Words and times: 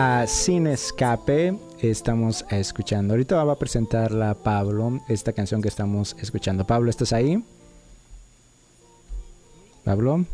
A 0.00 0.28
Sin 0.28 0.68
Escape. 0.68 1.58
Estamos 1.80 2.46
escuchando. 2.50 3.14
Ahorita 3.14 3.42
va 3.42 3.54
a 3.54 3.58
presentarla 3.58 4.32
Pablo, 4.34 5.00
esta 5.08 5.32
canción 5.32 5.60
que 5.60 5.66
estamos 5.66 6.14
escuchando. 6.20 6.64
Pablo, 6.64 6.88
¿estás 6.88 7.12
ahí? 7.12 7.42
Pablo. 9.82 10.24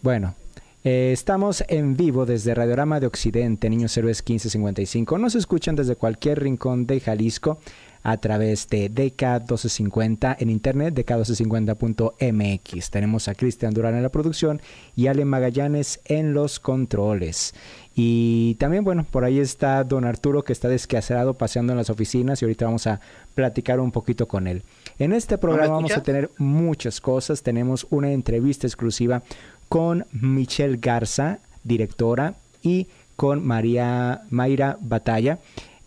Bueno, 0.00 0.36
eh, 0.84 1.10
estamos 1.12 1.64
en 1.66 1.96
vivo 1.96 2.24
desde 2.24 2.54
Radiorama 2.54 3.00
de 3.00 3.08
Occidente, 3.08 3.68
Niños 3.68 3.96
Héroes 3.96 4.20
1555. 4.20 5.18
Nos 5.18 5.34
escuchan 5.34 5.74
desde 5.74 5.96
cualquier 5.96 6.40
rincón 6.40 6.86
de 6.86 7.00
Jalisco 7.00 7.58
a 8.02 8.16
través 8.16 8.68
de 8.68 8.90
DK1250 8.90 10.36
en 10.38 10.50
internet, 10.50 10.94
dk1250.mx. 10.94 12.90
Tenemos 12.90 13.28
a 13.28 13.34
Cristian 13.34 13.74
Durán 13.74 13.94
en 13.94 14.02
la 14.02 14.08
producción 14.08 14.62
y 14.96 15.08
Ale 15.08 15.24
Magallanes 15.24 16.00
en 16.06 16.32
los 16.32 16.60
controles. 16.60 17.54
Y 18.02 18.54
también, 18.54 18.82
bueno, 18.82 19.04
por 19.04 19.24
ahí 19.24 19.40
está 19.40 19.84
don 19.84 20.06
Arturo 20.06 20.42
que 20.42 20.54
está 20.54 20.68
desquacerado 20.68 21.34
paseando 21.34 21.74
en 21.74 21.76
las 21.76 21.90
oficinas 21.90 22.40
y 22.40 22.46
ahorita 22.46 22.64
vamos 22.64 22.86
a 22.86 22.98
platicar 23.34 23.78
un 23.78 23.92
poquito 23.92 24.26
con 24.26 24.46
él. 24.46 24.62
En 24.98 25.12
este 25.12 25.36
programa 25.36 25.74
vamos 25.74 25.92
a 25.92 26.02
tener 26.02 26.30
muchas 26.38 26.98
cosas. 27.02 27.42
Tenemos 27.42 27.86
una 27.90 28.10
entrevista 28.10 28.66
exclusiva 28.66 29.22
con 29.68 30.06
Michelle 30.12 30.78
Garza, 30.78 31.40
directora, 31.62 32.36
y 32.62 32.86
con 33.16 33.46
María 33.46 34.22
Mayra 34.30 34.78
Batalla, 34.80 35.38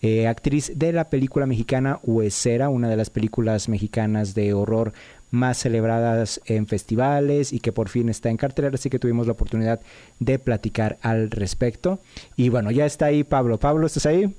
eh, 0.04 0.28
actriz 0.28 0.72
de 0.76 0.94
la 0.94 1.06
película 1.06 1.48
mexicana 1.48 2.00
Huesera, 2.04 2.70
una 2.70 2.90
de 2.90 2.98
las 2.98 3.10
películas 3.10 3.70
mexicanas 3.70 4.36
de 4.36 4.54
horror 4.54 4.94
más 5.34 5.58
celebradas 5.58 6.40
en 6.46 6.68
festivales 6.68 7.52
y 7.54 7.60
que 7.60 7.72
por 7.72 7.90
fin 7.90 8.08
está 8.08 8.30
en 8.30 8.38
cartelera, 8.38 8.76
así 8.76 8.92
que 8.92 9.00
tuvimos 9.00 9.26
la 9.26 9.34
oportunidad 9.34 9.82
de 10.20 10.38
platicar 10.38 11.00
al 11.02 11.32
respecto. 11.32 12.00
Y 12.36 12.50
bueno, 12.50 12.70
ya 12.70 12.86
está 12.86 13.08
ahí 13.08 13.24
Pablo. 13.24 13.58
Pablo, 13.60 13.88
¿estás 13.88 14.06
ahí? 14.06 14.36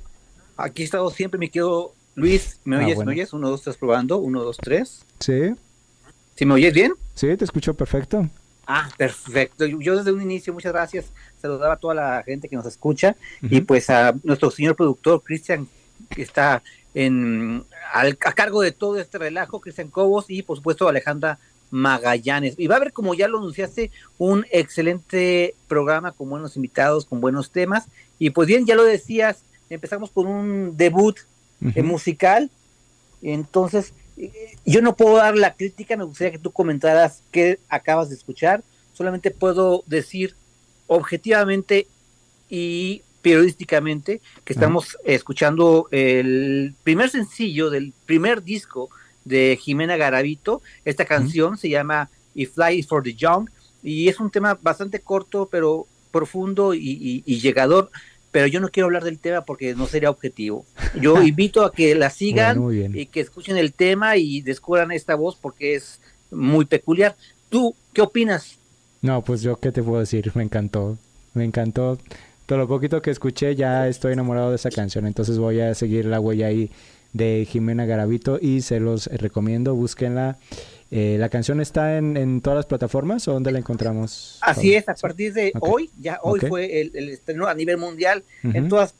Aquí 0.56 0.82
he 0.82 0.84
estado 0.84 1.10
siempre, 1.10 1.38
mi 1.38 1.48
querido 1.48 1.92
Luis. 2.14 2.60
¿Me 2.62 2.76
Ah, 2.76 2.78
oyes? 2.84 2.94
bueno. 2.94 3.08
¿Me 3.10 3.14
oyes? 3.16 3.32
Uno, 3.32 3.50
dos, 3.50 3.62
tres, 3.62 3.76
probando. 3.76 4.18
Uno, 4.18 4.44
dos, 4.44 4.56
tres. 4.56 5.04
Sí, 5.18 5.52
¿Sí 6.36 6.46
me 6.46 6.54
oyes 6.54 6.72
bien? 6.72 6.92
sí, 7.14 7.36
te 7.36 7.44
escucho 7.44 7.74
perfecto. 7.74 8.28
Ah, 8.66 8.88
perfecto. 8.96 9.66
Yo 9.66 9.96
desde 9.96 10.12
un 10.12 10.22
inicio, 10.22 10.52
muchas 10.54 10.72
gracias. 10.72 11.06
Saludaba 11.42 11.74
a 11.74 11.76
toda 11.76 11.94
la 11.94 12.22
gente 12.22 12.48
que 12.48 12.54
nos 12.56 12.66
escucha 12.66 13.16
y 13.42 13.60
pues 13.62 13.90
a 13.90 14.14
nuestro 14.22 14.50
señor 14.52 14.76
productor, 14.76 15.22
Cristian, 15.24 15.66
que 16.08 16.22
está 16.22 16.62
en, 16.94 17.64
al- 17.92 18.18
a 18.24 18.32
cargo 18.32 18.62
de 18.62 18.72
todo 18.72 18.98
este 18.98 19.18
relajo, 19.18 19.60
Cristian 19.60 19.88
Cobos 19.88 20.26
y 20.28 20.42
por 20.42 20.56
supuesto 20.56 20.88
Alejandra 20.88 21.38
Magallanes. 21.70 22.54
Y 22.56 22.68
va 22.68 22.76
a 22.76 22.78
haber, 22.78 22.92
como 22.92 23.14
ya 23.14 23.26
lo 23.28 23.38
anunciaste, 23.38 23.90
un 24.18 24.46
excelente 24.52 25.54
programa 25.66 26.12
con 26.12 26.30
buenos 26.30 26.56
invitados, 26.56 27.04
con 27.04 27.20
buenos 27.20 27.50
temas. 27.50 27.86
Y 28.18 28.30
pues 28.30 28.46
bien, 28.46 28.64
ya 28.64 28.76
lo 28.76 28.84
decías, 28.84 29.38
empezamos 29.70 30.10
con 30.10 30.26
un 30.26 30.76
debut 30.76 31.18
eh, 31.74 31.82
musical. 31.82 32.48
Entonces, 33.22 33.92
eh, 34.16 34.56
yo 34.64 34.82
no 34.82 34.94
puedo 34.94 35.16
dar 35.16 35.36
la 35.36 35.54
crítica, 35.54 35.96
me 35.96 36.04
gustaría 36.04 36.30
que 36.32 36.38
tú 36.38 36.52
comentaras 36.52 37.22
qué 37.32 37.58
acabas 37.68 38.08
de 38.08 38.14
escuchar. 38.14 38.62
Solamente 38.92 39.32
puedo 39.32 39.82
decir 39.86 40.36
objetivamente 40.86 41.88
y 42.48 43.02
periodísticamente 43.24 44.20
que 44.44 44.52
estamos 44.52 44.98
escuchando 45.04 45.88
el 45.90 46.74
primer 46.84 47.08
sencillo 47.08 47.70
del 47.70 47.92
primer 48.04 48.42
disco 48.44 48.90
de 49.24 49.58
Jimena 49.60 49.96
Garavito. 49.96 50.60
Esta 50.84 51.06
canción 51.06 51.56
se 51.56 51.70
llama 51.70 52.10
If 52.34 52.52
Fly 52.54 52.78
is 52.78 52.86
for 52.86 53.02
the 53.02 53.14
Young 53.14 53.48
y 53.82 54.08
es 54.08 54.20
un 54.20 54.30
tema 54.30 54.58
bastante 54.60 55.00
corto 55.00 55.48
pero 55.50 55.86
profundo 56.12 56.74
y, 56.74 56.80
y- 56.90 57.22
y 57.24 57.40
llegador. 57.40 57.90
Pero 58.30 58.46
yo 58.48 58.60
no 58.60 58.68
quiero 58.68 58.86
hablar 58.88 59.04
del 59.04 59.18
tema 59.18 59.40
porque 59.42 59.74
no 59.74 59.86
sería 59.86 60.10
objetivo. 60.10 60.66
Yo 61.00 61.22
invito 61.32 61.62
a 61.64 61.72
que 61.72 61.94
la 61.94 62.10
sigan 62.10 62.60
Bueno, 62.60 62.96
y 62.98 63.06
que 63.06 63.20
escuchen 63.20 63.56
el 63.56 63.72
tema 63.72 64.16
y 64.18 64.42
descubran 64.42 64.90
esta 64.92 65.14
voz 65.14 65.36
porque 65.40 65.74
es 65.76 66.00
muy 66.30 66.66
peculiar. 66.66 67.16
¿Tú 67.48 67.74
qué 67.94 68.02
opinas? 68.02 68.58
No, 69.00 69.22
pues 69.22 69.40
yo 69.42 69.56
qué 69.56 69.70
te 69.72 69.82
puedo 69.82 70.00
decir, 70.00 70.30
me 70.34 70.42
encantó, 70.42 70.98
me 71.32 71.44
encantó. 71.44 71.98
Todo 72.46 72.58
lo 72.58 72.68
poquito 72.68 73.00
que 73.00 73.10
escuché 73.10 73.54
ya 73.54 73.88
estoy 73.88 74.12
enamorado 74.12 74.50
de 74.50 74.56
esa 74.56 74.70
canción, 74.70 75.06
entonces 75.06 75.38
voy 75.38 75.60
a 75.60 75.74
seguir 75.74 76.04
la 76.04 76.20
huella 76.20 76.48
ahí 76.48 76.70
de 77.12 77.46
Jimena 77.50 77.86
Garavito 77.86 78.38
y 78.40 78.60
se 78.60 78.80
los 78.80 79.06
recomiendo, 79.06 79.74
búsquenla. 79.74 80.36
Eh, 80.90 81.16
¿La 81.18 81.28
canción 81.28 81.60
está 81.60 81.96
en, 81.96 82.16
en 82.16 82.40
todas 82.40 82.56
las 82.58 82.66
plataformas 82.66 83.26
o 83.28 83.32
dónde 83.32 83.50
la 83.50 83.58
encontramos? 83.58 84.38
Así 84.42 84.68
Pablo? 84.72 84.78
es, 84.78 84.88
a 84.88 84.94
partir 84.94 85.32
de 85.32 85.52
hoy, 85.60 85.90
ya 86.00 86.18
hoy 86.22 86.40
fue 86.40 86.80
el, 86.82 86.90
el 86.94 87.08
estreno 87.08 87.46
a 87.46 87.54
nivel 87.54 87.78
mundial 87.78 88.22
en 88.42 88.68
todas 88.68 88.94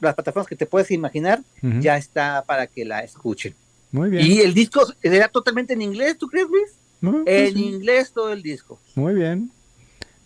las 0.00 0.14
plataformas 0.14 0.46
que 0.48 0.56
te 0.56 0.64
puedes 0.66 0.90
imaginar, 0.90 1.40
ya 1.80 1.96
está 1.96 2.42
para 2.46 2.66
que 2.66 2.84
la 2.84 3.00
escuchen. 3.00 3.54
Muy 3.92 4.10
bien. 4.10 4.24
Y 4.26 4.40
el 4.40 4.54
disco 4.54 4.80
será 5.02 5.28
totalmente 5.28 5.74
en 5.74 5.82
inglés, 5.82 6.16
¿tú 6.18 6.28
crees, 6.28 6.46
Luis? 6.48 6.70
No, 7.00 7.22
En 7.26 7.54
sí. 7.54 7.64
inglés 7.64 8.12
todo 8.12 8.32
el 8.32 8.42
disco. 8.42 8.78
Muy 8.94 9.14
bien. 9.14 9.50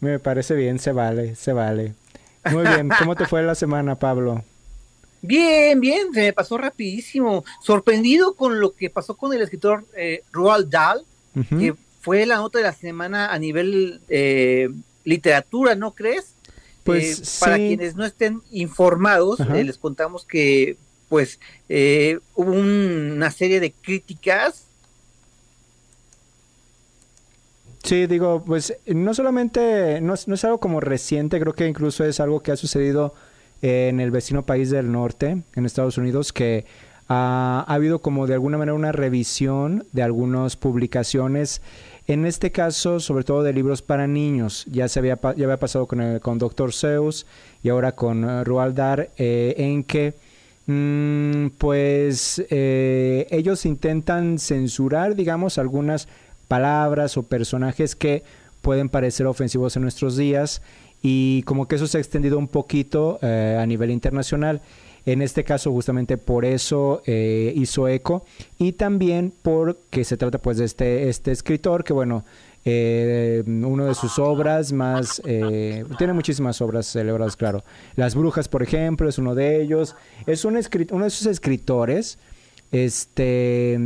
Me 0.01 0.19
parece 0.19 0.55
bien, 0.55 0.79
se 0.79 0.93
vale, 0.93 1.35
se 1.35 1.53
vale. 1.53 1.95
Muy 2.51 2.67
bien, 2.67 2.89
¿cómo 2.99 3.15
te 3.15 3.27
fue 3.27 3.43
la 3.43 3.55
semana, 3.55 3.95
Pablo? 3.99 4.45
Bien, 5.21 5.81
bien, 5.81 6.13
se 6.13 6.21
me 6.23 6.33
pasó 6.33 6.59
rapidísimo. 6.59 7.45
Sorprendido 7.63 8.35
con 8.35 8.59
lo 8.61 8.75
que 8.75 8.91
pasó 8.91 9.17
con 9.17 9.33
el 9.33 9.41
escritor 9.43 9.85
eh, 9.97 10.23
Roald 10.33 10.69
Dahl, 10.69 11.03
que 11.59 11.75
fue 12.01 12.27
la 12.27 12.37
nota 12.37 12.59
de 12.59 12.65
la 12.65 12.73
semana 12.73 13.33
a 13.33 13.39
nivel 13.39 14.01
eh, 14.09 14.69
literatura, 15.05 15.75
¿no 15.77 15.95
crees? 15.95 16.35
Pues 16.83 17.21
Eh, 17.21 17.23
para 17.39 17.57
quienes 17.69 17.95
no 17.95 18.05
estén 18.05 18.43
informados, 18.51 19.39
eh, 19.55 19.63
les 19.65 19.79
contamos 19.79 20.25
que 20.25 20.77
pues 21.09 21.39
eh, 21.69 22.19
hubo 22.35 22.51
un- 22.53 23.13
una 23.15 23.31
serie 23.31 23.61
de 23.61 23.71
críticas. 23.73 24.62
Sí, 27.83 28.07
digo, 28.07 28.45
pues 28.45 28.75
no 28.87 29.13
solamente, 29.13 30.01
no 30.01 30.15
no 30.27 30.35
es 30.35 30.45
algo 30.45 30.61
como 30.61 30.81
reciente, 30.81 31.41
creo 31.41 31.53
que 31.53 31.67
incluso 31.67 32.05
es 32.05 32.21
algo 32.21 32.41
que 32.41 32.53
ha 32.53 32.57
sucedido 32.57 33.13
en 33.61 33.99
el 34.01 34.11
vecino 34.13 34.43
país 34.45 34.71
del 34.71 34.91
norte, 34.93 35.43
en 35.57 35.67
Estados 35.67 35.99
Unidos, 35.99 36.33
que 36.33 36.65
ha 37.09 37.65
habido 37.67 37.99
como 37.99 38.27
de 38.29 38.35
alguna 38.35 38.57
manera 38.57 38.75
una 38.75 38.93
revisión 38.93 39.85
de 39.93 40.03
algunas 40.05 40.57
publicaciones, 40.57 41.61
en 42.07 42.25
este 42.25 42.53
caso 42.53 43.01
sobre 43.01 43.25
todo 43.25 43.43
de 43.43 43.53
libros 43.53 43.83
para 43.83 44.07
niños. 44.07 44.65
Ya 44.71 44.89
se 44.89 45.01
había, 45.01 45.19
ya 45.21 45.45
había 45.45 45.59
pasado 45.59 45.87
con, 45.87 46.01
el- 46.01 46.21
con 46.21 46.39
Dr. 46.39 46.73
Seuss 46.73 47.27
y 47.65 47.69
ahora 47.69 47.93
con 47.93 48.25
eh, 48.25 48.45
Roald 48.45 48.77
Dahl, 48.77 49.09
eh, 49.19 49.55
en 49.59 49.83
que 49.85 50.15
mm, 50.67 51.49
pues 51.59 52.43
eh, 52.49 53.27
ellos 53.31 53.67
intentan 53.67 54.39
censurar, 54.39 55.15
digamos, 55.17 55.59
algunas 55.59 56.09
palabras 56.53 57.17
o 57.17 57.23
personajes 57.23 57.97
que 57.97 58.25
pueden 58.61 58.91
parecer 58.91 59.27
ofensivos 59.27 59.75
en 59.77 59.83
nuestros 59.85 60.19
días 60.19 60.61
y 61.01 61.45
como 61.45 61.67
que 61.67 61.77
eso 61.77 61.87
se 61.87 61.97
ha 61.97 62.01
extendido 62.03 62.37
un 62.37 62.47
poquito 62.47 63.19
eh, 63.23 63.57
a 63.59 63.65
nivel 63.65 63.91
internacional. 63.91 64.61
En 65.07 65.23
este 65.23 65.45
caso, 65.45 65.73
justamente 65.73 66.19
por 66.19 66.45
eso 66.45 67.01
eh, 67.07 67.55
hizo 67.57 67.89
eco 67.89 68.27
y 68.59 68.73
también 68.73 69.33
porque 69.41 70.05
se 70.05 70.19
trata 70.19 70.37
pues 70.37 70.59
de 70.59 70.67
este, 70.67 71.09
este 71.09 71.33
escritor 71.33 71.85
que 71.85 71.95
bueno, 71.95 72.23
eh, 72.67 73.43
una 73.47 73.87
de 73.87 73.95
sus 73.95 74.19
obras 74.19 74.75
más, 74.75 75.23
eh, 75.25 75.87
tiene 75.97 76.13
muchísimas 76.13 76.61
obras 76.61 76.85
celebradas, 76.85 77.35
claro. 77.35 77.65
Las 77.97 78.15
Brujas, 78.15 78.49
por 78.49 78.63
ejemplo, 78.63 79.09
es 79.09 79.17
uno 79.17 79.35
de 79.35 79.63
ellos. 79.63 79.97
Es 80.27 80.45
un 80.45 80.61
uno 80.91 81.03
de 81.03 81.09
esos 81.09 81.27
escritores, 81.29 82.19
este, 82.73 83.79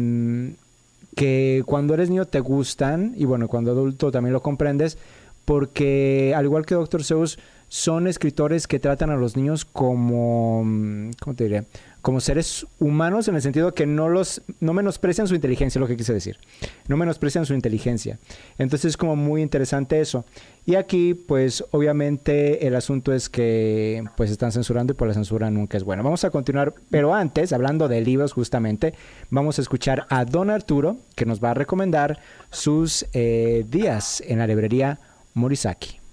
que 1.16 1.62
cuando 1.64 1.94
eres 1.94 2.10
niño 2.10 2.26
te 2.26 2.40
gustan 2.40 3.14
y 3.16 3.24
bueno, 3.24 3.48
cuando 3.48 3.72
adulto 3.72 4.12
también 4.12 4.34
lo 4.34 4.42
comprendes, 4.42 4.98
porque 5.46 6.34
al 6.36 6.44
igual 6.44 6.66
que 6.66 6.74
Doctor 6.74 7.02
Seuss, 7.02 7.38
son 7.68 8.06
escritores 8.06 8.68
que 8.68 8.78
tratan 8.78 9.10
a 9.10 9.16
los 9.16 9.34
niños 9.34 9.64
como, 9.64 10.62
mm, 10.64 11.10
¿cómo 11.20 11.34
te 11.34 11.44
diré? 11.44 11.64
Como 12.06 12.20
seres 12.20 12.68
humanos 12.78 13.26
en 13.26 13.34
el 13.34 13.42
sentido 13.42 13.74
que 13.74 13.84
no 13.84 14.08
los, 14.08 14.40
no 14.60 14.72
menosprecian 14.72 15.26
su 15.26 15.34
inteligencia, 15.34 15.80
lo 15.80 15.88
que 15.88 15.96
quise 15.96 16.12
decir. 16.12 16.38
No 16.86 16.96
menosprecian 16.96 17.46
su 17.46 17.52
inteligencia. 17.52 18.20
Entonces 18.58 18.90
es 18.90 18.96
como 18.96 19.16
muy 19.16 19.42
interesante 19.42 20.00
eso. 20.00 20.24
Y 20.66 20.76
aquí, 20.76 21.14
pues, 21.14 21.64
obviamente 21.72 22.64
el 22.68 22.76
asunto 22.76 23.12
es 23.12 23.28
que, 23.28 24.04
pues, 24.16 24.30
están 24.30 24.52
censurando 24.52 24.92
y 24.92 24.96
por 24.96 25.08
la 25.08 25.14
censura 25.14 25.50
nunca 25.50 25.78
es 25.78 25.82
bueno. 25.82 26.04
Vamos 26.04 26.22
a 26.22 26.30
continuar, 26.30 26.74
pero 26.90 27.12
antes, 27.12 27.52
hablando 27.52 27.88
de 27.88 28.00
libros 28.00 28.32
justamente, 28.34 28.94
vamos 29.28 29.58
a 29.58 29.62
escuchar 29.62 30.06
a 30.08 30.24
Don 30.24 30.48
Arturo, 30.48 30.98
que 31.16 31.26
nos 31.26 31.42
va 31.42 31.50
a 31.50 31.54
recomendar 31.54 32.20
sus 32.52 33.04
eh, 33.14 33.64
días 33.68 34.22
en 34.24 34.38
la 34.38 34.46
librería 34.46 35.00
Morisaki. 35.34 36.05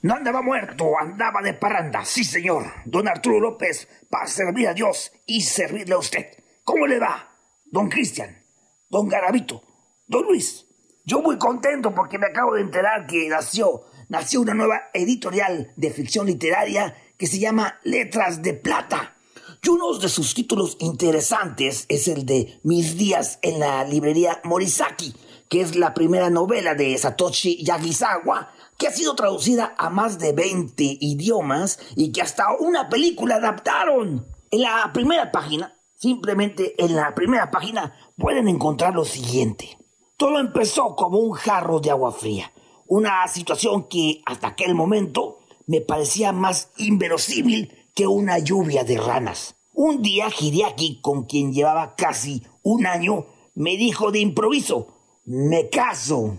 No 0.00 0.14
andaba 0.14 0.42
muerto, 0.42 0.92
andaba 0.98 1.42
de 1.42 1.54
parranda. 1.54 2.04
Sí, 2.04 2.22
señor. 2.22 2.64
Don 2.84 3.08
Arturo 3.08 3.40
López, 3.40 3.88
para 4.08 4.28
servir 4.28 4.68
a 4.68 4.74
Dios 4.74 5.10
y 5.26 5.40
servirle 5.40 5.94
a 5.94 5.98
usted. 5.98 6.26
¿Cómo 6.62 6.86
le 6.86 7.00
va? 7.00 7.28
Don 7.66 7.88
Cristian, 7.88 8.44
don 8.88 9.08
Garabito, 9.08 9.62
don 10.06 10.24
Luis. 10.24 10.66
Yo 11.04 11.20
muy 11.20 11.36
contento 11.36 11.94
porque 11.94 12.18
me 12.18 12.26
acabo 12.26 12.54
de 12.54 12.60
enterar 12.60 13.06
que 13.06 13.28
nació, 13.28 13.82
nació 14.08 14.40
una 14.40 14.54
nueva 14.54 14.82
editorial 14.94 15.72
de 15.76 15.90
ficción 15.90 16.26
literaria 16.26 16.94
que 17.16 17.26
se 17.26 17.40
llama 17.40 17.80
Letras 17.82 18.42
de 18.42 18.54
Plata. 18.54 19.16
Y 19.62 19.68
uno 19.70 19.98
de 19.98 20.08
sus 20.08 20.32
títulos 20.32 20.76
interesantes 20.80 21.84
es 21.88 22.06
el 22.06 22.24
de 22.24 22.60
Mis 22.62 22.96
días 22.96 23.38
en 23.42 23.58
la 23.58 23.82
librería 23.84 24.40
Morisaki, 24.44 25.14
que 25.48 25.60
es 25.60 25.74
la 25.74 25.92
primera 25.92 26.30
novela 26.30 26.74
de 26.74 26.96
Satoshi 26.96 27.64
Yagisawa 27.64 28.52
que 28.78 28.86
ha 28.86 28.92
sido 28.92 29.14
traducida 29.14 29.74
a 29.76 29.90
más 29.90 30.18
de 30.18 30.32
20 30.32 30.98
idiomas 31.00 31.80
y 31.96 32.12
que 32.12 32.22
hasta 32.22 32.46
una 32.58 32.88
película 32.88 33.34
adaptaron. 33.34 34.26
En 34.50 34.62
la 34.62 34.90
primera 34.94 35.30
página, 35.32 35.78
simplemente 35.94 36.82
en 36.82 36.94
la 36.94 37.14
primera 37.14 37.50
página, 37.50 37.92
pueden 38.16 38.48
encontrar 38.48 38.94
lo 38.94 39.04
siguiente. 39.04 39.76
Todo 40.16 40.38
empezó 40.38 40.94
como 40.94 41.18
un 41.18 41.32
jarro 41.32 41.80
de 41.80 41.90
agua 41.90 42.12
fría, 42.12 42.52
una 42.86 43.26
situación 43.28 43.88
que 43.88 44.22
hasta 44.24 44.48
aquel 44.48 44.74
momento 44.74 45.40
me 45.66 45.80
parecía 45.80 46.32
más 46.32 46.70
inverosímil 46.76 47.90
que 47.94 48.06
una 48.06 48.38
lluvia 48.38 48.84
de 48.84 48.96
ranas. 48.96 49.56
Un 49.72 50.02
día 50.02 50.28
Hideaki, 50.28 51.00
con 51.00 51.24
quien 51.24 51.52
llevaba 51.52 51.94
casi 51.96 52.42
un 52.62 52.86
año, 52.86 53.26
me 53.54 53.76
dijo 53.76 54.12
de 54.12 54.20
improviso, 54.20 54.88
me 55.24 55.68
caso. 55.68 56.36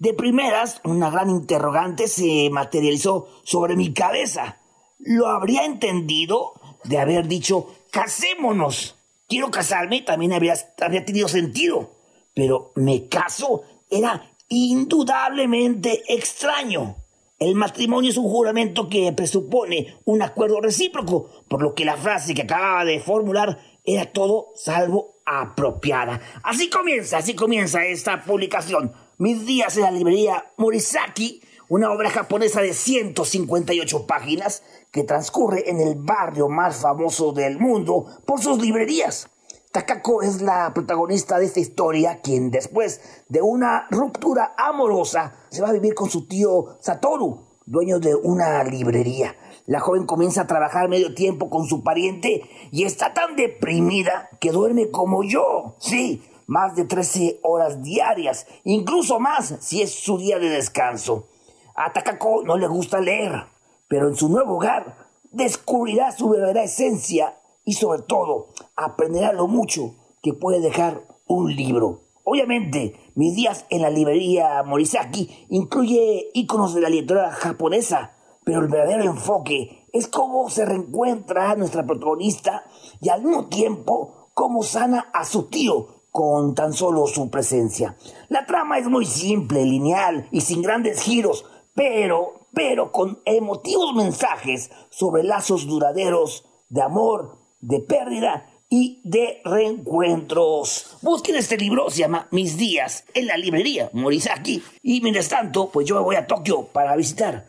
De 0.00 0.14
primeras, 0.14 0.80
una 0.84 1.10
gran 1.10 1.28
interrogante 1.28 2.08
se 2.08 2.48
materializó 2.50 3.28
sobre 3.42 3.76
mi 3.76 3.92
cabeza. 3.92 4.58
¿Lo 4.98 5.26
habría 5.26 5.66
entendido 5.66 6.54
de 6.84 6.98
haber 6.98 7.28
dicho, 7.28 7.66
casémonos? 7.90 8.96
Quiero 9.28 9.50
casarme, 9.50 10.00
también 10.00 10.32
habría, 10.32 10.54
habría 10.80 11.04
tenido 11.04 11.28
sentido. 11.28 11.90
Pero 12.32 12.72
me 12.76 13.08
caso 13.08 13.62
era 13.90 14.34
indudablemente 14.48 16.02
extraño. 16.08 16.96
El 17.38 17.54
matrimonio 17.54 18.10
es 18.10 18.16
un 18.16 18.30
juramento 18.30 18.88
que 18.88 19.12
presupone 19.12 19.98
un 20.06 20.22
acuerdo 20.22 20.62
recíproco, 20.62 21.28
por 21.46 21.60
lo 21.60 21.74
que 21.74 21.84
la 21.84 21.98
frase 21.98 22.32
que 22.32 22.42
acababa 22.42 22.86
de 22.86 23.00
formular 23.00 23.58
era 23.84 24.10
todo 24.10 24.52
salvo 24.54 25.20
apropiada. 25.26 26.22
Así 26.42 26.70
comienza, 26.70 27.18
así 27.18 27.34
comienza 27.34 27.84
esta 27.84 28.24
publicación. 28.24 28.94
Mis 29.20 29.44
días 29.44 29.76
en 29.76 29.82
la 29.82 29.90
librería 29.90 30.50
Morisaki, 30.56 31.42
una 31.68 31.92
obra 31.92 32.08
japonesa 32.08 32.62
de 32.62 32.72
158 32.72 34.06
páginas 34.06 34.62
que 34.90 35.04
transcurre 35.04 35.68
en 35.68 35.78
el 35.78 35.94
barrio 35.96 36.48
más 36.48 36.78
famoso 36.78 37.32
del 37.32 37.58
mundo 37.58 38.06
por 38.24 38.40
sus 38.40 38.62
librerías. 38.62 39.28
Takako 39.72 40.22
es 40.22 40.40
la 40.40 40.72
protagonista 40.72 41.38
de 41.38 41.44
esta 41.44 41.60
historia, 41.60 42.22
quien 42.22 42.50
después 42.50 43.02
de 43.28 43.42
una 43.42 43.86
ruptura 43.90 44.54
amorosa 44.56 45.34
se 45.50 45.60
va 45.60 45.68
a 45.68 45.74
vivir 45.74 45.92
con 45.92 46.08
su 46.08 46.26
tío 46.26 46.78
Satoru, 46.80 47.44
dueño 47.66 48.00
de 48.00 48.14
una 48.14 48.64
librería. 48.64 49.36
La 49.66 49.80
joven 49.80 50.06
comienza 50.06 50.40
a 50.40 50.46
trabajar 50.46 50.88
medio 50.88 51.14
tiempo 51.14 51.50
con 51.50 51.66
su 51.66 51.84
pariente 51.84 52.40
y 52.72 52.84
está 52.84 53.12
tan 53.12 53.36
deprimida 53.36 54.30
que 54.40 54.50
duerme 54.50 54.90
como 54.90 55.24
yo. 55.24 55.76
Sí, 55.78 56.22
más 56.50 56.74
de 56.74 56.84
13 56.84 57.38
horas 57.44 57.80
diarias, 57.80 58.48
incluso 58.64 59.20
más 59.20 59.54
si 59.60 59.82
es 59.82 59.94
su 59.94 60.18
día 60.18 60.40
de 60.40 60.48
descanso. 60.48 61.28
A 61.76 61.92
Takako 61.92 62.42
no 62.42 62.56
le 62.56 62.66
gusta 62.66 63.00
leer, 63.00 63.46
pero 63.86 64.08
en 64.08 64.16
su 64.16 64.28
nuevo 64.28 64.56
hogar 64.56 65.06
descubrirá 65.30 66.10
su 66.10 66.28
verdadera 66.28 66.64
esencia 66.64 67.40
y 67.64 67.74
sobre 67.74 68.02
todo 68.02 68.48
aprenderá 68.74 69.32
lo 69.32 69.46
mucho 69.46 69.94
que 70.24 70.32
puede 70.32 70.58
dejar 70.58 71.06
un 71.28 71.54
libro. 71.54 72.00
Obviamente, 72.24 72.96
mis 73.14 73.36
días 73.36 73.64
en 73.70 73.82
la 73.82 73.90
librería 73.90 74.64
Morisaki 74.64 75.46
incluye 75.50 76.30
iconos 76.34 76.74
de 76.74 76.80
la 76.80 76.88
literatura 76.88 77.30
japonesa, 77.30 78.16
pero 78.44 78.58
el 78.58 78.66
verdadero 78.66 79.04
enfoque 79.04 79.86
es 79.92 80.08
cómo 80.08 80.50
se 80.50 80.64
reencuentra 80.64 81.52
a 81.52 81.54
nuestra 81.54 81.86
protagonista 81.86 82.64
y 83.00 83.08
al 83.08 83.22
mismo 83.22 83.46
tiempo 83.46 84.30
cómo 84.34 84.64
sana 84.64 85.10
a 85.12 85.24
su 85.24 85.44
tío 85.44 85.99
con 86.10 86.54
tan 86.54 86.72
solo 86.72 87.06
su 87.06 87.30
presencia. 87.30 87.96
La 88.28 88.46
trama 88.46 88.78
es 88.78 88.88
muy 88.88 89.06
simple, 89.06 89.64
lineal 89.64 90.28
y 90.30 90.40
sin 90.40 90.62
grandes 90.62 91.00
giros, 91.02 91.44
pero, 91.74 92.48
pero 92.52 92.92
con 92.92 93.20
emotivos 93.24 93.94
mensajes 93.94 94.70
sobre 94.90 95.22
lazos 95.22 95.66
duraderos 95.66 96.44
de 96.68 96.82
amor, 96.82 97.38
de 97.60 97.80
pérdida 97.80 98.46
y 98.68 99.02
de 99.04 99.40
reencuentros. 99.44 100.96
Busquen 101.02 101.36
este 101.36 101.56
libro, 101.56 101.90
se 101.90 101.98
llama 101.98 102.28
Mis 102.30 102.56
días, 102.56 103.04
en 103.14 103.26
la 103.26 103.36
librería 103.36 103.90
Morisaki. 103.92 104.62
Y 104.82 105.00
mientras 105.00 105.28
tanto, 105.28 105.70
pues 105.70 105.86
yo 105.86 105.96
me 105.96 106.02
voy 106.02 106.16
a 106.16 106.26
Tokio 106.26 106.66
para 106.66 106.96
visitar 106.96 107.46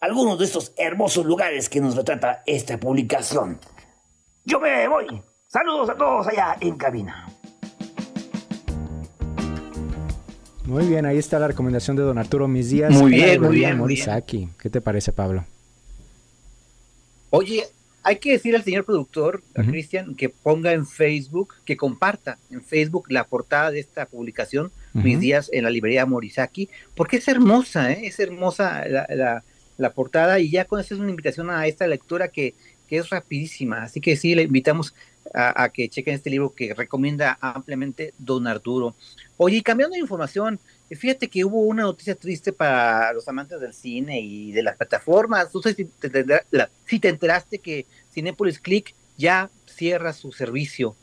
algunos 0.00 0.38
de 0.38 0.46
estos 0.46 0.72
hermosos 0.76 1.26
lugares 1.26 1.68
que 1.68 1.80
nos 1.80 1.96
retrata 1.96 2.42
esta 2.46 2.78
publicación. 2.78 3.60
Yo 4.44 4.58
me 4.60 4.88
voy. 4.88 5.22
Saludos 5.48 5.90
a 5.90 5.96
todos 5.96 6.28
allá 6.28 6.56
en 6.60 6.76
cabina. 6.76 7.29
Muy 10.70 10.86
bien, 10.86 11.04
ahí 11.04 11.18
está 11.18 11.40
la 11.40 11.48
recomendación 11.48 11.96
de 11.96 12.04
don 12.04 12.16
Arturo 12.16 12.46
Mis 12.46 12.70
días. 12.70 12.92
Muy 12.92 13.10
bien, 13.10 13.42
muy 13.42 13.56
bien. 13.56 13.76
Morisaki. 13.76 14.50
¿Qué 14.56 14.70
te 14.70 14.80
parece, 14.80 15.10
Pablo? 15.10 15.44
Oye, 17.30 17.64
hay 18.04 18.18
que 18.18 18.30
decir 18.30 18.54
al 18.54 18.62
señor 18.62 18.84
productor, 18.84 19.42
a 19.56 19.64
Cristian, 19.64 20.14
que 20.14 20.28
ponga 20.28 20.72
en 20.72 20.86
Facebook, 20.86 21.54
que 21.64 21.76
comparta 21.76 22.38
en 22.52 22.62
Facebook 22.62 23.06
la 23.08 23.24
portada 23.24 23.72
de 23.72 23.80
esta 23.80 24.06
publicación, 24.06 24.70
Mis 24.92 25.18
días 25.18 25.50
en 25.52 25.64
la 25.64 25.70
librería 25.70 26.06
Morisaki, 26.06 26.68
porque 26.94 27.16
es 27.16 27.26
hermosa, 27.26 27.90
¿eh? 27.90 28.06
es 28.06 28.20
hermosa 28.20 28.84
la, 28.86 29.90
portada 29.90 30.38
y 30.38 30.50
ya 30.50 30.66
con 30.66 30.78
eso 30.78 30.94
es 30.94 31.00
una 31.00 31.10
invitación 31.10 31.50
a 31.50 31.66
esta 31.66 31.88
lectura 31.88 32.28
que, 32.28 32.54
que 32.88 32.98
es 32.98 33.10
rapidísima. 33.10 33.82
Así 33.82 34.00
que 34.00 34.14
sí, 34.14 34.36
le 34.36 34.42
invitamos 34.42 34.94
a, 35.32 35.68
que 35.68 35.88
chequen 35.88 36.14
este 36.14 36.30
libro 36.30 36.54
que 36.54 36.74
recomienda 36.74 37.38
ampliamente 37.40 38.14
don 38.18 38.46
Arturo. 38.46 38.94
Oye, 39.36 39.62
cambiando 39.62 39.94
de 39.94 40.00
información, 40.00 40.58
fíjate 40.90 41.28
que 41.28 41.44
hubo 41.44 41.60
una 41.60 41.82
noticia 41.82 42.14
triste 42.14 42.52
para 42.52 43.12
los 43.12 43.26
amantes 43.28 43.60
del 43.60 43.72
cine 43.72 44.20
y 44.20 44.52
de 44.52 44.62
las 44.62 44.76
plataformas. 44.76 45.54
No 45.54 45.62
sé 45.62 45.74
si 45.74 45.84
te, 45.84 47.08
enteraste 47.08 47.58
que 47.58 47.86
Cinepolis 48.12 48.58
Click 48.58 48.94
ya 49.16 49.50
cierra 49.66 50.12
su 50.12 50.32
servicio. 50.32 50.96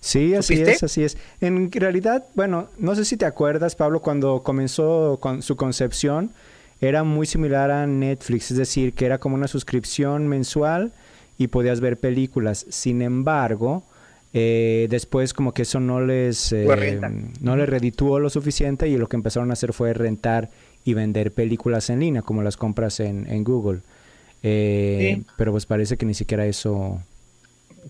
Sí, 0.00 0.34
así 0.34 0.54
es, 0.62 0.82
así 0.82 1.04
es. 1.04 1.18
En 1.40 1.70
realidad, 1.70 2.24
bueno, 2.34 2.70
no 2.78 2.94
sé 2.94 3.04
si 3.04 3.16
te 3.16 3.26
acuerdas, 3.26 3.76
Pablo, 3.76 4.00
cuando 4.00 4.42
comenzó 4.42 5.18
con 5.20 5.42
su 5.42 5.56
concepción, 5.56 6.32
era 6.80 7.04
muy 7.04 7.26
similar 7.26 7.70
a 7.70 7.86
Netflix, 7.86 8.50
es 8.50 8.56
decir, 8.56 8.94
que 8.94 9.06
era 9.06 9.18
como 9.18 9.34
una 9.34 9.48
suscripción 9.48 10.28
mensual 10.28 10.92
y 11.38 11.48
podías 11.48 11.80
ver 11.80 11.98
películas. 11.98 12.66
Sin 12.68 13.02
embargo, 13.02 13.82
Eh, 14.38 14.86
después 14.90 15.32
como 15.32 15.54
que 15.54 15.62
eso 15.62 15.80
no 15.80 16.04
les, 16.04 16.52
eh, 16.52 17.00
no 17.40 17.56
les 17.56 17.66
redituó 17.66 18.20
lo 18.20 18.28
suficiente 18.28 18.86
y 18.86 18.98
lo 18.98 19.08
que 19.08 19.16
empezaron 19.16 19.48
a 19.48 19.54
hacer 19.54 19.72
fue 19.72 19.94
rentar 19.94 20.50
y 20.84 20.92
vender 20.92 21.32
películas 21.32 21.88
en 21.88 22.00
línea, 22.00 22.20
como 22.20 22.42
las 22.42 22.58
compras 22.58 23.00
en, 23.00 23.26
en 23.30 23.44
Google. 23.44 23.80
Eh, 24.42 25.14
Sí. 25.16 25.24
Pero 25.38 25.52
pues 25.52 25.64
parece 25.64 25.96
que 25.96 26.04
ni 26.04 26.12
siquiera 26.12 26.44
eso, 26.44 27.00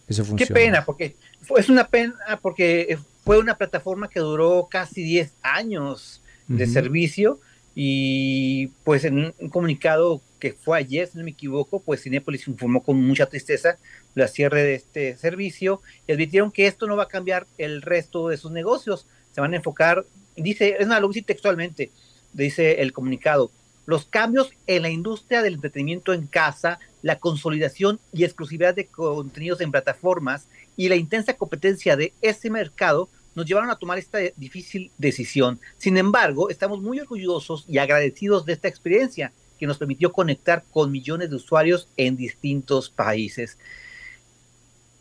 eso 0.07 0.25
Qué 0.37 0.47
pena, 0.47 0.85
porque 0.85 1.17
fue, 1.43 1.59
es 1.59 1.69
una 1.69 1.89
pena 1.89 2.15
porque 2.41 2.97
fue 3.25 3.39
una 3.39 3.57
plataforma 3.57 4.09
que 4.09 4.21
duró 4.21 4.69
casi 4.71 5.03
10 5.03 5.33
años 5.43 6.21
de 6.47 6.69
servicio 6.69 7.41
y 7.75 8.69
pues 8.85 9.05
en 9.05 9.35
un 9.41 9.49
comunicado 9.51 10.21
que 10.39 10.53
fue 10.53 10.79
ayer, 10.79 11.09
si 11.09 11.19
no 11.19 11.25
me 11.25 11.31
equivoco, 11.31 11.81
pues 11.81 12.03
Cinepolis 12.03 12.47
informó 12.49 12.83
con 12.83 12.97
mucha 12.97 13.27
tristeza 13.27 13.79
la 14.15 14.29
cierre 14.29 14.63
de 14.63 14.75
este 14.75 15.17
servicio 15.17 15.81
y 16.07 16.13
advirtieron 16.13 16.51
que 16.51 16.67
esto 16.67 16.87
no 16.87 16.97
va 16.97 17.05
a 17.05 17.09
cambiar 17.09 17.47
el 17.59 17.83
resto 17.83 18.29
de 18.29 18.37
sus 18.37 18.51
negocios, 18.51 19.07
se 19.33 19.41
van 19.41 19.53
a 19.53 19.57
enfocar, 19.57 20.05
dice, 20.37 20.77
es 20.79 20.87
una 20.87 21.01
lo 21.01 21.11
textualmente, 21.11 21.91
dice 22.33 22.81
el 22.81 22.93
comunicado, 22.93 23.51
los 23.87 24.05
cambios 24.05 24.51
en 24.67 24.83
la 24.83 24.91
industria 24.91 25.43
del 25.43 25.55
entretenimiento 25.55 26.13
en 26.13 26.27
casa, 26.27 26.81
la 27.03 27.19
consolidación 27.19 28.01
y 28.13 28.25
exclusividad 28.25 28.75
de 28.75 28.87
contenidos 28.87 29.61
en 29.61 29.71
plataformas 29.71 30.49
y 30.77 30.89
la 30.89 30.97
intensa 30.97 31.35
competencia 31.35 31.97
de 31.97 32.13
ese 32.21 32.51
mercado 32.51 33.09
nos 33.37 33.47
llevaron 33.47 33.71
a 33.71 33.77
tomar 33.77 33.99
esta 33.99 34.19
difícil 34.37 34.91
decisión. 34.99 35.61
Sin 35.77 35.99
embargo, 35.99 36.51
estamos 36.51 36.81
muy 36.81 36.99
orgullosos 36.99 37.65
y 37.69 37.79
agradecidos 37.79 38.45
de 38.45 38.55
esta 38.55 38.67
experiencia 38.67 39.33
que 39.59 39.67
nos 39.67 39.79
permitió 39.79 40.13
conectar 40.13 40.65
con 40.71 40.91
millones 40.93 41.31
de 41.31 41.37
usuarios 41.37 41.89
en 41.97 42.17
distintos 42.17 42.91
países. 42.91 43.59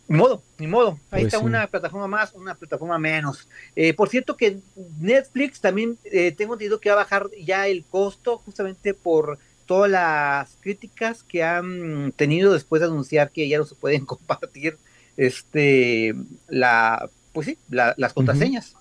Ni 0.08 0.18
modo, 0.18 0.44
ni 0.60 0.68
modo. 0.68 1.00
Ahí 1.10 1.24
Pues 1.24 1.26
está 1.34 1.40
sí. 1.40 1.46
una 1.46 1.66
plataforma 1.68 2.08
más, 2.08 2.34
una 2.34 2.54
plataforma 2.56 3.00
menos. 3.00 3.48
Eh, 3.76 3.94
por 3.96 4.08
cierto 4.10 4.38
que 4.38 4.60
Netflix 5.00 5.60
también 5.60 5.98
eh, 6.06 6.32
tengo 6.32 6.54
entendido 6.54 6.80
que 6.80 6.90
va 6.90 6.96
a 6.96 7.04
bajar 7.04 7.28
ya 7.44 7.68
el 7.68 7.84
costo 7.84 8.38
justamente 8.46 8.94
por 8.94 9.40
todas 9.66 9.90
las 9.90 10.58
críticas 10.62 11.24
que 11.24 11.44
han 11.44 12.12
tenido 12.16 12.54
después 12.54 12.82
de 12.82 12.86
anunciar 12.88 13.32
que 13.32 13.48
ya 13.50 13.58
no 13.58 13.66
se 13.66 13.74
pueden 13.74 14.06
compartir 14.06 14.78
este 15.18 16.14
la 16.50 17.10
pues 17.34 17.48
sí, 17.48 17.58
la- 17.70 17.96
las 17.98 18.14
contraseñas. 18.14 18.76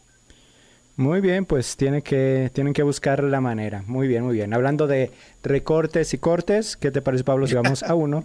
Muy 0.97 1.21
bien, 1.21 1.45
pues 1.45 1.77
tiene 1.77 2.03
que, 2.03 2.51
tienen 2.55 2.73
que 2.73 2.83
buscar 2.83 3.25
la 3.25 3.41
manera. 3.41 3.83
Muy 3.87 4.07
bien, 4.07 4.25
muy 4.25 4.35
bien. 4.35 4.55
Hablando 4.55 4.87
de 4.87 5.11
recortes 5.43 6.15
y 6.15 6.19
cortes, 6.19 6.77
¿qué 6.77 6.91
te 6.91 7.03
parece, 7.03 7.25
Pablo, 7.25 7.47
si 7.47 7.55
vamos 7.55 7.83
a 7.83 7.95
uno 7.95 8.25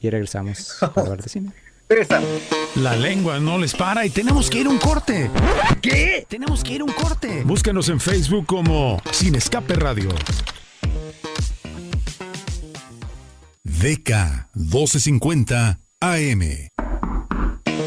y 0.00 0.10
regresamos 0.10 0.78
para 0.80 1.02
hablar 1.02 1.22
de 1.22 1.28
cine? 1.28 1.52
La 2.76 2.96
lengua 2.96 3.38
no 3.38 3.58
les 3.58 3.74
para 3.74 4.04
y 4.06 4.10
tenemos 4.10 4.48
que 4.48 4.60
ir 4.60 4.66
a 4.66 4.70
un 4.70 4.78
corte. 4.78 5.30
¿Qué? 5.80 6.26
Tenemos 6.28 6.64
que 6.64 6.74
ir 6.74 6.80
a 6.80 6.84
un 6.84 6.92
corte. 6.92 7.42
Búscanos 7.44 7.88
en 7.88 8.00
Facebook 8.00 8.46
como 8.46 9.00
Sin 9.12 9.34
Escape 9.34 9.74
Radio. 9.74 10.08
DK 13.62 14.48
1250 14.54 15.80
AM. 16.00 16.42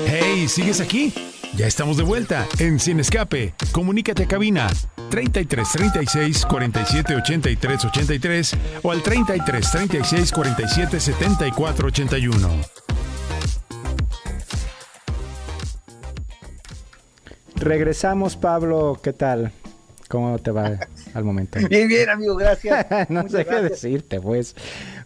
Hey, 0.05 0.47
¿sigues 0.47 0.79
aquí? 0.79 1.13
Ya 1.55 1.67
estamos 1.67 1.95
de 1.95 2.03
vuelta 2.03 2.45
en 2.59 2.79
Sin 2.81 2.99
Escape. 2.99 3.53
Comunícate 3.71 4.23
a 4.23 4.27
cabina 4.27 4.67
33 5.09 5.71
36 5.71 6.45
47 6.45 7.15
83 7.15 7.85
83 7.85 8.57
o 8.83 8.91
al 8.91 9.01
33 9.01 9.71
36 9.71 10.31
47 10.33 10.99
74 10.99 11.87
81. 11.87 12.49
Regresamos, 17.55 18.35
Pablo. 18.35 18.99
¿Qué 19.01 19.13
tal? 19.13 19.53
¿Cómo 20.09 20.37
te 20.39 20.51
va 20.51 20.77
al 21.15 21.23
momento? 21.23 21.59
Bien, 21.69 21.87
bien, 21.87 22.09
amigo, 22.09 22.35
gracias. 22.35 22.85
no 23.09 23.23
Muchas 23.23 23.31
sé 23.31 23.45
qué 23.45 23.61
decirte, 23.61 24.21
pues. 24.21 24.55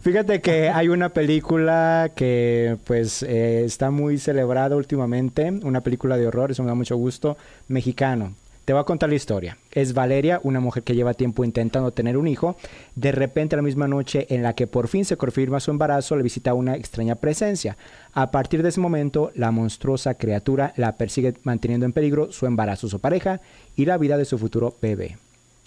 Fíjate 0.02 0.40
que 0.40 0.68
hay 0.74 0.88
una 0.88 1.10
película 1.10 2.10
que, 2.14 2.76
pues, 2.84 3.22
eh, 3.22 3.64
está 3.64 3.90
muy 3.90 4.18
celebrada 4.18 4.76
últimamente. 4.76 5.50
Una 5.62 5.80
película 5.80 6.16
de 6.16 6.26
horror, 6.26 6.50
eso 6.50 6.62
me 6.62 6.68
da 6.68 6.74
mucho 6.74 6.96
gusto. 6.96 7.36
Mexicano. 7.68 8.34
Te 8.64 8.74
voy 8.74 8.82
a 8.82 8.84
contar 8.84 9.08
la 9.08 9.16
historia. 9.16 9.56
Es 9.72 9.94
Valeria, 9.94 10.40
una 10.44 10.60
mujer 10.60 10.82
que 10.84 10.94
lleva 10.94 11.14
tiempo 11.14 11.44
intentando 11.44 11.90
tener 11.92 12.16
un 12.16 12.28
hijo. 12.28 12.56
De 12.94 13.10
repente, 13.10 13.56
la 13.56 13.62
misma 13.62 13.88
noche 13.88 14.26
en 14.30 14.42
la 14.42 14.52
que 14.52 14.66
por 14.66 14.86
fin 14.86 15.04
se 15.04 15.16
confirma 15.16 15.58
su 15.58 15.70
embarazo, 15.70 16.14
le 16.14 16.22
visita 16.22 16.54
una 16.54 16.76
extraña 16.76 17.16
presencia. 17.16 17.76
A 18.12 18.30
partir 18.30 18.62
de 18.62 18.68
ese 18.68 18.80
momento, 18.80 19.32
la 19.34 19.50
monstruosa 19.50 20.14
criatura 20.14 20.72
la 20.76 20.96
persigue 20.96 21.34
manteniendo 21.42 21.86
en 21.86 21.92
peligro 21.92 22.30
su 22.30 22.46
embarazo, 22.46 22.88
su 22.88 23.00
pareja 23.00 23.40
y 23.74 23.86
la 23.86 23.98
vida 23.98 24.16
de 24.18 24.24
su 24.24 24.38
futuro 24.38 24.76
bebé. 24.80 25.16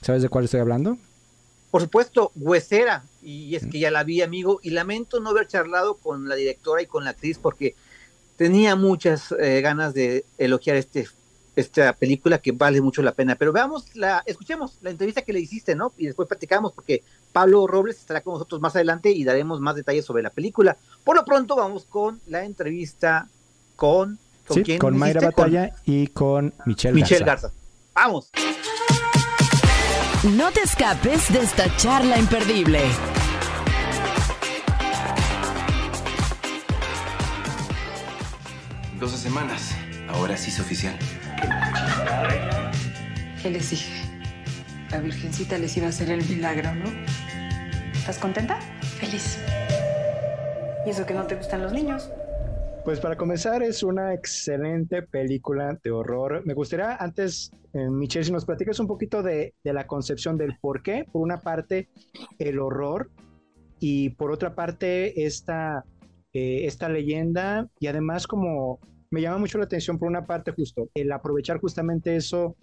¿Sabes 0.03 0.21
de 0.21 0.29
cuál 0.29 0.45
estoy 0.45 0.59
hablando? 0.59 0.97
Por 1.71 1.81
supuesto, 1.81 2.31
Huesera, 2.35 3.03
y 3.23 3.55
es 3.55 3.65
que 3.65 3.79
ya 3.79 3.89
la 3.89 4.03
vi, 4.03 4.21
amigo, 4.21 4.59
y 4.61 4.69
lamento 4.71 5.19
no 5.19 5.31
haber 5.31 5.47
charlado 5.47 5.95
con 5.95 6.29
la 6.29 6.35
directora 6.35 6.81
y 6.81 6.85
con 6.85 7.03
la 7.03 7.11
actriz 7.11 7.39
porque 7.39 7.75
tenía 8.35 8.75
muchas 8.75 9.33
eh, 9.39 9.61
ganas 9.61 9.93
de 9.93 10.25
elogiar 10.37 10.75
este, 10.75 11.07
esta 11.55 11.93
película 11.93 12.39
que 12.39 12.51
vale 12.51 12.81
mucho 12.81 13.01
la 13.01 13.13
pena. 13.13 13.35
Pero 13.35 13.53
veamos, 13.53 13.95
la, 13.95 14.21
escuchemos 14.25 14.77
la 14.81 14.89
entrevista 14.89 15.21
que 15.21 15.33
le 15.33 15.39
hiciste, 15.39 15.73
¿no? 15.73 15.93
Y 15.97 16.05
después 16.05 16.27
platicamos 16.27 16.73
porque 16.73 17.01
Pablo 17.31 17.65
Robles 17.65 17.97
estará 17.97 18.21
con 18.21 18.33
nosotros 18.33 18.61
más 18.61 18.75
adelante 18.75 19.09
y 19.09 19.23
daremos 19.23 19.61
más 19.61 19.75
detalles 19.75 20.05
sobre 20.05 20.21
la 20.21 20.29
película. 20.29 20.77
Por 21.03 21.15
lo 21.15 21.25
pronto 21.25 21.55
vamos 21.55 21.85
con 21.85 22.19
la 22.27 22.43
entrevista 22.43 23.29
con... 23.75 24.19
¿Con 24.45 24.57
Sí, 24.57 24.63
quién 24.63 24.77
con 24.77 24.97
Mayra? 24.97 25.21
Con 25.21 25.29
Batalla 25.29 25.73
y 25.85 26.07
con 26.07 26.53
Michelle, 26.65 26.93
Michelle 26.93 27.23
Garza. 27.23 27.47
Garza. 27.47 27.63
Vamos. 27.95 28.29
No 30.23 30.51
te 30.51 30.61
escapes 30.61 31.33
de 31.33 31.41
esta 31.41 31.65
charla 31.75 32.17
imperdible. 32.17 32.79
Doce 38.97 39.17
semanas. 39.17 39.75
Ahora 40.07 40.37
sí 40.37 40.49
es 40.49 40.61
oficial. 40.61 40.97
¿Qué 43.41 43.49
les 43.49 43.69
dije? 43.69 43.91
La 44.91 44.99
Virgencita 44.99 45.57
les 45.57 45.75
iba 45.75 45.87
a 45.87 45.89
hacer 45.89 46.09
el 46.09 46.23
milagro, 46.23 46.73
¿no? 46.73 46.85
¿Estás 47.93 48.17
contenta? 48.17 48.57
Feliz. 49.01 49.39
¿Y 50.85 50.91
eso 50.91 51.05
que 51.05 51.13
no 51.13 51.27
te 51.27 51.35
gustan 51.35 51.63
los 51.63 51.73
niños? 51.73 52.09
Pues 52.83 52.99
para 52.99 53.15
comenzar 53.15 53.63
es 53.63 53.81
una 53.81 54.13
excelente 54.13 55.03
película 55.03 55.79
de 55.81 55.89
horror. 55.89 56.45
Me 56.45 56.53
gustaría 56.53 56.97
antes, 56.97 57.49
eh, 57.71 57.89
Michelle, 57.89 58.25
si 58.25 58.31
nos 58.33 58.43
platicas 58.43 58.77
un 58.81 58.87
poquito 58.87 59.23
de, 59.23 59.53
la 59.63 59.87
concepción 59.87 60.37
del 60.37 60.57
por 60.59 60.83
qué. 60.83 61.05
Por 61.09 61.21
una 61.21 61.39
parte, 61.39 61.87
el 62.39 62.59
horror 62.59 63.09
y 63.79 64.09
por 64.09 64.33
otra 64.33 64.53
parte, 64.53 65.25
esta, 65.25 65.85
eh, 66.33 66.65
esta 66.65 66.89
leyenda 66.89 67.69
y 67.79 67.87
además 67.87 68.27
como 68.27 68.79
me 69.11 69.21
llama 69.21 69.37
mucho 69.37 69.59
la 69.59 69.63
atención 69.63 69.97
por 69.97 70.09
una 70.09 70.25
parte 70.25 70.51
justo, 70.51 70.89
el 70.93 71.09
aprovechar 71.13 71.61
justamente 71.61 72.17
eso, 72.17 72.57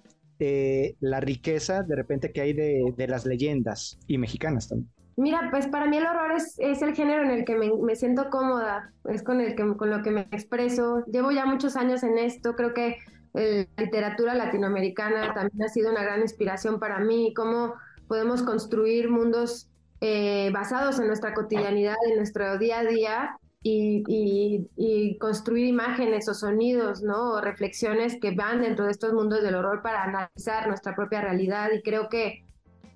la 1.01 1.21
riqueza 1.21 1.83
de 1.83 1.97
repente 1.97 2.33
que 2.33 2.41
hay 2.41 2.53
de 2.55 3.07
las 3.09 3.27
leyendas 3.27 3.99
y 4.07 4.19
mexicanas 4.19 4.69
también. 4.69 4.91
Mira, 5.17 5.49
pues 5.51 5.67
para 5.67 5.87
mí 5.87 5.99
el 5.99 6.07
horror 6.07 6.33
es, 6.33 6.59
el 6.59 6.95
género 6.95 7.25
en 7.25 7.31
el 7.31 7.45
que 7.45 7.57
me, 7.57 7.97
siento 7.97 8.31
cómoda, 8.31 8.93
es 9.05 9.23
con 9.23 9.41
el 9.41 9.55
que 9.55 9.77
con 9.77 9.91
lo 9.91 10.03
que 10.03 10.11
me 10.11 10.23
expreso. 10.31 11.05
Llevo 11.07 11.31
ya 11.31 11.45
muchos 11.45 11.77
años 11.77 12.03
en 12.03 12.19
esto, 12.19 12.55
creo 12.55 12.73
que 12.73 12.97
la 13.33 13.67
literatura 13.77 14.35
latinoamericana 14.35 15.35
también 15.35 15.63
ha 15.63 15.69
sido 15.69 15.91
una 15.91 16.03
gran 16.03 16.21
inspiración 16.21 16.81
para 16.81 16.99
mí, 17.01 17.33
cómo 17.35 17.75
podemos 18.09 18.43
construir 18.43 19.09
mundos 19.09 19.69
eh, 20.01 20.51
basados 20.53 20.99
en 20.99 21.07
nuestra 21.07 21.35
cotidianidad, 21.35 21.97
en 22.09 22.17
nuestro 22.17 22.59
día 22.59 22.81
a 22.81 22.85
día 22.85 23.37
y 23.63 25.19
construir 25.21 25.67
imágenes 25.67 26.27
o 26.29 26.35
sonidos, 26.35 27.03
¿no? 27.03 27.33
O 27.33 27.41
reflexiones 27.43 28.19
que 28.19 28.31
van 28.31 28.63
dentro 28.63 28.87
de 28.87 28.91
estos 28.91 29.13
mundos 29.13 29.43
del 29.43 29.55
horror 29.55 29.83
para 29.83 30.05
analizar 30.05 30.67
nuestra 30.67 30.97
propia 30.97 31.21
realidad 31.21 31.69
y 31.75 31.83
creo 31.83 32.09
que 32.09 32.43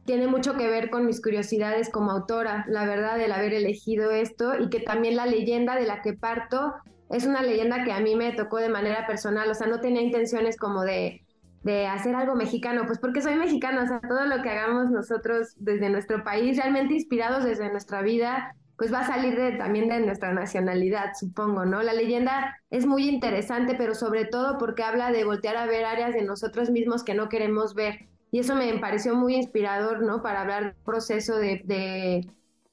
tiene 0.05 0.27
mucho 0.27 0.57
que 0.57 0.69
ver 0.69 0.91
con 0.91 1.07
mis 1.07 1.23
curiosidades 1.23 1.91
como 1.91 2.11
autora, 2.11 2.65
la 2.69 2.85
verdad, 2.85 3.21
el 3.21 3.33
haber 3.33 3.55
elegido 3.55 4.11
esto 4.11 4.59
y 4.59 4.69
que 4.69 4.81
también 4.81 5.17
la 5.17 5.27
leyenda 5.27 5.77
de 5.77 5.87
la 5.87 6.03
que 6.03 6.13
parto 6.13 6.75
es 7.11 7.27
una 7.27 7.43
leyenda 7.43 7.85
que 7.85 7.93
a 7.93 8.01
mí 8.01 8.17
me 8.17 8.33
tocó 8.33 8.59
de 8.59 8.69
manera 8.69 9.07
personal, 9.07 9.51
o 9.51 9.55
sea, 9.55 9.67
no 9.67 9.81
tenía 9.81 10.03
intenciones 10.03 10.57
como 10.57 10.83
de, 10.83 11.25
de 11.63 11.87
hacer 11.87 12.15
algo 12.15 12.35
mexicano, 12.35 12.85
pues 12.87 12.99
porque 12.99 13.23
soy 13.23 13.37
mexicana, 13.37 13.85
o 13.85 13.87
sea, 13.87 14.01
todo 14.01 14.27
lo 14.27 14.43
que 14.43 14.51
hagamos 14.51 14.91
nosotros 14.91 15.55
desde 15.59 15.91
nuestro 15.91 16.25
país, 16.25 16.57
realmente 16.57 16.95
inspirados 16.95 17.45
desde 17.45 17.71
nuestra 17.71 18.03
vida, 18.03 18.55
pues 18.77 18.93
va 18.93 19.01
a 19.01 19.07
salir 19.07 19.57
también 19.57 19.89
de 19.89 20.01
nuestra 20.01 20.33
nacionalidad, 20.33 21.13
supongo, 21.19 21.65
¿no? 21.65 21.83
La 21.83 21.93
leyenda 21.93 22.59
es 22.71 22.87
muy 22.87 23.09
interesante, 23.09 23.77
pero 23.77 23.95
sobre 23.95 24.25
todo 24.25 24.59
porque 24.59 24.83
habla 24.83 25.13
de 25.13 25.25
voltear 25.25 25.57
a 25.57 25.67
ver 25.67 25.85
áreas 25.85 26.13
de 26.13 26.23
nosotros 26.23 26.71
mismos 26.71 27.05
que 27.05 27.15
no 27.15 27.29
queremos 27.29 27.75
ver. 27.75 28.09
Y 28.35 28.41
eso 28.41 28.57
me 28.57 28.77
pareció 28.81 29.15
muy 29.15 29.37
inspirador, 29.37 30.03
¿no? 30.03 30.21
Para 30.21 30.41
hablar 30.41 30.65
del 30.65 30.75
proceso 30.85 31.37
de, 31.37 31.63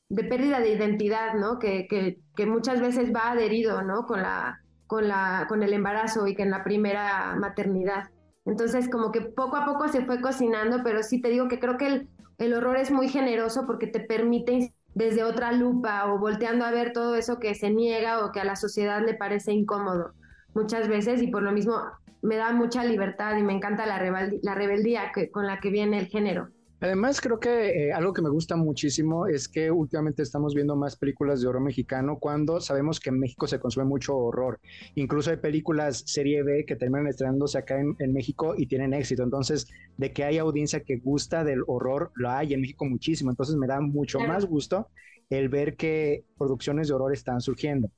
de, 0.09 0.23
pérdida 0.23 0.59
de 0.59 0.71
identidad, 0.71 1.35
¿no? 1.35 1.59
Que, 1.59 1.85
que, 1.87 2.17
que 2.35 2.47
muchas 2.47 2.81
veces 2.81 3.13
va 3.13 3.29
adherido, 3.29 3.83
¿no? 3.83 4.07
Con 4.07 4.23
la 4.23 4.59
con, 4.87 5.07
la, 5.07 5.45
con 5.47 5.61
el 5.61 5.73
embarazo 5.73 6.25
y 6.25 6.33
que 6.33 6.41
en 6.41 6.49
la 6.49 6.63
primera 6.63 7.35
maternidad. 7.35 8.09
Entonces, 8.43 8.89
como 8.89 9.11
que 9.11 9.21
poco 9.21 9.55
a 9.55 9.65
poco 9.65 9.87
se 9.87 10.03
fue 10.03 10.19
cocinando, 10.19 10.81
pero 10.83 11.03
sí 11.03 11.21
te 11.21 11.29
digo 11.29 11.47
que 11.47 11.59
creo 11.59 11.77
que 11.77 11.85
el, 11.85 12.09
el 12.39 12.55
horror 12.55 12.77
es 12.77 12.89
muy 12.89 13.07
generoso 13.07 13.67
porque 13.67 13.85
te 13.85 13.99
permite 13.99 14.73
desde 14.95 15.23
otra 15.23 15.51
lupa 15.51 16.11
o 16.11 16.17
volteando 16.17 16.65
a 16.65 16.71
ver 16.71 16.91
todo 16.91 17.13
eso 17.13 17.37
que 17.37 17.53
se 17.53 17.69
niega 17.69 18.25
o 18.25 18.31
que 18.31 18.39
a 18.39 18.45
la 18.45 18.55
sociedad 18.55 19.05
le 19.05 19.13
parece 19.13 19.51
incómodo 19.53 20.15
muchas 20.55 20.87
veces 20.87 21.21
y 21.21 21.27
por 21.27 21.43
lo 21.43 21.51
mismo 21.51 21.75
me 22.21 22.35
da 22.35 22.53
mucha 22.53 22.83
libertad 22.83 23.37
y 23.37 23.43
me 23.43 23.53
encanta 23.53 23.85
la, 23.85 24.29
la 24.41 24.55
rebeldía 24.55 25.11
que, 25.13 25.31
con 25.31 25.47
la 25.47 25.59
que 25.59 25.69
viene 25.69 25.99
el 25.99 26.07
género. 26.07 26.49
Además, 26.81 27.21
creo 27.21 27.39
que 27.39 27.89
eh, 27.89 27.93
algo 27.93 28.11
que 28.11 28.23
me 28.23 28.29
gusta 28.29 28.55
muchísimo 28.55 29.27
es 29.27 29.47
que 29.47 29.69
últimamente 29.69 30.23
estamos 30.23 30.55
viendo 30.55 30.75
más 30.75 30.95
películas 30.95 31.39
de 31.39 31.47
horror 31.47 31.61
mexicano 31.61 32.17
cuando 32.17 32.59
sabemos 32.59 32.99
que 32.99 33.11
en 33.11 33.19
México 33.19 33.45
se 33.45 33.59
consume 33.59 33.85
mucho 33.85 34.17
horror. 34.17 34.59
Incluso 34.95 35.29
hay 35.29 35.37
películas 35.37 36.01
serie 36.07 36.41
B 36.41 36.65
que 36.65 36.75
terminan 36.75 37.05
estrenándose 37.05 37.59
acá 37.59 37.79
en, 37.79 38.13
México 38.13 38.55
y 38.57 38.65
tienen 38.65 38.95
éxito. 38.95 39.21
Entonces, 39.21 39.67
de 39.97 40.11
que 40.11 40.23
hay 40.23 40.39
audiencia 40.39 40.79
que 40.79 40.97
gusta 40.97 41.43
del 41.43 41.61
horror, 41.67 42.11
lo 42.15 42.31
hay 42.31 42.55
en 42.55 42.61
México 42.61 42.85
muchísimo. 42.85 43.29
Entonces, 43.29 43.55
me 43.57 43.67
da 43.67 43.79
mucho 43.79 44.19
más 44.19 44.45
gusto 44.45 44.87
el 45.29 45.49
ver 45.49 45.75
que 45.75 46.25
producciones 46.35 46.87
de 46.87 46.95
horror 46.95 47.13
están 47.13 47.41
surgiendo. 47.41 47.91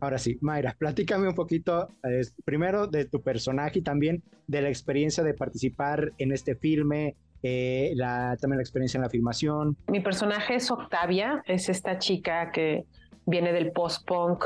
Ahora 0.00 0.18
sí, 0.18 0.38
Mayra, 0.40 0.74
platícame 0.78 1.28
un 1.28 1.34
poquito 1.34 1.88
primero 2.44 2.86
de 2.86 3.04
tu 3.04 3.22
personaje 3.22 3.80
y 3.80 3.82
también 3.82 4.22
de 4.46 4.62
la 4.62 4.68
experiencia 4.68 5.22
de 5.22 5.34
participar 5.34 6.12
en 6.18 6.32
este 6.32 6.54
filme, 6.54 7.16
eh, 7.42 7.92
la, 7.94 8.36
también 8.40 8.58
la 8.58 8.62
experiencia 8.62 8.98
en 8.98 9.02
la 9.02 9.10
filmación. 9.10 9.76
Mi 9.88 10.00
personaje 10.00 10.54
es 10.54 10.70
Octavia, 10.70 11.42
es 11.46 11.68
esta 11.68 11.98
chica 11.98 12.50
que 12.50 12.84
viene 13.26 13.52
del 13.52 13.72
post-punk, 13.72 14.44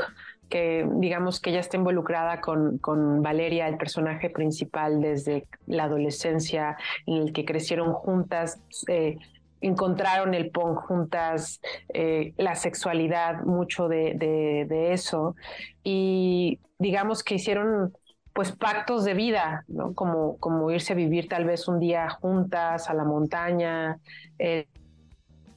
que 0.49 0.87
digamos 0.97 1.39
que 1.39 1.49
ella 1.49 1.59
está 1.59 1.77
involucrada 1.77 2.39
con, 2.41 2.77
con, 2.77 3.21
Valeria, 3.21 3.67
el 3.67 3.77
personaje 3.77 4.29
principal, 4.29 5.01
desde 5.01 5.47
la 5.65 5.85
adolescencia, 5.85 6.77
en 7.05 7.23
el 7.23 7.33
que 7.33 7.45
crecieron 7.45 7.93
juntas. 7.93 8.61
Eh, 8.87 9.17
encontraron 9.65 10.33
el 10.33 10.51
punk 10.51 10.77
juntas, 10.79 11.59
eh, 11.93 12.33
la 12.37 12.55
sexualidad, 12.55 13.43
mucho 13.43 13.87
de, 13.87 14.13
de, 14.15 14.65
de, 14.67 14.93
eso. 14.93 15.35
Y 15.83 16.59
digamos 16.77 17.23
que 17.23 17.35
hicieron 17.35 17.93
pues 18.33 18.51
pactos 18.51 19.05
de 19.05 19.13
vida, 19.13 19.63
¿no? 19.67 19.93
Como, 19.93 20.37
como 20.37 20.69
irse 20.69 20.93
a 20.93 20.95
vivir 20.95 21.29
tal 21.29 21.45
vez 21.45 21.67
un 21.67 21.79
día 21.79 22.09
juntas 22.09 22.89
a 22.89 22.93
la 22.93 23.05
montaña 23.05 23.97
eh, 24.37 24.67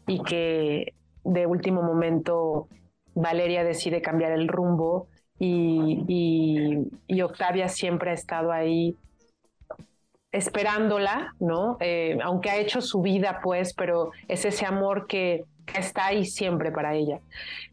y 0.06 0.22
que 0.22 0.94
de 1.24 1.46
último 1.46 1.82
momento 1.82 2.68
Valeria 3.14 3.64
decide 3.64 4.00
cambiar 4.00 4.32
el 4.32 4.48
rumbo 4.48 5.08
y, 5.40 6.88
y, 7.08 7.22
Octavia 7.22 7.68
siempre 7.68 8.10
ha 8.10 8.14
estado 8.14 8.52
ahí 8.52 8.96
esperándola, 10.32 11.34
¿no? 11.40 11.76
Eh, 11.80 12.18
aunque 12.22 12.50
ha 12.50 12.56
hecho 12.56 12.80
su 12.80 13.00
vida, 13.00 13.40
pues, 13.42 13.74
pero 13.74 14.10
es 14.28 14.44
ese 14.44 14.66
amor 14.66 15.06
que, 15.06 15.44
está 15.76 16.06
ahí 16.06 16.24
siempre 16.24 16.72
para 16.72 16.94
ella. 16.94 17.20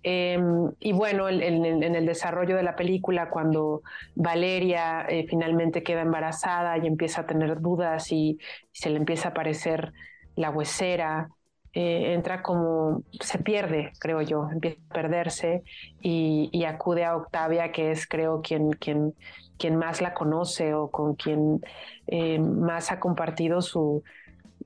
Em, 0.03 0.69
y 0.81 0.91
bueno, 0.91 1.29
en, 1.29 1.65
el 1.65 2.05
desarrollo 2.05 2.57
de 2.57 2.63
la 2.63 2.75
película, 2.75 3.29
cuando 3.29 3.83
Valeria 4.15 5.05
eh, 5.07 5.25
finalmente 5.29 5.81
queda 5.81 6.01
embarazada 6.01 6.77
y 6.77 6.87
empieza 6.87 7.21
a 7.21 7.25
tener 7.25 7.61
dudas 7.61 8.11
y, 8.11 8.37
se 8.73 8.89
le 8.89 8.97
empieza 8.97 9.29
a 9.29 9.31
aparecer 9.31 9.93
la 10.35 10.49
huesera, 10.49 11.29
eh, 11.71 12.13
entra 12.13 12.41
como, 12.41 13.03
se 13.21 13.37
pierde, 13.37 13.93
creo 13.99 14.21
yo, 14.21 14.49
empieza 14.51 14.79
a 14.89 14.93
perderse 14.93 15.63
y, 16.01 16.65
acude 16.65 17.05
a 17.05 17.15
Octavia, 17.15 17.71
que 17.71 17.91
es 17.91 18.07
creo 18.07 18.41
quien, 18.41 18.71
quien, 18.71 19.13
quien 19.57 19.77
más 19.77 20.01
la 20.01 20.13
conoce 20.13 20.73
o 20.73 20.89
con 20.89 21.15
quien 21.15 21.61
eh, 22.07 22.39
más 22.39 22.91
ha 22.91 22.99
compartido 22.99 23.61
su, 23.61 24.03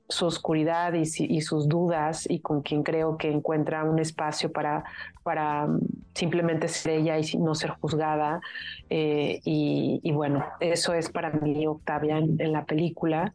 su 0.10 0.25
oscuridad 0.25 0.93
y, 0.93 1.41
sus 1.41 1.69
dudas 1.69 2.25
y 2.27 2.39
con 2.39 2.63
quien 2.63 2.81
creo 2.81 3.15
que 3.17 3.29
encuentra 3.29 3.84
un 3.84 4.00
espacio 4.00 4.51
para, 4.51 4.84
para 5.21 5.67
mm, 5.67 5.80
simplemente 6.15 6.67
ser 6.67 6.99
ella 6.99 7.19
y 7.19 7.38
no 7.38 7.54
ser 7.54 7.71
juzgada. 7.80 8.41
Eh, 8.89 9.39
y, 9.45 10.12
bueno, 10.12 10.43
eso 10.60 10.95
es 10.95 11.12
para 11.12 11.30
mí 11.30 11.67
Octavia 11.67 12.17
en, 12.17 12.52
la 12.52 12.65
película. 12.65 13.34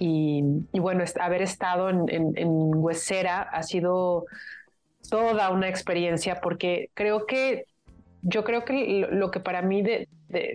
Y, 0.00 0.42
bueno, 0.72 1.04
haber 1.20 1.42
estado 1.42 1.88
en, 1.90 2.34
Huesera 2.74 3.42
ha 3.42 3.62
sido 3.62 4.26
toda 5.08 5.50
una 5.50 5.68
experiencia 5.68 6.40
porque 6.40 6.90
creo 6.94 7.26
que 7.26 7.66
yo 8.28 8.42
creo 8.42 8.64
que 8.64 9.06
lo, 9.08 9.30
que 9.30 9.38
para 9.38 9.62
mí 9.62 9.84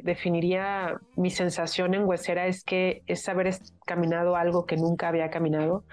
definiría 0.03 0.99
mi 1.15 1.29
sensación 1.29 1.93
en 1.93 2.03
Huesera 2.03 2.47
es 2.47 2.65
que 2.65 3.01
es 3.07 3.27
haber 3.29 3.55
caminado 3.85 4.35
algo 4.35 4.65
que 4.65 4.75
nunca 4.75 5.07
había 5.07 5.29
caminado. 5.29 5.85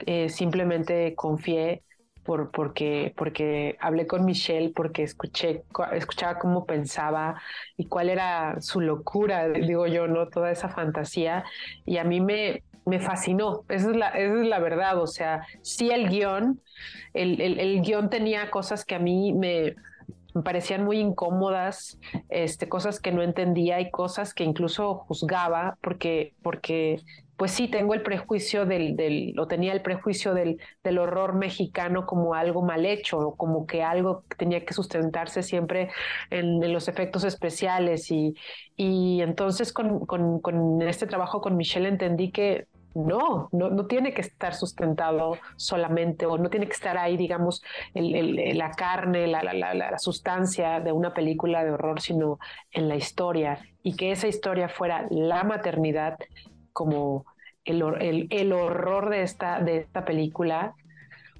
Eh, 0.00 0.28
simplemente 0.28 1.14
confié 1.14 1.84
por, 2.22 2.50
porque, 2.50 3.14
porque 3.16 3.78
hablé 3.80 4.06
con 4.06 4.26
Michelle, 4.26 4.72
porque 4.76 5.04
escuché, 5.04 5.64
escuchaba 5.92 6.38
cómo 6.38 6.66
pensaba 6.66 7.40
y 7.78 7.86
cuál 7.86 8.10
era 8.10 8.60
su 8.60 8.82
locura, 8.82 9.48
digo 9.48 9.86
yo, 9.86 10.08
¿no? 10.08 10.28
Toda 10.28 10.50
esa 10.50 10.68
fantasía. 10.68 11.44
Y 11.86 11.96
a 11.96 12.04
mí 12.04 12.20
me, 12.20 12.62
me 12.84 13.00
fascinó, 13.00 13.64
esa 13.70 13.90
es, 13.90 13.96
la, 13.96 14.08
esa 14.10 14.38
es 14.42 14.46
la 14.46 14.58
verdad. 14.58 14.98
O 15.00 15.06
sea, 15.06 15.46
sí 15.62 15.90
el 15.90 16.10
guion, 16.10 16.60
el, 17.14 17.40
el, 17.40 17.58
el 17.58 17.80
guion 17.80 18.10
tenía 18.10 18.50
cosas 18.50 18.84
que 18.84 18.96
a 18.96 18.98
mí 18.98 19.32
me 19.32 19.76
me 20.34 20.42
parecían 20.42 20.84
muy 20.84 20.98
incómodas, 20.98 21.98
este, 22.28 22.68
cosas 22.68 23.00
que 23.00 23.12
no 23.12 23.22
entendía 23.22 23.80
y 23.80 23.90
cosas 23.90 24.34
que 24.34 24.44
incluso 24.44 24.94
juzgaba 24.94 25.76
porque, 25.80 26.34
porque 26.42 27.00
pues 27.36 27.50
sí, 27.50 27.66
tengo 27.66 27.94
el 27.94 28.02
prejuicio 28.02 28.66
del, 28.66 28.94
tenía 29.48 29.72
el 29.72 29.82
prejuicio 29.82 30.32
del, 30.32 30.60
del 30.84 30.98
horror 30.98 31.34
mexicano 31.34 32.06
como 32.06 32.34
algo 32.34 32.62
mal 32.62 32.86
hecho, 32.86 33.18
o 33.18 33.36
como 33.36 33.66
que 33.66 33.82
algo 33.82 34.22
tenía 34.38 34.64
que 34.64 34.72
sustentarse 34.74 35.42
siempre 35.42 35.90
en, 36.30 36.72
los 36.72 36.86
efectos 36.86 37.24
especiales. 37.24 38.12
Y, 38.12 38.34
y 38.76 39.22
entonces 39.22 39.72
con, 39.72 40.06
con, 40.06 40.40
con 40.40 40.82
este 40.82 41.06
trabajo 41.06 41.40
con 41.40 41.56
Michelle 41.56 41.88
entendí 41.88 42.30
que 42.30 42.68
no, 42.94 43.48
no, 43.52 43.86
tiene 43.86 44.12
que 44.12 44.20
estar 44.20 44.54
sustentado 44.54 45.38
solamente 45.56 46.26
o 46.26 46.38
no 46.38 46.50
tiene 46.50 46.66
que 46.66 46.72
estar 46.72 46.98
ahí, 46.98 47.16
digamos, 47.16 47.62
la 47.94 48.70
carne, 48.72 49.26
la, 49.26 49.42
la, 49.42 49.98
sustancia 49.98 50.80
de 50.80 50.92
una 50.92 51.14
película 51.14 51.64
de 51.64 51.70
horror, 51.70 52.00
sino 52.00 52.38
en 52.70 52.88
la 52.88 52.96
historia 52.96 53.58
y 53.82 53.96
que 53.96 54.12
esa 54.12 54.28
historia 54.28 54.68
fuera 54.68 55.06
la 55.10 55.44
maternidad 55.44 56.18
como 56.72 57.26
el, 57.64 58.28
el, 58.30 58.52
horror 58.52 59.10
de 59.10 59.22
esta, 59.22 59.60
de 59.60 59.78
esta 59.78 60.04
película. 60.04 60.74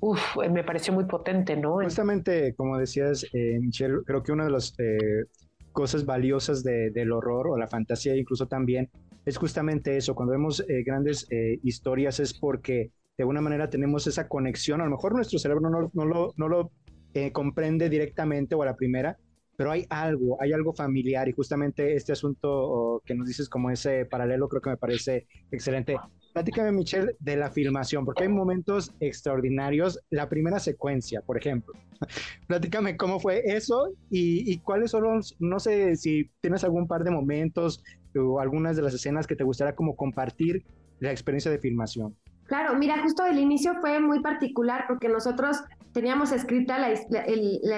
Uf, 0.00 0.36
me 0.50 0.64
pareció 0.64 0.92
muy 0.92 1.04
potente, 1.04 1.56
¿no? 1.56 1.74
Justamente, 1.74 2.54
como 2.54 2.76
decías, 2.76 3.24
eh, 3.32 3.58
Michelle, 3.60 3.98
creo 4.04 4.22
que 4.22 4.32
una 4.32 4.44
de 4.44 4.50
las 4.50 4.74
eh, 4.78 5.24
cosas 5.72 6.04
valiosas 6.04 6.62
del 6.62 7.12
horror 7.12 7.48
o 7.48 7.56
la 7.58 7.66
fantasía 7.66 8.16
incluso 8.16 8.46
también 8.46 8.90
es 9.24 9.36
justamente 9.36 9.96
eso, 9.96 10.14
cuando 10.14 10.32
vemos 10.32 10.64
eh, 10.68 10.82
grandes 10.84 11.26
eh, 11.30 11.58
historias 11.62 12.20
es 12.20 12.34
porque 12.34 12.90
de 13.16 13.22
alguna 13.22 13.40
manera 13.40 13.70
tenemos 13.70 14.06
esa 14.06 14.28
conexión, 14.28 14.80
a 14.80 14.84
lo 14.84 14.90
mejor 14.90 15.14
nuestro 15.14 15.38
cerebro 15.38 15.70
no, 15.70 15.90
lo, 16.04 16.32
no 16.36 16.48
lo 16.48 16.72
eh, 17.14 17.30
comprende 17.30 17.88
directamente 17.88 18.54
o 18.54 18.62
a 18.62 18.66
la 18.66 18.76
primera, 18.76 19.16
pero 19.56 19.70
hay 19.70 19.86
algo, 19.90 20.40
hay 20.40 20.52
algo 20.52 20.72
familiar 20.72 21.28
y 21.28 21.32
justamente 21.32 21.94
este 21.94 22.12
asunto 22.12 23.02
que 23.04 23.14
nos 23.14 23.28
dices 23.28 23.48
como 23.48 23.70
ese 23.70 24.06
paralelo 24.06 24.48
creo 24.48 24.62
que 24.62 24.70
me 24.70 24.76
parece 24.76 25.26
excelente. 25.50 25.96
Platícame, 26.32 26.72
Michelle, 26.72 27.14
de 27.20 27.36
la 27.36 27.50
filmación, 27.50 28.04
porque 28.04 28.24
hay 28.24 28.28
momentos 28.28 28.94
extraordinarios. 29.00 30.00
La 30.10 30.28
primera 30.28 30.58
secuencia, 30.58 31.20
por 31.20 31.36
ejemplo. 31.36 31.74
Platícame 32.46 32.96
cómo 32.96 33.20
fue 33.20 33.42
eso 33.44 33.92
y, 34.10 34.58
cuáles 34.58 34.90
son 34.92 35.02
los, 35.04 35.36
no 35.40 35.60
sé 35.60 35.96
si 35.96 36.30
tienes 36.40 36.64
algún 36.64 36.88
par 36.88 37.04
de 37.04 37.10
momentos 37.10 37.82
o 38.16 38.40
algunas 38.40 38.76
de 38.76 38.82
las 38.82 38.94
escenas 38.94 39.26
que 39.26 39.36
te 39.36 39.44
gustaría 39.44 39.74
como 39.74 39.94
compartir 39.94 40.64
la 41.00 41.10
experiencia 41.10 41.50
de 41.50 41.58
filmación. 41.58 42.16
Claro, 42.46 42.74
mira, 42.78 43.02
justo 43.02 43.24
el 43.24 43.38
inicio 43.38 43.74
fue 43.80 44.00
muy 44.00 44.20
particular 44.20 44.84
porque 44.88 45.08
nosotros 45.08 45.58
teníamos 45.92 46.32
escrita 46.32 46.78
la, 46.78 46.90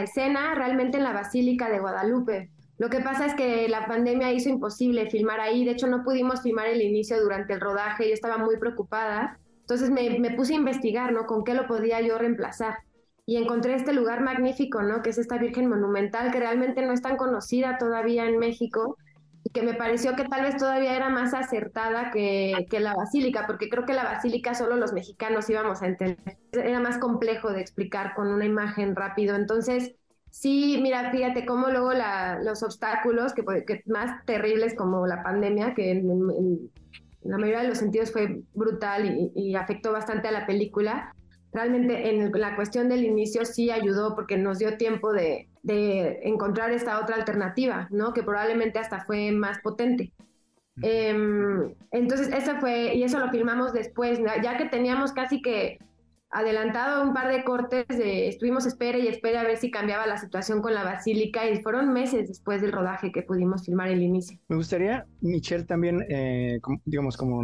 escena 0.02 0.54
realmente 0.54 0.98
en 0.98 1.04
la 1.04 1.12
Basílica 1.12 1.68
de 1.68 1.80
Guadalupe. 1.80 2.50
Lo 2.76 2.90
que 2.90 3.00
pasa 3.00 3.26
es 3.26 3.34
que 3.34 3.68
la 3.68 3.86
pandemia 3.86 4.32
hizo 4.32 4.48
imposible 4.48 5.08
filmar 5.08 5.40
ahí, 5.40 5.64
de 5.64 5.72
hecho 5.72 5.86
no 5.86 6.02
pudimos 6.02 6.42
filmar 6.42 6.66
el 6.66 6.82
inicio 6.82 7.20
durante 7.22 7.52
el 7.52 7.60
rodaje, 7.60 8.08
yo 8.08 8.14
estaba 8.14 8.36
muy 8.36 8.56
preocupada, 8.56 9.38
entonces 9.60 9.90
me, 9.90 10.30
puse 10.32 10.54
a 10.54 10.56
investigar, 10.56 11.12
¿no? 11.12 11.26
Con 11.26 11.44
qué 11.44 11.54
lo 11.54 11.66
podía 11.66 12.00
yo 12.02 12.18
reemplazar. 12.18 12.78
Y 13.26 13.36
encontré 13.36 13.74
este 13.74 13.94
lugar 13.94 14.22
magnífico, 14.22 14.82
¿no? 14.82 15.00
Que 15.02 15.10
es 15.10 15.18
esta 15.18 15.38
Virgen 15.38 15.70
Monumental, 15.70 16.30
que 16.30 16.38
realmente 16.38 16.84
no 16.84 16.92
es 16.92 17.00
tan 17.00 17.16
conocida 17.16 17.78
todavía 17.78 18.26
en 18.26 18.38
México, 18.38 18.98
y 19.42 19.50
que 19.50 19.62
me 19.62 19.72
pareció 19.72 20.16
que 20.16 20.24
tal 20.24 20.42
vez 20.42 20.56
todavía 20.58 20.96
era 20.96 21.08
más 21.08 21.32
acertada 21.32 22.10
que, 22.10 22.66
que, 22.68 22.80
la 22.80 22.94
basílica, 22.94 23.46
porque 23.46 23.70
creo 23.70 23.86
que 23.86 23.94
la 23.94 24.04
basílica 24.04 24.54
solo 24.54 24.76
los 24.76 24.92
mexicanos 24.92 25.48
íbamos 25.48 25.80
a 25.80 25.86
entender. 25.86 26.38
Era 26.52 26.80
más 26.80 26.98
complejo 26.98 27.50
de 27.50 27.60
explicar 27.60 28.14
con 28.14 28.28
una 28.28 28.44
imagen 28.44 28.94
rápido. 28.94 29.36
Entonces, 29.36 29.94
Sí, 30.34 30.80
mira, 30.82 31.12
fíjate 31.12 31.46
cómo 31.46 31.68
luego 31.68 31.92
la, 31.92 32.40
los 32.42 32.64
obstáculos 32.64 33.32
que, 33.34 33.44
que, 33.64 33.84
más 33.86 34.26
terribles 34.26 34.74
como 34.74 35.06
la 35.06 35.22
pandemia, 35.22 35.74
que 35.74 35.92
en, 35.92 36.10
en, 36.10 36.70
la 37.22 37.38
mayoría 37.38 37.62
de 37.62 37.68
los 37.68 37.78
sentidos 37.78 38.10
fue 38.10 38.42
brutal 38.52 39.06
y, 39.06 39.32
y, 39.36 39.54
afectó 39.54 39.92
bastante 39.92 40.26
a 40.26 40.32
la 40.32 40.44
película, 40.44 41.14
realmente 41.52 42.10
en 42.10 42.32
la 42.32 42.56
cuestión 42.56 42.88
del 42.88 43.04
inicio 43.04 43.44
sí 43.44 43.70
ayudó 43.70 44.16
porque 44.16 44.36
nos 44.36 44.58
dio 44.58 44.76
tiempo 44.76 45.12
de, 45.12 45.48
de 45.62 46.18
encontrar 46.24 46.72
esta 46.72 47.00
otra 47.00 47.14
alternativa, 47.14 47.86
¿no? 47.92 48.12
Que 48.12 48.24
probablemente 48.24 48.80
hasta 48.80 49.04
fue 49.04 49.30
más 49.30 49.60
potente. 49.60 50.12
Eh, 50.82 51.16
entonces, 51.92 52.28
eso 52.32 52.56
fue, 52.58 52.96
y 52.96 53.04
eso 53.04 53.20
lo 53.20 53.30
filmamos 53.30 53.72
después, 53.72 54.18
ya 54.42 54.56
que 54.56 54.64
teníamos 54.64 55.12
casi 55.12 55.40
que 55.40 55.78
adelantado 56.34 57.02
un 57.02 57.14
par 57.14 57.32
de 57.32 57.44
cortes, 57.44 57.86
de, 57.88 58.28
estuvimos 58.28 58.66
espera 58.66 58.98
y 58.98 59.08
espera 59.08 59.40
a 59.40 59.44
ver 59.44 59.56
si 59.56 59.70
cambiaba 59.70 60.06
la 60.06 60.18
situación 60.18 60.60
con 60.60 60.74
la 60.74 60.84
basílica 60.84 61.48
y 61.48 61.62
fueron 61.62 61.92
meses 61.92 62.28
después 62.28 62.60
del 62.60 62.72
rodaje 62.72 63.12
que 63.12 63.22
pudimos 63.22 63.64
filmar 63.64 63.88
el 63.88 64.02
inicio. 64.02 64.38
Me 64.48 64.56
gustaría, 64.56 65.06
Michelle, 65.20 65.64
también, 65.64 66.04
eh, 66.08 66.60
digamos, 66.84 67.16
como 67.16 67.42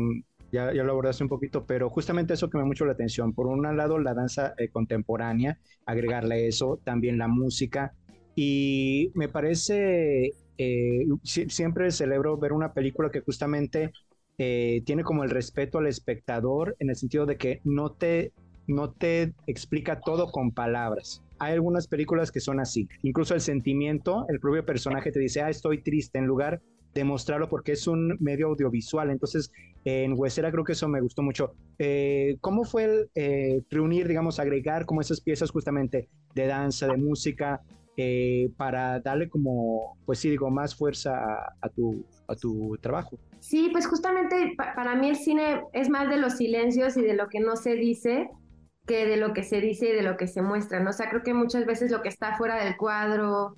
ya, 0.53 0.74
ya, 0.74 0.83
lo 0.83 0.92
abordaste 0.92 1.22
un 1.22 1.29
poquito, 1.29 1.64
pero 1.64 1.88
justamente 1.88 2.35
eso 2.35 2.50
que 2.50 2.59
me 2.59 2.64
mucho 2.64 2.85
la 2.85 2.92
atención. 2.92 3.33
Por 3.33 3.46
un 3.46 3.62
lado, 3.76 3.98
la 3.98 4.12
danza 4.12 4.55
eh, 4.59 4.68
contemporánea, 4.68 5.59
agregarle 5.87 6.48
eso, 6.48 6.81
también 6.85 7.16
la 7.16 7.29
música. 7.29 7.94
Y 8.35 9.12
me 9.14 9.29
parece, 9.29 10.33
eh, 10.59 11.07
siempre 11.22 11.90
celebro 11.92 12.37
ver 12.37 12.53
una 12.53 12.72
película 12.72 13.11
que 13.11 13.20
justamente 13.20 13.92
eh, 14.42 14.83
tiene 14.87 15.05
como 15.05 15.22
el 15.22 15.29
respeto 15.29 15.76
al 15.76 15.87
espectador 15.87 16.74
en 16.79 16.88
el 16.88 16.96
sentido 16.96 17.26
de 17.26 17.37
que 17.37 17.61
no 17.62 17.92
te 17.92 18.33
no 18.70 18.92
te 18.92 19.35
explica 19.46 20.00
todo 20.00 20.30
con 20.30 20.52
palabras. 20.52 21.22
Hay 21.38 21.54
algunas 21.54 21.87
películas 21.87 22.30
que 22.30 22.40
son 22.40 22.61
así. 22.61 22.88
Incluso 23.02 23.35
el 23.35 23.40
sentimiento, 23.40 24.26
el 24.28 24.40
propio 24.40 24.64
personaje 24.64 25.11
te 25.11 25.20
dice, 25.20 25.42
ah, 25.42 25.50
estoy 25.50 25.83
triste, 25.83 26.18
en 26.18 26.26
lugar 26.26 26.61
de 26.94 27.04
mostrarlo 27.04 27.48
porque 27.48 27.72
es 27.72 27.87
un 27.87 28.16
medio 28.20 28.48
audiovisual. 28.48 29.11
Entonces, 29.11 29.52
en 29.85 30.12
Huesera 30.16 30.50
creo 30.50 30.64
que 30.64 30.72
eso 30.72 30.88
me 30.88 31.00
gustó 31.00 31.22
mucho. 31.22 31.54
Eh, 31.78 32.37
¿Cómo 32.40 32.64
fue 32.64 32.85
el 32.85 33.11
eh, 33.14 33.62
reunir, 33.70 34.09
digamos, 34.09 34.38
agregar 34.38 34.87
como 34.87 35.00
esas 35.00 35.20
piezas 35.20 35.50
justamente 35.50 36.09
de 36.35 36.46
danza, 36.46 36.87
de 36.88 36.96
música, 36.96 37.62
eh, 37.96 38.50
para 38.56 39.00
darle 39.00 39.28
como, 39.28 39.96
pues 40.06 40.18
sí, 40.18 40.30
digo, 40.30 40.50
más 40.50 40.74
fuerza 40.74 41.12
a, 41.61 41.68
tu, 41.68 42.04
a 42.28 42.35
tu 42.35 42.76
trabajo? 42.80 43.18
Sí, 43.40 43.68
pues 43.72 43.87
justamente 43.87 44.54
para 44.56 44.94
mí 44.94 45.09
el 45.09 45.16
cine 45.16 45.62
es 45.72 45.88
más 45.88 46.09
de 46.09 46.18
los 46.18 46.37
silencios 46.37 46.96
y 46.96 47.02
de 47.02 47.14
lo 47.14 47.28
que 47.28 47.40
no 47.40 47.56
se 47.56 47.74
dice 47.74 48.28
de 48.94 49.16
lo 49.16 49.33
que 49.33 49.42
se 49.42 49.61
dice 49.61 49.90
y 49.90 49.92
de 49.92 50.03
lo 50.03 50.16
que 50.16 50.26
se 50.26 50.42
muestra, 50.42 50.81
¿no? 50.81 50.90
O 50.90 50.92
sea, 50.92 51.09
creo 51.09 51.22
que 51.22 51.35
muchas 51.35 51.66
veces 51.66 51.90
lo 51.90 52.03
que 52.03 52.09
está 52.09 52.37
fuera 52.37 52.62
del 52.62 52.76
cuadro, 52.76 53.57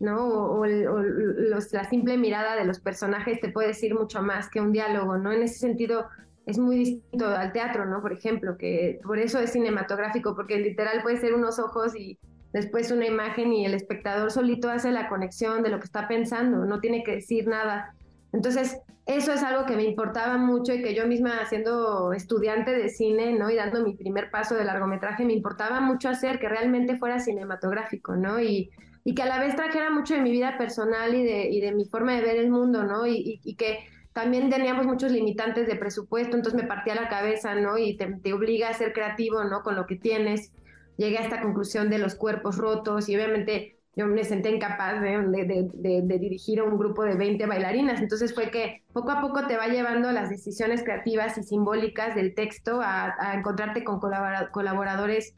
¿no? 0.00 0.26
O, 0.26 0.66
la 0.66 1.84
simple 1.88 2.16
mirada 2.16 2.56
de 2.56 2.64
los 2.64 2.80
personajes 2.80 3.40
te 3.40 3.50
puede 3.50 3.68
decir 3.68 3.94
mucho 3.94 4.22
más 4.22 4.48
que 4.48 4.60
un 4.60 4.72
diálogo, 4.72 5.18
¿no? 5.18 5.32
En 5.32 5.42
ese 5.42 5.58
sentido 5.58 6.06
es 6.46 6.58
muy 6.58 6.76
distinto 6.76 7.26
al 7.26 7.52
teatro, 7.52 7.86
¿no? 7.86 8.02
Por 8.02 8.12
ejemplo, 8.12 8.56
que 8.58 9.00
por 9.04 9.18
eso 9.18 9.38
es 9.38 9.52
cinematográfico, 9.52 10.34
porque 10.34 10.58
literal 10.58 11.02
puede 11.02 11.16
ser 11.16 11.34
unos 11.34 11.58
ojos 11.58 11.96
y 11.96 12.18
después 12.52 12.90
una 12.90 13.06
imagen 13.06 13.52
y 13.52 13.66
el 13.66 13.74
espectador 13.74 14.30
solito 14.30 14.70
hace 14.70 14.92
la 14.92 15.08
conexión 15.08 15.62
de 15.62 15.70
lo 15.70 15.78
que 15.78 15.86
está 15.86 16.06
pensando, 16.06 16.64
no 16.64 16.80
tiene 16.80 17.02
que 17.02 17.16
decir 17.16 17.46
nada. 17.48 17.94
Entonces, 18.34 18.80
eso 19.06 19.32
es 19.32 19.42
algo 19.44 19.64
que 19.64 19.76
me 19.76 19.84
importaba 19.84 20.36
mucho 20.38 20.74
y 20.74 20.82
que 20.82 20.94
yo 20.94 21.06
misma 21.06 21.46
siendo 21.46 22.12
estudiante 22.12 22.72
de 22.72 22.88
cine, 22.88 23.32
¿no? 23.32 23.48
Y 23.48 23.54
dando 23.54 23.84
mi 23.84 23.94
primer 23.94 24.30
paso 24.30 24.56
de 24.56 24.64
largometraje, 24.64 25.24
me 25.24 25.34
importaba 25.34 25.80
mucho 25.80 26.08
hacer 26.08 26.40
que 26.40 26.48
realmente 26.48 26.96
fuera 26.96 27.20
cinematográfico, 27.20 28.16
¿no? 28.16 28.40
Y, 28.40 28.70
y 29.04 29.14
que 29.14 29.22
a 29.22 29.26
la 29.26 29.38
vez 29.38 29.54
trajera 29.54 29.90
mucho 29.90 30.14
de 30.14 30.20
mi 30.20 30.32
vida 30.32 30.58
personal 30.58 31.14
y 31.14 31.22
de, 31.22 31.48
y 31.48 31.60
de 31.60 31.72
mi 31.72 31.84
forma 31.84 32.14
de 32.14 32.22
ver 32.22 32.36
el 32.36 32.50
mundo, 32.50 32.82
¿no? 32.82 33.06
Y, 33.06 33.40
y, 33.44 33.54
que 33.54 33.80
también 34.12 34.50
teníamos 34.50 34.84
muchos 34.84 35.12
limitantes 35.12 35.68
de 35.68 35.76
presupuesto, 35.76 36.36
entonces 36.36 36.60
me 36.60 36.66
partía 36.66 36.96
la 36.96 37.08
cabeza, 37.08 37.54
¿no? 37.54 37.78
Y 37.78 37.96
te, 37.96 38.06
te 38.06 38.32
obliga 38.32 38.68
a 38.68 38.74
ser 38.74 38.92
creativo, 38.92 39.44
¿no? 39.44 39.62
Con 39.62 39.76
lo 39.76 39.86
que 39.86 39.96
tienes. 39.96 40.50
Llegué 40.96 41.18
a 41.18 41.22
esta 41.22 41.40
conclusión 41.40 41.88
de 41.88 41.98
los 41.98 42.16
cuerpos 42.16 42.56
rotos 42.56 43.08
y 43.08 43.14
obviamente 43.14 43.73
yo 43.96 44.06
me 44.06 44.24
senté 44.24 44.50
incapaz 44.50 45.00
de, 45.00 45.70
de, 45.72 46.18
dirigir 46.18 46.58
a 46.58 46.64
un 46.64 46.76
grupo 46.76 47.04
de 47.04 47.14
20 47.14 47.46
bailarinas. 47.46 48.00
Entonces 48.00 48.34
fue 48.34 48.50
que 48.50 48.82
poco 48.92 49.12
a 49.12 49.20
poco 49.20 49.46
te 49.46 49.56
va 49.56 49.68
llevando 49.68 50.10
las 50.10 50.30
decisiones 50.30 50.82
creativas 50.82 51.38
y 51.38 51.44
simbólicas 51.44 52.14
del 52.14 52.34
texto 52.34 52.80
a, 52.82 53.34
encontrarte 53.34 53.84
con 53.84 54.00
colaboradores 54.00 55.34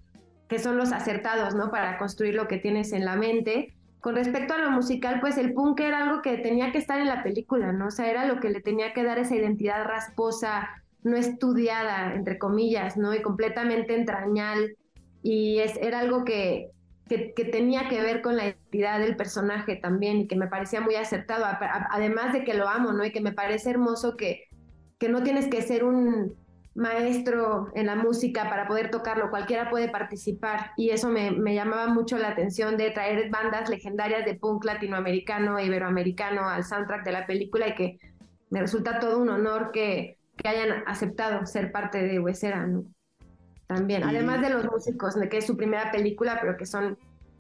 que 0.49 0.59
son 0.59 0.77
los 0.77 0.93
acertados, 0.93 1.55
¿no? 1.55 1.71
Para 1.71 1.99
construir 1.99 2.35
lo 2.35 2.49
que 2.49 2.57
tienes 2.57 2.93
en 2.93 3.05
la 3.05 3.17
mente. 3.17 3.75
Con 4.01 4.15
respecto 4.15 4.55
a 4.55 4.59
lo 4.59 4.71
musical, 4.71 5.21
pues 5.21 5.37
el 5.37 5.53
punk 5.53 5.81
era 5.81 6.05
algo 6.05 6.23
que 6.23 6.39
tenía 6.39 6.73
que 6.73 6.79
estar 6.79 7.01
en 7.01 7.09
la 7.09 7.23
película, 7.23 7.73
¿no? 7.73 7.89
O 7.89 7.91
sea, 7.91 8.09
era 8.09 8.25
lo 8.27 8.41
que 8.41 8.51
le 8.51 8.61
tenía 8.61 8.93
que 8.95 9.03
dar 9.03 9.19
esa 9.19 9.35
identidad 9.35 9.85
rasposa, 9.85 10.69
no 11.03 11.17
estudiada, 11.17 12.15
entre 12.15 12.39
comillas, 12.39 12.97
¿no? 12.97 13.13
Y 13.13 13.21
completamente 13.21 13.97
entrañal. 13.97 14.77
Y 15.23 15.59
es, 15.59 15.77
era 15.79 15.99
algo 15.99 16.25
que, 16.25 16.71
que, 17.09 17.45
tenía 17.45 17.89
que 17.89 18.01
ver 18.01 18.21
con 18.21 18.37
la 18.37 18.47
identidad 18.47 18.99
del 18.99 19.17
personaje 19.17 19.77
también 19.77 20.19
y 20.19 20.27
que 20.27 20.37
me 20.37 20.49
parecía 20.49 20.81
muy 20.81 20.97
acertado, 20.97 21.45
además 21.91 22.33
de 22.33 22.45
que 22.45 22.55
lo 22.55 22.69
amo, 22.69 22.93
¿no? 22.93 23.05
Y 23.05 23.13
que 23.13 23.21
me 23.21 23.33
parece 23.33 23.71
hermoso 23.71 24.17
que, 24.17 24.45
que 24.99 25.09
no 25.09 25.23
tienes 25.23 25.47
que 25.49 25.63
ser 25.63 25.85
un 25.85 26.35
maestro 26.75 27.71
en 27.75 27.87
la 27.87 27.95
música 27.95 28.51
para 28.51 28.67
poder 28.67 28.91
tocarlo, 28.91 29.31
cualquiera 29.31 29.71
puede 29.71 29.89
participar 29.89 30.73
y 30.77 30.91
eso 30.91 31.09
me, 31.09 31.31
me 31.31 31.55
llamaba 31.55 31.87
mucho 31.87 32.19
la 32.19 32.29
atención 32.29 32.77
de 32.77 32.91
traer 32.91 33.31
bandas 33.31 33.71
legendarias 33.71 34.27
de 34.27 34.35
punk 34.35 34.65
latinoamericano 34.65 35.59
e 35.59 35.65
iberoamericano 35.65 36.47
al 36.47 36.65
soundtrack 36.65 37.03
de 37.05 37.13
la 37.13 37.27
película 37.27 37.69
y 37.69 37.75
que 37.75 37.99
me 38.51 38.61
resulta 38.61 39.01
todo 39.01 39.19
un 39.19 39.31
honor 39.31 39.71
que, 39.73 40.19
que 40.37 40.49
hayan 40.49 40.83
aceptado 40.87 41.47
ser 41.47 41.73
parte 41.73 42.03
de 42.03 42.21
Huesera, 42.21 42.67
¿no? 42.67 42.85
También, 43.67 44.05
además 44.05 44.41
de 44.41 44.51
los 44.51 44.65
músicos, 44.65 45.17
que 45.31 45.39
es 45.39 45.47
su 45.47 45.57
primera 45.57 45.91
película, 45.91 46.39
pero 46.41 46.57
que 46.57 46.67
son 46.67 46.97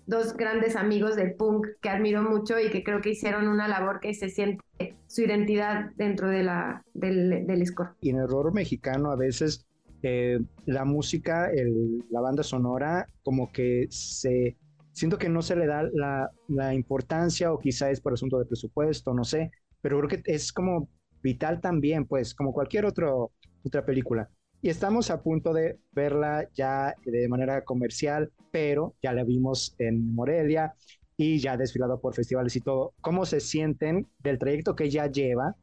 dos 0.06 0.36
grandes 0.36 0.76
amigos 0.76 1.16
del 1.16 1.34
punk 1.34 1.66
que 1.80 1.88
admiro 1.88 2.22
mucho 2.22 2.58
y 2.58 2.70
que 2.70 2.82
creo 2.82 3.00
que 3.00 3.10
hicieron 3.10 3.48
una 3.48 3.68
labor 3.68 4.00
que 4.00 4.14
se 4.14 4.28
siente 4.28 4.62
su 5.06 5.22
identidad 5.22 5.90
dentro 5.96 6.28
de 6.28 6.42
la, 6.42 6.84
del, 6.94 7.46
del 7.46 7.66
score. 7.66 7.90
Y 8.00 8.10
en 8.10 8.16
el 8.16 8.24
horror 8.24 8.52
mexicano 8.52 9.10
a 9.10 9.16
veces 9.16 9.66
eh, 10.02 10.38
la 10.64 10.84
música, 10.84 11.50
el, 11.50 12.04
la 12.10 12.20
banda 12.20 12.42
sonora, 12.42 13.06
como 13.22 13.50
que 13.52 13.86
se... 13.90 14.56
Siento 14.92 15.18
que 15.18 15.28
no 15.28 15.42
se 15.42 15.56
le 15.56 15.66
da 15.66 15.82
la, 15.92 16.30
la 16.48 16.72
importancia 16.72 17.52
o 17.52 17.58
quizá 17.58 17.90
es 17.90 18.00
por 18.00 18.14
asunto 18.14 18.38
de 18.38 18.46
presupuesto, 18.46 19.12
no 19.12 19.24
sé, 19.24 19.50
pero 19.82 19.98
creo 19.98 20.22
que 20.22 20.32
es 20.32 20.54
como 20.54 20.88
vital 21.22 21.60
también, 21.60 22.06
pues 22.06 22.34
como 22.34 22.54
cualquier 22.54 22.86
otro, 22.86 23.32
otra 23.62 23.84
película 23.84 24.30
y 24.62 24.68
estamos 24.68 25.10
a 25.10 25.22
punto 25.22 25.52
de 25.52 25.78
verla 25.92 26.48
ya 26.54 26.94
de 27.04 27.28
manera 27.28 27.62
comercial, 27.64 28.32
pero 28.50 28.94
ya 29.02 29.12
la 29.12 29.24
vimos 29.24 29.74
en 29.78 30.14
Morelia 30.14 30.74
y 31.16 31.38
ya 31.38 31.56
desfilado 31.56 32.00
por 32.00 32.14
festivales 32.14 32.56
y 32.56 32.60
todo. 32.60 32.94
¿Cómo 33.00 33.26
se 33.26 33.40
sienten 33.40 34.06
del 34.18 34.38
trayecto 34.38 34.74
que 34.74 34.90
ya 34.90 35.06
lleva 35.06 35.54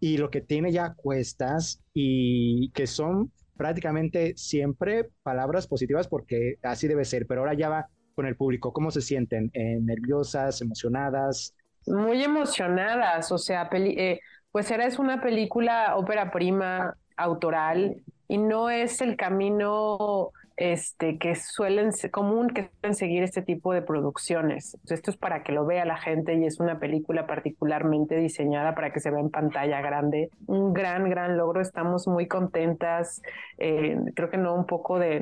y 0.00 0.18
lo 0.18 0.30
que 0.30 0.40
tiene 0.40 0.72
ya 0.72 0.94
cuestas 0.94 1.82
y 1.92 2.70
que 2.70 2.86
son 2.86 3.32
prácticamente 3.56 4.34
siempre 4.36 5.08
palabras 5.22 5.66
positivas 5.66 6.06
porque 6.08 6.54
así 6.62 6.86
debe 6.88 7.04
ser, 7.04 7.26
pero 7.26 7.40
ahora 7.40 7.54
ya 7.54 7.68
va 7.68 7.88
con 8.14 8.26
el 8.26 8.36
público. 8.36 8.72
¿Cómo 8.72 8.90
se 8.90 9.00
sienten? 9.00 9.50
Eh, 9.52 9.78
¿Nerviosas, 9.80 10.60
emocionadas? 10.60 11.54
Muy 11.86 12.22
emocionadas, 12.22 13.32
o 13.32 13.38
sea, 13.38 13.68
eh, 13.72 14.20
pues 14.52 14.70
era 14.70 14.86
es 14.86 14.98
una 14.98 15.22
película 15.22 15.96
ópera 15.96 16.30
prima 16.30 16.96
autoral 17.16 18.02
y 18.28 18.38
no 18.38 18.70
es 18.70 19.00
el 19.00 19.16
camino 19.16 20.32
este, 20.58 21.18
que 21.18 21.36
suelen 21.36 21.92
común 22.10 22.48
que 22.48 22.68
suelen 22.80 22.96
seguir 22.96 23.22
este 23.22 23.42
tipo 23.42 23.72
de 23.72 23.80
producciones. 23.80 24.76
esto 24.88 25.12
es 25.12 25.16
para 25.16 25.44
que 25.44 25.52
lo 25.52 25.64
vea 25.64 25.84
la 25.84 25.96
gente 25.96 26.34
y 26.34 26.44
es 26.44 26.58
una 26.58 26.80
película 26.80 27.28
particularmente 27.28 28.16
diseñada 28.16 28.74
para 28.74 28.92
que 28.92 28.98
se 28.98 29.10
vea 29.10 29.20
en 29.20 29.30
pantalla 29.30 29.80
grande. 29.80 30.30
Un 30.46 30.74
gran, 30.74 31.08
gran 31.08 31.36
logro. 31.36 31.60
Estamos 31.60 32.08
muy 32.08 32.26
contentas. 32.26 33.22
Eh, 33.58 33.96
creo 34.16 34.30
que 34.30 34.36
no 34.36 34.52
un 34.54 34.66
poco 34.66 34.98
de, 34.98 35.20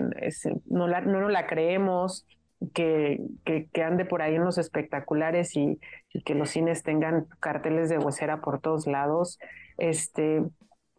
no, 0.67 0.89
la, 0.89 1.03
no 1.03 1.21
nos 1.21 1.31
la 1.31 1.47
creemos. 1.47 2.27
Que, 2.73 3.21
que, 3.45 3.83
ande 3.83 4.07
por 4.07 4.23
ahí 4.23 4.37
en 4.37 4.45
los 4.45 4.57
espectaculares 4.57 5.55
y, 5.57 5.79
y, 6.15 6.23
que 6.23 6.35
los 6.35 6.49
cines 6.49 6.83
tengan 6.83 7.27
carteles 7.39 7.91
de 7.91 7.99
huesera 7.99 8.41
por 8.41 8.63
todos 8.63 8.87
lados. 8.87 9.39
Este, 9.77 10.43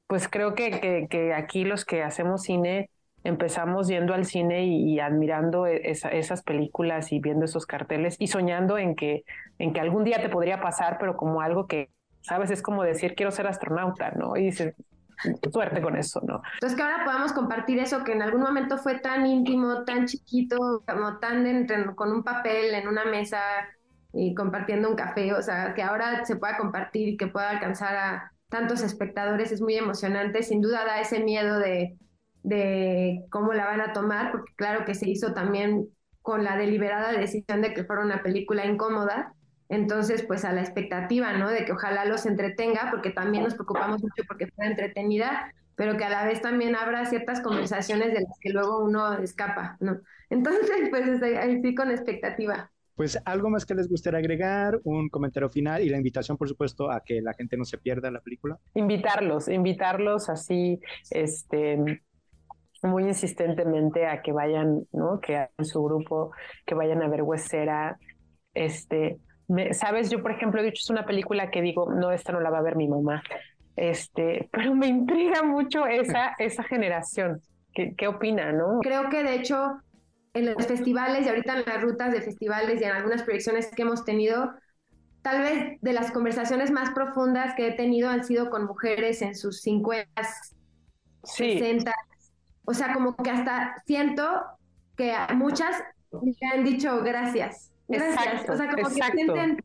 pues 0.08 0.28
creo 0.28 0.56
que, 0.56 1.08
que, 1.10 1.34
aquí 1.34 1.66
los 1.66 1.86
que 1.86 2.04
hacemos 2.04 2.44
cine 2.44 2.90
empezamos 3.24 3.88
yendo 3.88 4.14
al 4.14 4.26
cine 4.26 4.66
y, 4.66 5.00
admirando 5.00 5.68
e, 5.68 5.82
esas 5.84 6.44
películas 6.44 7.12
y 7.12 7.20
viendo 7.20 7.46
esos 7.46 7.66
carteles 7.66 8.16
y 8.20 8.28
soñando 8.28 8.78
en 8.78 8.96
que, 8.96 9.24
en 9.60 9.74
que 9.74 9.82
algún 9.82 10.04
día 10.06 10.22
te 10.22 10.30
podría 10.30 10.62
pasar, 10.62 10.98
pero 10.98 11.18
como 11.18 11.42
algo 11.42 11.68
que, 11.68 11.90
sabes, 12.22 12.52
es 12.52 12.62
como 12.62 12.84
decir 12.84 13.16
quiero 13.16 13.32
ser 13.32 13.48
astronauta, 13.48 14.12
¿no? 14.12 14.38
Y 14.38 14.46
dices, 14.46 14.76
suerte 15.52 15.82
con 15.82 15.98
eso, 15.98 16.22
¿no? 16.24 16.42
Entonces 16.54 16.78
que 16.78 16.84
ahora 16.84 17.04
podamos 17.04 17.34
compartir 17.34 17.80
eso 17.80 18.04
que 18.04 18.14
en 18.14 18.22
algún 18.22 18.42
momento 18.42 18.78
fue 18.78 19.00
tan 19.00 19.26
íntimo, 19.26 19.84
tan 19.84 20.06
chiquito, 20.06 20.84
como 20.88 21.18
tan 21.18 21.68
con 21.96 22.12
un 22.12 22.24
papel 22.24 22.74
en 22.76 22.88
una 22.88 23.04
mesa 23.06 23.42
y 24.14 24.34
compartiendo 24.34 24.90
un 24.90 24.96
café, 24.96 25.34
o 25.34 25.42
sea, 25.42 25.74
que 25.74 25.84
ahora 25.84 26.24
se 26.24 26.38
pueda 26.38 26.58
compartir 26.58 27.10
y 27.10 27.18
que 27.18 27.28
pueda 27.28 27.50
alcanzar 27.50 27.96
a 27.96 28.32
tantos 28.50 28.82
espectadores 28.82 29.52
es 29.52 29.62
muy 29.62 29.76
emocionante. 29.76 30.44
Sin 30.44 30.62
duda 30.62 30.86
da 30.86 31.02
ese 31.02 31.20
miedo 31.24 31.60
de, 31.60 31.98
de 32.44 33.26
cómo 33.30 33.54
la 33.54 33.66
van 33.66 33.82
a 33.82 33.94
tomar, 33.94 34.32
porque 34.32 34.54
claro 34.56 34.86
que 34.86 34.96
se 34.96 35.10
hizo 35.10 35.34
también 35.34 35.88
con 36.22 36.44
la 36.44 36.58
deliberada 36.58 37.12
decisión 37.12 37.62
de 37.62 37.74
que 37.74 37.84
fuera 37.86 38.04
una 38.04 38.24
película 38.24 38.66
incómoda. 38.66 39.34
Entonces, 39.70 40.24
pues 40.24 40.46
a 40.46 40.54
la 40.54 40.62
expectativa, 40.62 41.34
¿no? 41.34 41.50
De 41.50 41.66
que 41.66 41.74
ojalá 41.74 42.06
los 42.06 42.26
entretenga, 42.26 42.88
porque 42.92 43.10
también 43.12 43.44
nos 43.44 43.54
preocupamos 43.56 44.02
mucho 44.02 44.24
porque 44.28 44.48
fuera 44.48 44.70
entretenida, 44.72 45.54
pero 45.76 45.98
que 45.98 46.06
a 46.06 46.10
la 46.10 46.26
vez 46.26 46.42
también 46.42 46.76
habrá 46.76 47.06
ciertas 47.06 47.42
conversaciones 47.42 48.08
de 48.14 48.22
las 48.22 48.38
que 48.42 48.50
luego 48.52 48.84
uno 48.84 49.14
escapa, 49.20 49.78
¿no? 49.80 50.00
Entonces, 50.30 50.70
pues 50.90 51.22
ahí 51.22 51.62
sí 51.62 51.76
con 51.76 51.92
expectativa. 51.92 52.72
Pues 52.98 53.22
algo 53.26 53.52
más 53.52 53.64
que 53.64 53.76
les 53.76 53.88
gustaría 53.88 54.18
agregar, 54.18 54.80
un 54.84 55.08
comentario 55.08 55.50
final 55.50 55.84
y 55.84 55.90
la 55.90 55.98
invitación, 55.98 56.36
por 56.36 56.50
supuesto, 56.50 56.90
a 56.92 57.02
que 57.06 57.22
la 57.22 57.36
gente 57.36 57.56
no 57.56 57.64
se 57.64 57.78
pierda 57.78 58.10
la 58.10 58.22
película. 58.22 58.58
Invitarlos, 58.74 59.48
invitarlos 59.50 60.30
así, 60.30 60.80
este, 61.12 62.02
muy 62.82 63.04
insistentemente 63.04 64.08
a 64.08 64.24
que 64.24 64.32
vayan, 64.32 64.88
¿no? 64.92 65.20
Que 65.20 65.48
en 65.56 65.66
su 65.66 65.84
grupo, 65.84 66.32
que 66.66 66.74
vayan 66.74 67.04
a 67.04 67.08
ver 67.08 67.22
Huesera, 67.22 68.00
este, 68.56 69.20
sabes, 69.74 70.10
yo 70.10 70.24
por 70.24 70.32
ejemplo 70.32 70.60
he 70.60 70.66
dicho 70.66 70.82
es 70.84 70.90
una 70.90 71.06
película 71.06 71.52
que 71.52 71.62
digo, 71.62 71.94
no, 71.94 72.12
esta 72.12 72.32
no 72.32 72.40
la 72.40 72.50
va 72.50 72.58
a 72.58 72.64
ver 72.64 72.78
mi 72.78 72.88
mamá, 72.88 73.22
este, 73.76 74.50
pero 74.52 74.74
me 74.74 74.88
intriga 74.88 75.44
mucho 75.44 75.86
esa, 75.86 76.34
esa 76.40 76.64
generación. 76.64 77.42
¿Qué, 77.76 77.94
qué 77.96 78.08
opina, 78.08 78.52
no? 78.52 78.80
Creo 78.82 79.08
que 79.10 79.24
de 79.24 79.36
hecho 79.36 79.78
en 80.40 80.54
los 80.54 80.68
festivales 80.68 81.26
y 81.26 81.30
ahorita 81.30 81.60
en 81.60 81.66
las 81.66 81.82
rutas 81.82 82.12
de 82.12 82.22
festivales 82.22 82.82
y 82.82 82.84
en 82.84 82.92
algunas 82.92 83.24
proyecciones 83.24 83.68
que 83.68 83.82
hemos 83.82 84.06
tenido, 84.06 84.54
tal 85.22 85.42
vez 85.42 85.82
de 85.82 85.94
las 85.94 86.12
conversaciones 86.12 86.72
más 86.72 86.92
profundas 86.92 87.54
que 87.56 87.68
he 87.68 87.72
tenido 87.74 88.10
han 88.10 88.24
sido 88.24 88.50
con 88.50 88.66
mujeres 88.66 89.22
en 89.22 89.36
sus 89.36 89.62
50, 89.62 90.10
60. 91.24 91.94
O 92.66 92.74
sea, 92.74 92.94
como 92.94 93.16
que 93.16 93.30
hasta 93.30 93.82
siento 93.86 94.24
que 94.96 95.14
muchas 95.36 95.76
me 96.12 96.50
han 96.54 96.64
dicho 96.64 97.02
gracias. 97.04 97.72
Gracias. 97.88 98.50
o 98.50 98.58
sea, 98.58 98.70
como 98.70 98.90
que 98.90 99.02
sienten, 99.02 99.64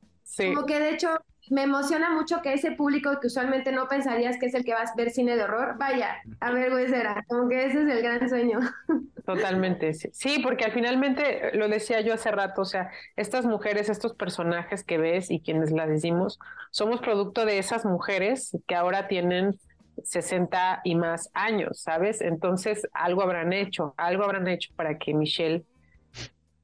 como 0.55 0.67
que 0.67 0.79
de 0.79 0.91
hecho 0.91 1.09
me 1.51 1.65
emociona 1.65 2.11
mucho 2.11 2.41
que 2.41 2.53
ese 2.53 2.73
público 2.73 3.19
que 3.21 3.27
usualmente 3.27 3.73
no 3.73 3.89
pensarías 3.89 4.39
que 4.39 4.47
es 4.47 4.55
el 4.55 4.65
que 4.65 4.75
vas 4.75 4.93
a 4.93 4.95
ver 4.97 5.11
cine 5.11 5.37
de 5.37 5.43
horror, 5.43 5.77
vaya, 5.79 6.17
a 6.41 6.53
ver, 6.53 6.71
güey, 6.71 6.89
será, 6.89 7.25
como 7.29 7.49
que 7.49 7.67
ese 7.67 7.83
es 7.83 7.89
el 7.89 8.03
gran 8.03 8.29
sueño. 8.29 8.61
Totalmente, 9.25 9.95
sí. 9.95 10.09
sí, 10.13 10.41
porque 10.43 10.65
al 10.65 10.73
finalmente, 10.73 11.53
lo 11.55 11.69
decía 11.69 12.01
yo 12.01 12.15
hace 12.15 12.31
rato, 12.31 12.63
o 12.63 12.65
sea, 12.65 12.91
estas 13.17 13.47
mujeres, 13.47 13.89
estos 13.89 14.15
personajes 14.15 14.85
que 14.85 14.99
ves 14.99 15.31
y 15.31 15.41
quienes 15.41 15.71
las 15.71 15.89
decimos, 15.89 16.39
somos 16.71 17.01
producto 17.01 17.45
de 17.45 17.59
esas 17.59 17.85
mujeres 17.85 18.57
que 18.67 18.75
ahora 18.75 19.09
tienen 19.09 19.55
60 20.03 20.81
y 20.85 20.95
más 20.95 21.31
años, 21.35 21.81
¿sabes? 21.81 22.21
Entonces, 22.21 22.87
algo 22.93 23.23
habrán 23.23 23.53
hecho, 23.53 23.95
algo 23.97 24.25
habrán 24.25 24.49
hecho 24.49 24.71
para 24.77 24.99
que 24.99 25.15
Michelle 25.15 25.65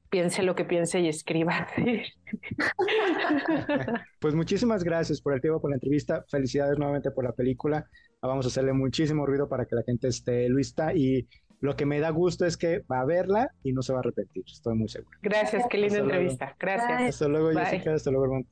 piense 0.09 0.43
lo 0.43 0.55
que 0.55 0.65
piense 0.65 0.99
y 0.99 1.07
escriba. 1.07 1.67
pues 4.19 4.35
muchísimas 4.35 4.83
gracias 4.83 5.21
por 5.21 5.33
el 5.33 5.41
tiempo, 5.41 5.61
por 5.61 5.69
la 5.69 5.75
entrevista. 5.75 6.25
Felicidades 6.29 6.77
nuevamente 6.77 7.11
por 7.11 7.23
la 7.23 7.31
película. 7.31 7.87
Vamos 8.21 8.45
a 8.45 8.49
hacerle 8.49 8.73
muchísimo 8.73 9.25
ruido 9.25 9.47
para 9.47 9.65
que 9.65 9.75
la 9.75 9.83
gente 9.83 10.07
esté 10.07 10.49
lista 10.49 10.93
y 10.93 11.27
lo 11.59 11.75
que 11.75 11.85
me 11.85 11.99
da 11.99 12.09
gusto 12.09 12.45
es 12.45 12.57
que 12.57 12.83
va 12.91 13.01
a 13.01 13.05
verla 13.05 13.51
y 13.63 13.73
no 13.73 13.81
se 13.81 13.93
va 13.93 13.99
a 13.99 14.03
repetir, 14.03 14.43
estoy 14.45 14.75
muy 14.75 14.87
seguro. 14.87 15.17
Gracias, 15.21 15.63
qué 15.69 15.77
linda 15.77 15.99
entrevista. 15.99 16.55
Gracias. 16.59 17.15
Hasta 17.15 17.27
luego, 17.27 17.51
Jessica. 17.51 17.93
Hasta 17.93 18.11
luego, 18.11 18.25
hermano. 18.25 18.45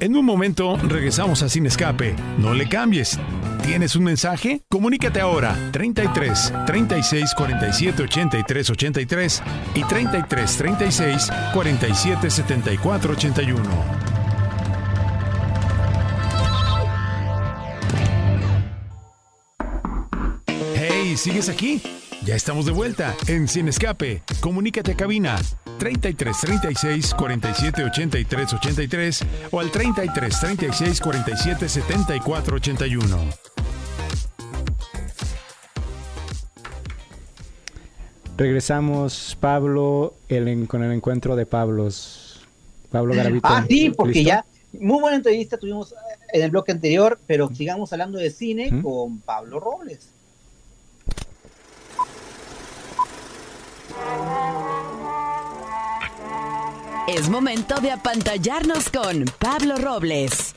En 0.00 0.16
un 0.16 0.24
momento 0.24 0.76
regresamos 0.76 1.42
a 1.42 1.48
Sin 1.48 1.66
Escape. 1.66 2.16
No 2.38 2.52
le 2.52 2.68
cambies. 2.68 3.18
¿Tienes 3.62 3.96
un 3.96 4.04
mensaje? 4.04 4.60
Comunícate 4.68 5.20
ahora 5.20 5.56
33 5.72 6.52
36 6.66 7.34
47 7.34 8.02
83 8.02 8.70
83 8.70 9.42
y 9.74 9.84
33 9.84 10.56
36 10.58 11.30
47 11.54 12.30
74 12.30 13.12
81. 13.12 14.13
¿Sigues 21.16 21.48
aquí? 21.48 21.80
Ya 22.24 22.34
estamos 22.34 22.66
de 22.66 22.72
vuelta 22.72 23.14
en 23.26 23.46
Sin 23.48 23.68
Escape. 23.68 24.22
Comunícate 24.40 24.92
a 24.92 24.96
cabina 24.96 25.36
33 25.78 26.36
36 26.40 27.14
47 27.14 27.84
83 27.84 28.52
83 28.54 29.20
o 29.50 29.60
al 29.60 29.70
33 29.70 30.40
36 30.40 31.00
47 31.00 31.68
74 31.68 32.56
81. 32.56 33.18
Regresamos, 38.36 39.36
Pablo, 39.38 40.14
el, 40.28 40.66
con 40.66 40.82
el 40.82 40.92
encuentro 40.92 41.36
de 41.36 41.46
Pablos. 41.46 42.40
Pablo 42.90 43.14
Garavito. 43.14 43.46
Ah, 43.48 43.64
sí, 43.68 43.90
porque 43.90 44.24
ya, 44.24 44.44
muy 44.72 45.00
buena 45.00 45.16
entrevista 45.16 45.56
tuvimos 45.56 45.94
en 46.32 46.42
el 46.42 46.50
bloque 46.50 46.72
anterior, 46.72 47.20
pero 47.26 47.48
sigamos 47.54 47.92
hablando 47.92 48.18
de 48.18 48.30
cine 48.30 48.82
con 48.82 49.20
Pablo 49.20 49.60
Robles. 49.60 50.13
Es 57.06 57.28
momento 57.28 57.80
de 57.80 57.90
apantallarnos 57.90 58.90
con 58.90 59.24
Pablo 59.38 59.76
Robles. 59.76 60.54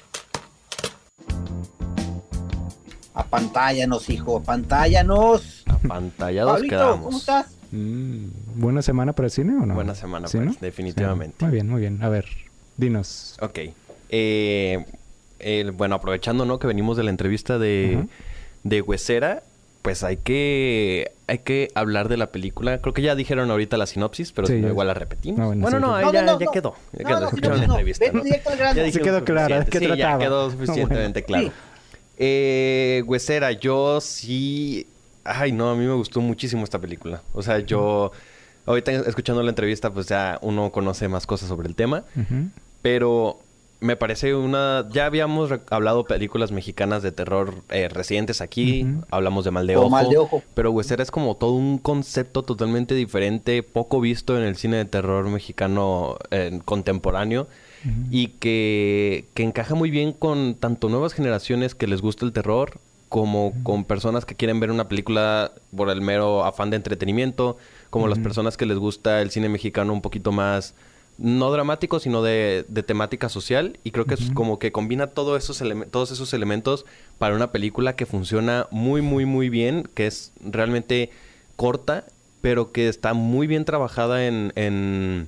Apantállanos, 3.13 4.09
hijo, 4.09 4.37
apantállanos. 4.37 5.63
Apantallados 5.67 6.61
quedamos. 6.61 7.05
¿cómo 7.05 7.17
estás? 7.17 7.57
Mm, 7.71 8.27
¿Buena 8.55 8.81
semana 8.81 9.13
para 9.13 9.27
el 9.27 9.31
cine 9.31 9.55
o 9.61 9.65
no? 9.65 9.73
Buena 9.75 9.93
semana 9.93 10.27
para 10.27 10.43
el 10.45 10.57
definitivamente. 10.59 11.43
Muy 11.43 11.53
bien, 11.53 11.67
muy 11.67 11.81
bien. 11.81 12.01
A 12.01 12.09
ver, 12.09 12.25
dinos. 12.77 13.37
Ok. 13.41 13.59
Eh, 14.09 14.85
bueno, 15.73 15.95
aprovechando, 15.95 16.45
¿no? 16.45 16.59
Que 16.59 16.67
venimos 16.67 16.95
de 16.97 17.03
la 17.03 17.09
entrevista 17.09 17.59
de, 17.59 18.07
de 18.63 18.81
Huesera, 18.81 19.43
pues 19.87 20.03
hay 20.03 20.17
que 20.17 21.13
hay 21.27 21.37
que 21.37 21.69
hablar 21.73 22.09
de 22.09 22.17
la 22.17 22.29
película. 22.33 22.79
Creo 22.79 22.93
que 22.93 23.01
ya 23.01 23.15
dijeron 23.15 23.49
ahorita 23.51 23.77
la 23.77 23.85
sinopsis, 23.85 24.33
pero 24.33 24.53
igual 24.53 24.87
la 24.87 24.93
repetimos. 24.93 25.39
Ah, 25.39 25.45
bueno, 25.45 25.79
no, 25.79 26.01
no, 26.01 26.11
ya, 26.11 26.25
ya, 26.25 26.37
quedó. 26.51 26.75
Ya 26.91 27.05
quedó. 27.05 27.27
Escucharon 27.27 27.59
la 27.59 27.65
entrevista. 27.67 28.05
Ya 28.75 28.91
se 28.91 28.99
quedó 28.99 29.23
clara. 29.23 29.63
¿Qué 29.63 29.79
sí, 29.79 29.87
ya 29.95 30.17
quedó 30.17 30.51
suficientemente 30.51 31.23
claro. 31.23 31.51
Eh, 32.17 33.01
Huesera, 33.05 33.53
yo 33.53 34.01
sí... 34.01 34.87
Ay, 35.23 35.53
no, 35.53 35.69
a 35.69 35.75
mí 35.75 35.85
me 35.85 35.93
gustó 35.93 36.19
muchísimo 36.19 36.65
esta 36.65 36.79
película. 36.79 37.21
O 37.31 37.41
sea, 37.41 37.59
yo... 37.59 38.11
Ahorita 38.65 38.91
escuchando 38.91 39.41
la 39.41 39.51
entrevista, 39.51 39.89
pues 39.93 40.07
ya 40.07 40.37
uno 40.41 40.69
conoce 40.69 41.07
más 41.07 41.25
cosas 41.25 41.47
sobre 41.47 41.69
el 41.69 41.75
tema. 41.75 42.03
Pero 42.81 43.39
me 43.79 43.95
parece 43.95 44.33
una... 44.35 44.87
Ya 44.91 45.05
habíamos 45.05 45.51
hablado 45.69 46.05
películas 46.05 46.51
mexicanas 46.51 47.03
de 47.03 47.11
terror 47.11 47.53
eh, 47.69 47.89
recientes 47.89 48.41
aquí. 48.41 48.87
Hablamos 49.11 49.45
de 49.45 49.51
Mal 49.51 49.67
de, 49.67 49.77
Ojo, 49.77 49.89
Mal 49.89 50.09
de 50.09 50.17
Ojo. 50.17 50.43
Pero 50.53 50.71
Huesera 50.71 51.03
es 51.03 51.11
como 51.11 51.35
todo 51.35 51.51
un 51.51 51.77
concepto 51.77 52.43
totalmente 52.43 52.95
diferente, 52.95 53.63
poco 53.63 54.01
visto 54.01 54.37
en 54.37 54.43
el 54.43 54.55
cine 54.55 54.77
de 54.77 54.85
terror 54.85 55.27
mexicano 55.29 56.17
eh, 56.31 56.59
contemporáneo. 56.65 57.47
Y 58.11 58.29
que, 58.39 59.25
que, 59.33 59.43
encaja 59.43 59.73
muy 59.73 59.89
bien 59.89 60.11
con 60.11 60.55
tanto 60.55 60.89
nuevas 60.89 61.13
generaciones 61.13 61.73
que 61.73 61.87
les 61.87 62.01
gusta 62.01 62.25
el 62.25 62.33
terror, 62.33 62.79
como 63.07 63.53
con 63.63 63.85
personas 63.85 64.25
que 64.25 64.35
quieren 64.35 64.59
ver 64.59 64.71
una 64.71 64.89
película 64.89 65.53
por 65.73 65.89
el 65.89 66.01
mero 66.01 66.43
afán 66.43 66.69
de 66.69 66.75
entretenimiento, 66.75 67.57
como 67.89 68.09
las 68.09 68.19
personas 68.19 68.57
que 68.57 68.65
les 68.65 68.77
gusta 68.77 69.21
el 69.21 69.31
cine 69.31 69.47
mexicano 69.47 69.93
un 69.93 70.01
poquito 70.01 70.33
más 70.33 70.73
no 71.17 71.51
dramático, 71.51 71.99
sino 71.99 72.21
de, 72.21 72.65
temática 72.85 73.29
social. 73.29 73.79
Y 73.83 73.91
creo 73.91 74.05
que 74.05 74.13
es 74.13 74.31
como 74.33 74.59
que 74.59 74.71
combina 74.71 75.07
todos 75.07 75.43
esos, 75.43 75.61
todos 75.91 76.11
esos 76.11 76.33
elementos 76.33 76.85
para 77.17 77.35
una 77.35 77.51
película 77.51 77.95
que 77.95 78.05
funciona 78.05 78.67
muy, 78.71 79.01
muy, 79.01 79.25
muy 79.25 79.49
bien, 79.49 79.89
que 79.93 80.07
es 80.07 80.31
realmente 80.41 81.11
corta, 81.55 82.05
pero 82.41 82.71
que 82.71 82.87
está 82.87 83.13
muy 83.13 83.47
bien 83.47 83.65
trabajada 83.65 84.25
en, 84.27 84.53
en, 84.55 85.27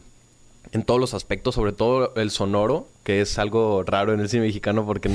en 0.72 0.84
todos 0.84 1.00
los 1.00 1.14
aspectos, 1.14 1.56
sobre 1.56 1.72
todo 1.72 2.14
el 2.16 2.30
sonoro, 2.30 2.88
que 3.04 3.22
es 3.22 3.40
algo 3.40 3.84
raro 3.84 4.14
en 4.14 4.20
el 4.20 4.30
cine 4.30 4.44
mexicano, 4.46 4.86
porque 4.86 5.10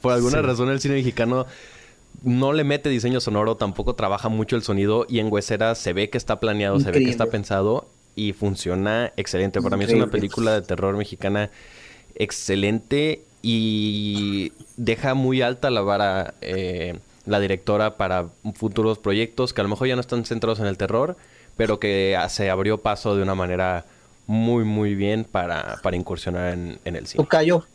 por 0.00 0.12
alguna 0.12 0.42
razón 0.42 0.70
el 0.70 0.80
cine 0.80 0.94
mexicano 0.96 1.46
no 2.22 2.52
le 2.52 2.64
mete 2.64 2.88
diseño 2.88 3.20
sonoro, 3.20 3.56
tampoco 3.56 3.94
trabaja 3.94 4.28
mucho 4.28 4.56
el 4.56 4.62
sonido 4.62 5.06
y 5.08 5.20
en 5.20 5.32
Huesera 5.32 5.74
se 5.74 5.92
ve 5.92 6.10
que 6.10 6.18
está 6.18 6.40
planeado, 6.40 6.80
se 6.80 6.90
ve 6.90 7.04
que 7.04 7.10
está 7.10 7.26
pensado 7.26 7.88
y 8.16 8.32
funciona 8.32 9.12
excelente. 9.16 9.60
Para 9.60 9.76
mí 9.76 9.84
es 9.84 9.92
una 9.92 10.08
película 10.08 10.54
de 10.54 10.62
terror 10.62 10.96
mexicana 10.96 11.50
excelente 12.16 13.22
y 13.42 14.52
deja 14.76 15.14
muy 15.14 15.42
alta 15.42 15.70
la 15.70 15.82
vara 15.82 16.34
eh, 16.40 16.98
la 17.26 17.38
directora 17.38 17.96
para 17.96 18.28
futuros 18.54 18.98
proyectos 18.98 19.52
que 19.52 19.60
a 19.60 19.64
lo 19.64 19.70
mejor 19.70 19.86
ya 19.86 19.94
no 19.94 20.00
están 20.00 20.24
centrados 20.24 20.58
en 20.60 20.66
el 20.66 20.78
terror, 20.78 21.16
pero 21.56 21.78
que 21.78 22.18
se 22.28 22.50
abrió 22.50 22.78
paso 22.78 23.14
de 23.14 23.22
una 23.22 23.34
manera 23.34 23.84
muy, 24.26 24.64
muy 24.64 24.94
bien 24.94 25.24
para, 25.24 25.78
para 25.82 25.96
incursionar 25.96 26.54
en, 26.54 26.78
el 26.84 27.06
cine. 27.06 27.22
Tocayo, 27.22 27.66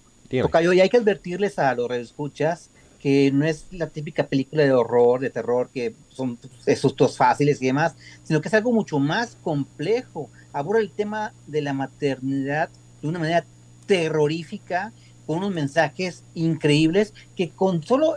Tocayo, 0.42 0.74
y 0.74 0.82
hay 0.82 0.90
que 0.90 0.98
advertirles 0.98 1.60
a 1.60 1.74
los 1.76 1.92
escuchas 1.92 2.72
que 3.02 3.32
no 3.32 3.46
es 3.46 3.66
la 3.72 3.88
típica 3.88 4.28
película 4.28 4.64
de 4.64 4.72
horror, 4.72 5.20
de 5.20 5.32
terror, 5.32 5.70
que 5.74 5.96
son 6.10 6.38
sustos 6.78 7.18
fáciles 7.18 7.62
y 7.62 7.66
demás, 7.66 7.96
sino 8.24 8.42
que 8.42 8.48
es 8.48 8.54
algo 8.54 8.72
mucho 8.72 9.00
más 9.00 9.36
complejo. 9.42 10.30
Aborda 10.54 10.82
el 10.82 10.92
tema 10.92 11.34
de 11.48 11.62
la 11.62 11.74
maternidad 11.74 12.70
de 13.02 13.08
una 13.08 13.20
manera 13.20 13.44
terrorífica, 13.88 14.94
con 15.26 15.40
unos 15.40 15.52
mensajes 15.52 16.24
increíbles, 16.36 17.14
que 17.36 17.50
con 17.50 17.84
solo 17.84 18.16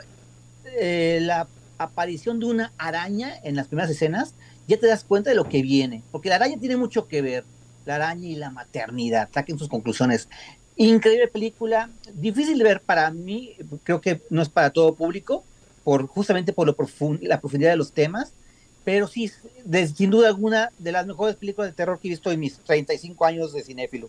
eh, 0.65 1.19
la 1.23 1.49
aparición 1.79 2.39
de 2.39 2.47
una 2.47 2.73
araña 2.77 3.33
en 3.43 3.57
las 3.57 3.69
primeras 3.69 3.91
escenas, 3.91 4.35
ya 4.69 4.79
te 4.79 4.87
das 4.87 5.05
cuenta 5.05 5.31
de 5.31 5.37
lo 5.37 5.49
que 5.49 5.63
viene, 5.63 6.03
porque 6.11 6.29
la 6.29 6.37
araña 6.37 6.59
tiene 6.59 6.77
mucho 6.77 7.09
que 7.09 7.23
ver, 7.23 7.45
la 7.87 7.97
araña 7.97 8.29
y 8.29 8.37
la 8.37 8.51
maternidad, 8.51 9.29
saquen 9.33 9.59
sus 9.59 9.69
conclusiones. 9.69 10.29
Increíble 10.77 11.29
película, 11.29 11.89
difícil 12.15 12.59
de 12.59 12.65
ver 12.65 12.81
para 12.81 13.11
mí, 13.11 13.55
creo 13.85 14.01
que 14.01 14.21
no 14.31 14.43
es 14.43 14.49
para 14.49 14.71
todo 14.71 14.95
público, 14.95 15.45
por 15.85 16.07
justamente 16.07 16.53
por 16.53 16.67
lo 16.67 16.77
la 17.23 17.41
profundidad 17.41 17.71
de 17.71 17.77
los 17.77 17.93
temas, 17.93 18.33
pero 18.85 19.07
sí, 19.07 19.31
sin 19.95 20.11
duda 20.11 20.29
alguna, 20.29 20.71
de 20.79 20.93
las 20.93 21.07
mejores 21.07 21.37
películas 21.37 21.71
de 21.71 21.77
terror 21.77 21.99
que 21.99 22.09
he 22.09 22.11
visto 22.11 22.31
en 22.31 22.41
mis 22.41 22.59
35 22.59 23.25
años 23.25 23.53
de 23.53 23.63
cinéfilo. 23.63 24.09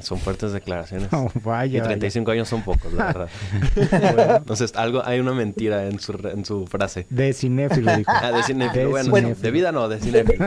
Son 0.00 0.18
fuertes 0.18 0.52
declaraciones. 0.52 1.08
Oh, 1.12 1.30
vaya, 1.44 1.78
y 1.78 1.82
35 1.82 2.30
años 2.30 2.48
son 2.48 2.62
pocos, 2.62 2.92
la 2.92 3.06
verdad. 3.06 3.28
Entonces, 4.38 4.72
algo, 4.74 5.04
hay 5.04 5.20
una 5.20 5.32
mentira 5.32 5.86
en 5.86 6.00
su, 6.00 6.12
en 6.24 6.44
su 6.44 6.66
frase. 6.66 7.06
De 7.10 7.32
cinéfilo, 7.32 7.96
dijo. 7.96 8.10
Ah, 8.14 8.32
de 8.32 8.42
cinéfilo. 8.42 8.90
bueno, 8.90 9.34
de 9.34 9.50
vida 9.50 9.70
no, 9.70 9.88
de 9.88 10.00
cinéfilo. 10.00 10.46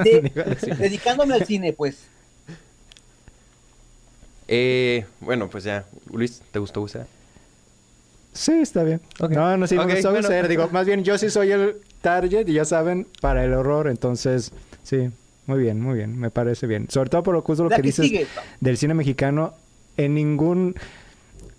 dedicándome 0.77 1.35
al 1.35 1.45
cine, 1.45 1.73
pues. 1.73 2.07
Eh, 4.47 5.05
bueno, 5.19 5.49
pues 5.49 5.63
ya. 5.63 5.86
Luis, 6.12 6.41
¿te 6.51 6.60
gustó 6.60 6.81
usar? 6.81 7.07
Sí, 8.33 8.53
está 8.53 8.83
bien. 8.83 9.01
No, 9.19 9.57
no, 9.57 9.67
sí, 9.67 9.75
me 9.75 9.86
gustó 9.86 10.12
bueno. 10.12 10.47
Digo, 10.47 10.69
más 10.71 10.86
bien 10.86 11.03
yo 11.03 11.17
sí 11.17 11.29
soy 11.29 11.51
el 11.51 11.77
target, 12.01 12.47
y 12.47 12.53
ya 12.53 12.65
saben, 12.65 13.07
para 13.19 13.43
el 13.43 13.53
horror. 13.53 13.88
Entonces, 13.88 14.51
sí, 14.83 15.10
muy 15.47 15.60
bien, 15.60 15.81
muy 15.81 15.95
bien. 15.95 16.17
Me 16.17 16.29
parece 16.29 16.67
bien. 16.67 16.88
Sobre 16.89 17.10
todo 17.10 17.23
por 17.23 17.33
lo, 17.33 17.41
justo 17.41 17.63
lo 17.63 17.69
que, 17.69 17.81
dices 17.81 18.27
del 18.60 18.77
cine 18.77 18.93
mexicano. 18.93 19.53
En 19.97 20.13
ningún... 20.13 20.75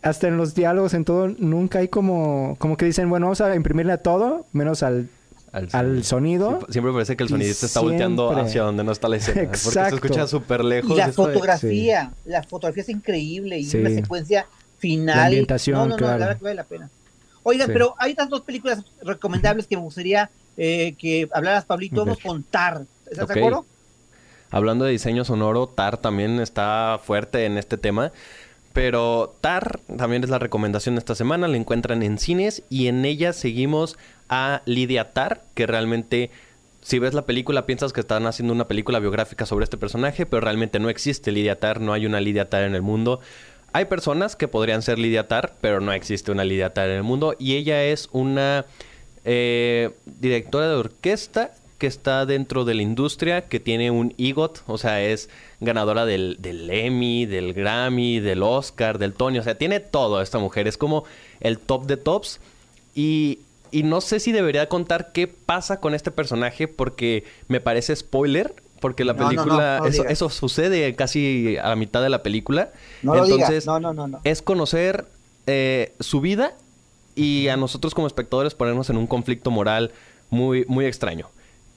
Hasta 0.01 0.29
en 0.29 0.37
los 0.37 0.55
diálogos, 0.55 0.95
en 0.95 1.05
todo, 1.05 1.27
nunca 1.39 1.81
hay 1.81 1.89
como... 1.89 2.55
Como 2.61 2.77
que 2.77 2.85
dicen, 2.85 3.11
bueno, 3.11 3.27
vamos 3.27 3.41
a 3.41 3.55
imprimirle 3.57 3.93
a 3.93 3.99
todo, 3.99 4.47
menos 4.53 4.85
al 4.85 5.09
al, 5.53 6.05
sonido. 6.05 6.61
siempre 6.71 6.93
parece 6.93 7.17
que 7.17 7.23
el 7.23 7.29
sonidista 7.29 7.67
está 7.67 7.81
volteando 7.81 8.31
hacia 8.31 8.63
donde 8.63 8.85
no 8.85 8.93
está 8.93 9.09
la 9.09 9.17
escena. 9.17 9.43
Exacto. 9.43 9.71
Porque 9.91 10.09
se 10.09 10.15
escucha 10.15 10.27
súper 10.27 10.65
lejos. 10.65 10.91
Y 10.91 10.95
la 10.97 11.13
fotografía, 11.13 12.13
la 12.25 12.43
fotografía 12.43 12.83
es 12.83 12.89
increíble 12.89 13.59
y 13.59 13.65
la 13.65 13.91
secuencia 13.91 14.47
final. 14.79 15.17
La 15.17 15.25
ambientación, 15.27 15.77
no, 15.77 15.87
no, 15.89 15.97
no, 15.97 16.07
la 16.07 16.17
verdad 16.17 16.37
que 16.39 16.45
vale 16.45 16.55
la 16.55 16.65
pena. 16.65 16.91
Oigan, 17.43 17.71
pero 17.73 17.95
hay 17.99 18.11
estas 18.11 18.29
dos 18.29 18.43
películas 18.43 18.85
recomendables 19.03 19.67
que 19.67 19.77
me 19.77 19.83
gustaría 19.83 20.31
eh, 20.57 20.95
que 20.99 21.29
hablaras, 21.33 21.65
Pablito. 21.65 22.05
Vamos 22.05 22.19
con 22.19 22.43
Tar. 22.43 22.85
¿Estás 23.11 23.29
de 23.29 23.35
acuerdo? 23.41 23.65
Hablando 24.51 24.85
de 24.85 24.93
diseño 24.93 25.25
sonoro, 25.25 25.67
Tar 25.67 25.99
también 25.99 26.41
está 26.41 27.01
fuerte 27.03 27.45
en 27.45 27.59
este 27.59 27.77
tema. 27.77 28.13
Pero 28.79 29.35
Tar 29.41 29.81
también 29.97 30.23
es 30.23 30.31
la 30.31 30.39
recomendación 30.39 30.95
de 30.95 31.01
esta 31.01 31.17
semana. 31.17 31.49
La 31.49 31.57
encuentran 31.57 32.05
en 32.05 32.17
cines 32.17 32.63
y 32.71 32.87
en 32.87 33.05
ella 33.05 33.33
seguimos 33.33 33.99
a 34.29 34.63
Lidia 34.67 35.11
Tar, 35.11 35.43
que 35.55 35.67
realmente 35.67 36.31
si 36.81 37.01
ves 37.01 37.13
la 37.13 37.27
película 37.27 37.67
piensas 37.67 37.93
que 37.93 37.99
están 37.99 38.29
haciendo 38.29 38.55
una 38.55 38.69
película 38.69 39.01
biográfica 39.01 39.47
sobre 39.47 39.65
este 39.65 39.79
personaje, 39.79 40.27
pero 40.27 40.43
realmente 40.43 40.79
no 40.79 40.91
existe 40.91 41.33
Lidia 41.33 41.59
Tar, 41.59 41.81
no 41.81 41.93
hay 41.93 42.07
una 42.07 42.21
Lidia 42.21 42.51
Tar 42.51 42.63
en 42.63 42.77
el 42.77 42.83
mundo. 42.83 43.19
Hay 43.73 43.87
personas 43.87 44.37
que 44.37 44.47
podrían 44.47 44.83
ser 44.83 45.01
Lidia 45.01 45.27
Tar, 45.27 45.55
pero 45.61 45.81
no 45.81 45.91
existe 45.91 46.31
una 46.31 46.45
Lidia 46.45 46.73
Tar 46.73 46.89
en 46.89 46.99
el 46.99 47.03
mundo. 47.03 47.35
Y 47.37 47.57
ella 47.57 47.83
es 47.83 48.09
una 48.13 48.65
eh, 49.25 49.91
directora 50.21 50.69
de 50.69 50.77
orquesta 50.77 51.51
que 51.79 51.87
está 51.87 52.27
dentro 52.27 52.65
de 52.65 52.75
la 52.75 52.83
industria, 52.83 53.49
que 53.49 53.61
tiene 53.61 53.91
un 53.91 54.15
EGOT, 54.19 54.63
o 54.67 54.79
sea, 54.79 55.03
es 55.03 55.31
ganadora 55.61 56.05
del, 56.05 56.37
del 56.41 56.69
Emmy, 56.71 57.25
del 57.25 57.55
Grammy, 57.55 58.21
del 58.21 58.43
Oscar, 58.43 58.99
del 58.99 59.15
Tony, 59.15 59.39
o 59.39 59.43
sea, 59.43 59.57
tiene 59.57 59.81
todo 59.81 60.21
esta 60.21 60.39
mujer, 60.39 60.67
es 60.69 60.77
como 60.77 61.05
el 61.41 61.59
top 61.59 61.87
de 61.87 61.97
tops. 61.97 62.41
Y 62.95 63.41
y 63.71 63.83
no 63.83 64.01
sé 64.01 64.21
si 64.21 64.33
debería 64.33 64.69
contar 64.69 65.13
qué 65.13 65.27
pasa 65.27 65.81
con 65.81 65.95
este 65.95 66.11
personaje 66.11 66.69
porque 66.69 67.25
me 67.49 67.61
parece 67.61 67.95
spoiler. 67.95 68.55
Porque 68.81 69.05
la 69.05 69.17
película, 69.17 69.83
eso, 70.09 70.31
sucede 70.31 70.95
casi 70.95 71.57
a 71.57 71.71
la 71.71 71.75
mitad 71.75 72.01
de 72.01 72.11
la 72.11 72.23
película. 72.23 72.71
Entonces, 73.03 73.67
es 74.23 74.41
conocer 74.41 75.05
eh, 75.49 75.95
su 75.99 76.21
vida 76.21 76.53
y 77.17 77.49
a 77.49 77.57
nosotros 77.57 77.93
como 77.93 78.07
espectadores 78.07 78.55
ponernos 78.55 78.89
en 78.89 78.97
un 78.97 79.09
conflicto 79.09 79.51
moral 79.51 79.91
muy, 80.31 80.65
muy 80.69 80.87
extraño. 80.87 81.29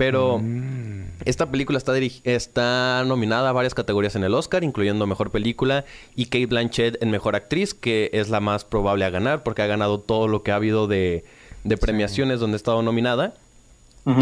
Pero 0.02 0.40
mm. 0.40 1.22
esta 1.26 1.52
película 1.52 1.78
está, 1.78 1.96
está 2.24 3.04
nominada 3.06 3.50
a 3.50 3.52
varias 3.52 3.76
categorías 3.76 4.16
en 4.16 4.24
el 4.24 4.34
Oscar, 4.34 4.64
incluyendo 4.64 5.06
Mejor 5.06 5.30
Película 5.30 5.86
y 6.16 6.26
Kate 6.26 6.48
Blanchett 6.48 7.04
en 7.04 7.12
Mejor 7.12 7.36
Actriz, 7.36 7.76
que 7.76 8.10
es 8.12 8.32
la 8.32 8.40
más 8.40 8.66
probable 8.66 9.06
a 9.06 9.12
ganar 9.12 9.44
porque 9.44 9.62
ha 9.62 9.68
ganado 9.68 10.00
todo 10.00 10.28
lo 10.28 10.42
que 10.42 10.52
ha 10.52 10.56
habido 10.56 10.88
de, 10.88 11.24
de 11.64 11.78
premiaciones 11.78 12.40
donde 12.40 12.56
he 12.56 12.58
estado 12.58 12.82
nominada. 12.82 13.36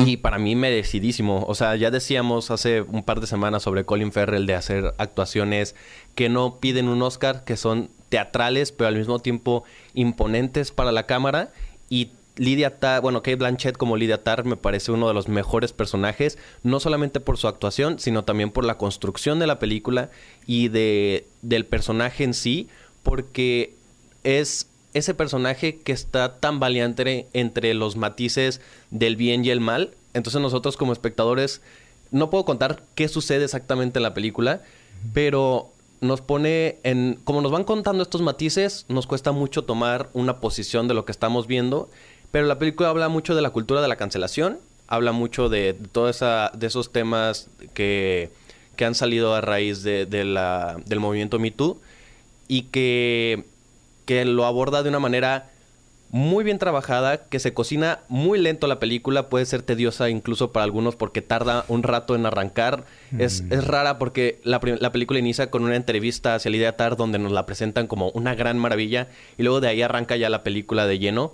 Y 0.05 0.17
para 0.17 0.37
mí 0.37 0.57
merecidísimo. 0.57 1.45
O 1.47 1.55
sea, 1.55 1.77
ya 1.77 1.91
decíamos 1.91 2.51
hace 2.51 2.81
un 2.81 3.01
par 3.01 3.21
de 3.21 3.27
semanas 3.27 3.63
sobre 3.63 3.85
Colin 3.85 4.11
Farrell 4.11 4.45
de 4.45 4.55
hacer 4.55 4.93
actuaciones 4.97 5.75
que 6.15 6.27
no 6.27 6.57
piden 6.59 6.89
un 6.89 7.01
Oscar, 7.01 7.45
que 7.45 7.55
son 7.55 7.89
teatrales, 8.09 8.73
pero 8.73 8.89
al 8.89 8.97
mismo 8.97 9.19
tiempo 9.19 9.63
imponentes 9.93 10.71
para 10.71 10.91
la 10.91 11.05
cámara. 11.05 11.53
Y 11.89 12.11
Lydia 12.39 12.79
Tarr, 12.79 13.01
bueno, 13.01 13.21
Kate 13.21 13.35
Blanchett 13.35 13.77
como 13.77 13.97
Lydia 13.97 14.23
Tarr 14.23 14.45
me 14.45 14.55
parece 14.55 14.91
uno 14.91 15.07
de 15.09 15.13
los 15.13 15.27
mejores 15.27 15.73
personajes, 15.73 16.37
no 16.63 16.79
solamente 16.79 17.19
por 17.19 17.37
su 17.37 17.47
actuación, 17.47 17.99
sino 17.99 18.23
también 18.23 18.49
por 18.49 18.65
la 18.65 18.77
construcción 18.77 19.39
de 19.39 19.47
la 19.47 19.59
película 19.59 20.09
y 20.47 20.69
de, 20.69 21.27
del 21.41 21.65
personaje 21.65 22.23
en 22.23 22.33
sí, 22.33 22.69
porque 23.03 23.73
es 24.23 24.67
ese 24.93 25.13
personaje 25.13 25.79
que 25.79 25.91
está 25.91 26.39
tan 26.39 26.59
valiente 26.59 27.27
entre 27.33 27.73
los 27.73 27.97
matices 27.97 28.61
del 28.89 29.17
bien 29.17 29.43
y 29.43 29.49
el 29.49 29.59
mal. 29.59 29.91
Entonces 30.13 30.41
nosotros 30.41 30.77
como 30.77 30.93
espectadores 30.93 31.61
no 32.11 32.29
puedo 32.29 32.45
contar 32.45 32.83
qué 32.95 33.07
sucede 33.09 33.43
exactamente 33.43 33.99
en 33.99 34.03
la 34.03 34.13
película, 34.13 34.61
pero 35.13 35.71
nos 36.01 36.21
pone 36.21 36.77
en 36.83 37.19
como 37.23 37.41
nos 37.41 37.51
van 37.51 37.65
contando 37.65 38.01
estos 38.01 38.21
matices, 38.21 38.85
nos 38.87 39.05
cuesta 39.05 39.31
mucho 39.31 39.65
tomar 39.65 40.09
una 40.13 40.39
posición 40.39 40.87
de 40.87 40.93
lo 40.93 41.05
que 41.05 41.11
estamos 41.11 41.45
viendo, 41.45 41.89
pero 42.31 42.45
la 42.45 42.59
película 42.59 42.89
habla 42.89 43.09
mucho 43.09 43.35
de 43.35 43.41
la 43.41 43.49
cultura 43.49 43.81
de 43.81 43.87
la 43.87 43.95
cancelación, 43.95 44.59
habla 44.87 45.11
mucho 45.11 45.49
de, 45.49 45.73
de 45.73 46.09
esa 46.09 46.51
de 46.53 46.67
esos 46.67 46.91
temas 46.91 47.49
que, 47.73 48.31
que 48.75 48.85
han 48.85 48.95
salido 48.95 49.35
a 49.35 49.41
raíz 49.41 49.83
de, 49.83 50.07
la, 50.25 50.77
del 50.85 50.99
movimiento 50.99 51.39
Me 51.39 51.51
Too 51.51 51.79
y 52.47 52.63
que 52.63 53.45
que 54.05 54.25
lo 54.25 54.45
aborda 54.45 54.81
de 54.81 54.89
una 54.89 54.99
manera 54.99 55.51
muy 56.11 56.43
bien 56.43 56.57
trabajada, 56.57 57.25
que 57.25 57.39
se 57.39 57.53
cocina 57.53 57.99
muy 58.07 58.39
lento 58.39 58.65
la 58.65 58.79
película, 58.79 59.29
puede 59.29 59.45
ser 59.45 59.61
tediosa 59.61 60.09
incluso 60.09 60.51
para 60.51 60.63
algunos 60.63 60.95
porque 60.95 61.21
tarda 61.21 61.65
un 61.67 61.83
rato 61.83 62.15
en 62.15 62.25
arrancar. 62.25 62.85
Es, 63.17 63.43
mm. 63.43 63.53
es, 63.53 63.67
rara 63.67 63.99
porque 63.99 64.39
la, 64.43 64.59
la, 64.79 64.91
película 64.91 65.19
inicia 65.19 65.51
con 65.51 65.63
una 65.63 65.75
entrevista 65.75 66.33
hacia 66.33 66.49
Lidia 66.49 66.75
Tar 66.75 66.97
donde 66.97 67.19
nos 67.19 67.31
la 67.31 67.45
presentan 67.45 67.85
como 67.85 68.09
una 68.11 68.33
gran 68.33 68.57
maravilla 68.57 69.09
y 69.37 69.43
luego 69.43 69.61
de 69.61 69.67
ahí 69.67 69.81
arranca 69.83 70.15
ya 70.15 70.29
la 70.29 70.41
película 70.41 70.87
de 70.87 70.97
lleno. 70.97 71.33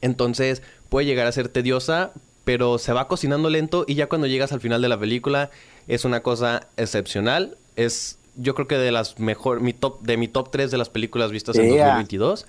Entonces 0.00 0.62
puede 0.88 1.06
llegar 1.06 1.26
a 1.26 1.32
ser 1.32 1.48
tediosa, 1.48 2.12
pero 2.44 2.78
se 2.78 2.92
va 2.92 3.08
cocinando 3.08 3.50
lento 3.50 3.84
y 3.86 3.94
ya 3.94 4.08
cuando 4.08 4.26
llegas 4.26 4.52
al 4.52 4.60
final 4.60 4.82
de 4.82 4.88
la 4.88 4.98
película 4.98 5.50
es 5.88 6.04
una 6.04 6.22
cosa 6.22 6.68
excepcional. 6.76 7.56
Es 7.76 8.18
yo 8.36 8.54
creo 8.54 8.68
que 8.68 8.76
de 8.76 8.92
las 8.92 9.18
mejor, 9.18 9.60
mi 9.60 9.72
top, 9.72 10.02
de 10.02 10.16
mi 10.16 10.28
top 10.28 10.50
3 10.50 10.70
de 10.70 10.78
las 10.78 10.90
películas 10.90 11.30
vistas 11.30 11.56
en 11.56 11.68
2022. 11.68 12.46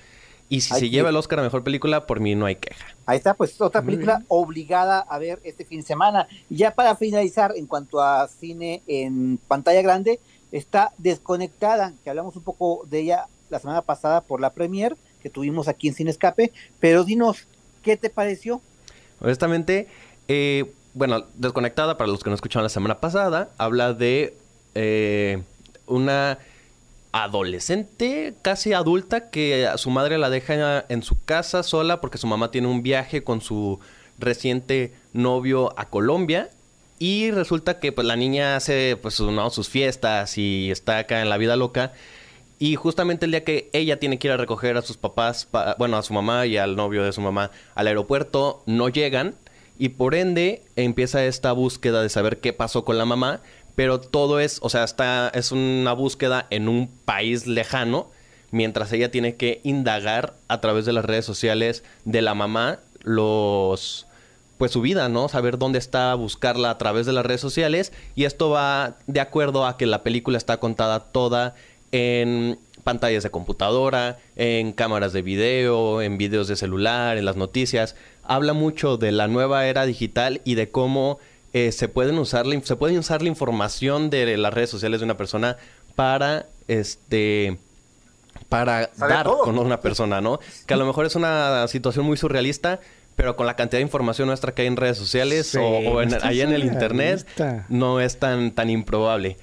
Y 0.50 0.62
si 0.62 0.74
se 0.74 0.90
lleva 0.90 1.10
el 1.10 1.16
Oscar 1.18 1.40
a 1.40 1.44
mejor 1.44 1.64
película, 1.64 2.06
por 2.08 2.22
mí 2.22 2.34
no 2.34 2.46
hay 2.46 2.56
queja. 2.56 2.86
Ahí 3.06 3.18
está, 3.18 3.34
pues 3.34 3.60
otra 3.60 3.82
película 3.82 4.24
obligada 4.30 5.00
a 5.00 5.20
ver 5.20 5.42
este 5.44 5.66
fin 5.66 5.82
de 5.82 5.86
semana. 5.86 6.28
Y 6.50 6.56
ya 6.56 6.72
para 6.72 6.96
finalizar, 6.96 7.54
en 7.58 7.66
cuanto 7.66 8.02
a 8.02 8.28
cine 8.30 8.82
en 8.88 9.40
pantalla 9.48 9.82
grande, 9.82 10.22
está 10.54 10.94
Desconectada, 10.98 11.94
que 12.04 12.10
hablamos 12.10 12.36
un 12.38 12.44
poco 12.44 12.86
de 12.90 13.00
ella 13.00 13.28
la 13.50 13.60
semana 13.60 13.82
pasada 13.82 14.22
por 14.22 14.40
la 14.40 14.52
premier 14.52 14.96
que 15.22 15.30
tuvimos 15.30 15.68
aquí 15.68 15.88
en 15.88 15.94
Cine 15.94 16.12
Escape. 16.12 16.52
Pero 16.80 17.04
dinos, 17.04 17.48
¿qué 17.84 17.98
te 17.98 18.10
pareció? 18.10 18.62
Honestamente, 19.20 19.88
eh, 20.28 20.66
bueno, 20.94 21.26
Desconectada, 21.36 21.98
para 21.98 22.10
los 22.10 22.24
que 22.24 22.30
no 22.30 22.36
escucharon 22.36 22.64
la 22.64 22.70
semana 22.70 23.00
pasada, 23.00 23.50
habla 23.58 23.94
de. 23.94 24.36
Eh, 24.76 25.42
una 25.88 26.38
adolescente, 27.12 28.36
casi 28.42 28.74
adulta, 28.74 29.30
que 29.30 29.68
su 29.78 29.90
madre 29.90 30.18
la 30.18 30.30
deja 30.30 30.86
en 30.90 31.02
su 31.02 31.24
casa 31.24 31.64
sola 31.64 32.00
porque 32.02 32.18
su 32.18 32.28
mamá 32.28 32.52
tiene 32.52 32.68
un 32.68 32.84
viaje 32.84 33.24
con 33.24 33.42
su 33.42 33.80
reciente 34.20 34.94
novio 35.14 35.74
a 35.78 35.90
Colombia. 35.90 36.50
Y 37.00 37.32
resulta 37.32 37.80
que 37.80 37.92
pues 37.92 38.08
la 38.08 38.16
niña 38.16 38.56
hace 38.56 38.98
pues 39.00 39.14
sus 39.14 39.70
fiestas 39.70 40.38
y 40.38 40.72
está 40.72 41.00
acá 41.00 41.22
en 41.22 41.30
la 41.30 41.38
vida 41.38 41.56
loca. 41.56 41.94
Y 42.60 42.76
justamente 42.76 43.26
el 43.26 43.32
día 43.32 43.44
que 43.44 43.70
ella 43.74 44.00
tiene 44.00 44.18
que 44.18 44.28
ir 44.28 44.32
a 44.32 44.38
recoger 44.38 44.78
a 44.78 44.82
sus 44.82 44.98
papás, 44.98 45.48
bueno, 45.78 45.98
a 45.98 46.04
su 46.04 46.14
mamá 46.14 46.46
y 46.48 46.58
al 46.58 46.76
novio 46.76 47.04
de 47.04 47.14
su 47.14 47.22
mamá 47.22 47.52
al 47.76 47.88
aeropuerto, 47.88 48.64
no 48.66 48.90
llegan. 48.90 49.36
Y 49.78 49.90
por 49.90 50.16
ende 50.16 50.64
empieza 50.76 51.24
esta 51.26 51.52
búsqueda 51.52 52.02
de 52.02 52.10
saber 52.10 52.40
qué 52.40 52.54
pasó 52.54 52.84
con 52.84 52.98
la 52.98 53.06
mamá. 53.06 53.42
Pero 53.76 54.00
todo 54.00 54.40
es, 54.40 54.58
o 54.64 54.70
sea, 54.70 54.84
está, 54.84 55.30
es 55.36 55.52
una 55.52 55.94
búsqueda 55.94 56.48
en 56.50 56.68
un 56.68 56.88
país 57.06 57.46
lejano. 57.46 58.10
Mientras 58.50 58.92
ella 58.92 59.12
tiene 59.12 59.36
que 59.36 59.62
indagar 59.64 60.34
a 60.48 60.62
través 60.62 60.86
de 60.86 60.94
las 60.94 61.06
redes 61.06 61.26
sociales 61.26 61.84
de 62.06 62.22
la 62.24 62.34
mamá 62.34 62.80
los 63.04 64.08
pues 64.58 64.72
su 64.72 64.82
vida, 64.82 65.08
¿no? 65.08 65.30
Saber 65.30 65.58
dónde 65.58 65.78
está, 65.78 66.14
buscarla 66.16 66.72
a 66.72 66.78
través 66.78 67.06
de 67.06 67.14
las 67.14 67.26
redes 67.26 67.42
sociales 67.42 67.94
y 68.16 68.26
esto 68.26 68.50
va 68.50 68.98
de 69.06 69.20
acuerdo 69.20 69.66
a 69.66 69.78
que 69.78 69.86
la 69.86 70.02
película 70.02 70.38
está 70.38 70.58
contada 70.58 71.00
toda 71.00 71.54
en 71.92 72.60
pantallas 72.84 73.24
de 73.24 73.30
computadora, 73.30 74.18
en 74.36 74.72
cámaras 74.72 75.14
de 75.14 75.22
video, 75.22 76.02
en 76.02 76.18
videos 76.18 76.48
de 76.48 76.56
celular, 76.56 77.18
en 77.18 77.26
las 77.26 77.36
noticias. 77.36 77.96
Habla 78.24 78.54
mucho 78.54 78.98
de 78.98 79.12
la 79.12 79.28
nueva 79.28 79.66
era 79.68 79.86
digital 79.86 80.42
y 80.46 80.56
de 80.56 80.70
cómo 80.70 81.20
eh, 81.54 81.72
se, 81.72 81.90
pueden 81.90 82.18
usar 82.18 82.46
la, 82.46 82.62
se 82.62 82.76
puede 82.76 82.98
usar 82.98 83.22
la 83.22 83.30
información 83.30 84.10
de 84.10 84.38
las 84.38 84.54
redes 84.54 84.70
sociales 84.70 85.02
de 85.02 85.06
una 85.06 85.18
persona 85.18 85.58
para 85.96 86.46
este 86.68 87.58
para 88.50 88.90
dar 88.98 89.26
con 89.26 89.58
una 89.58 89.82
persona, 89.82 90.22
¿no? 90.22 90.40
Que 90.66 90.74
a 90.74 90.78
lo 90.78 90.86
mejor 90.86 91.06
es 91.06 91.16
una 91.16 91.68
situación 91.68 92.06
muy 92.06 92.18
surrealista, 92.18 92.80
pero 93.16 93.36
con 93.36 93.48
la 93.48 93.56
cantidad 93.56 93.80
de 93.80 93.84
información 93.84 94.28
nuestra 94.28 94.54
que 94.54 94.62
hay 94.62 94.68
en 94.68 94.78
redes 94.78 94.98
sociales 94.98 95.56
o, 95.56 96.02
en, 96.02 96.14
ahí 96.24 96.42
en 96.42 96.54
el 96.54 96.64
internet, 96.64 97.28
no 97.68 98.00
es 98.00 98.18
tan, 98.18 98.52
tan 98.52 98.70
improbable. 98.70 99.38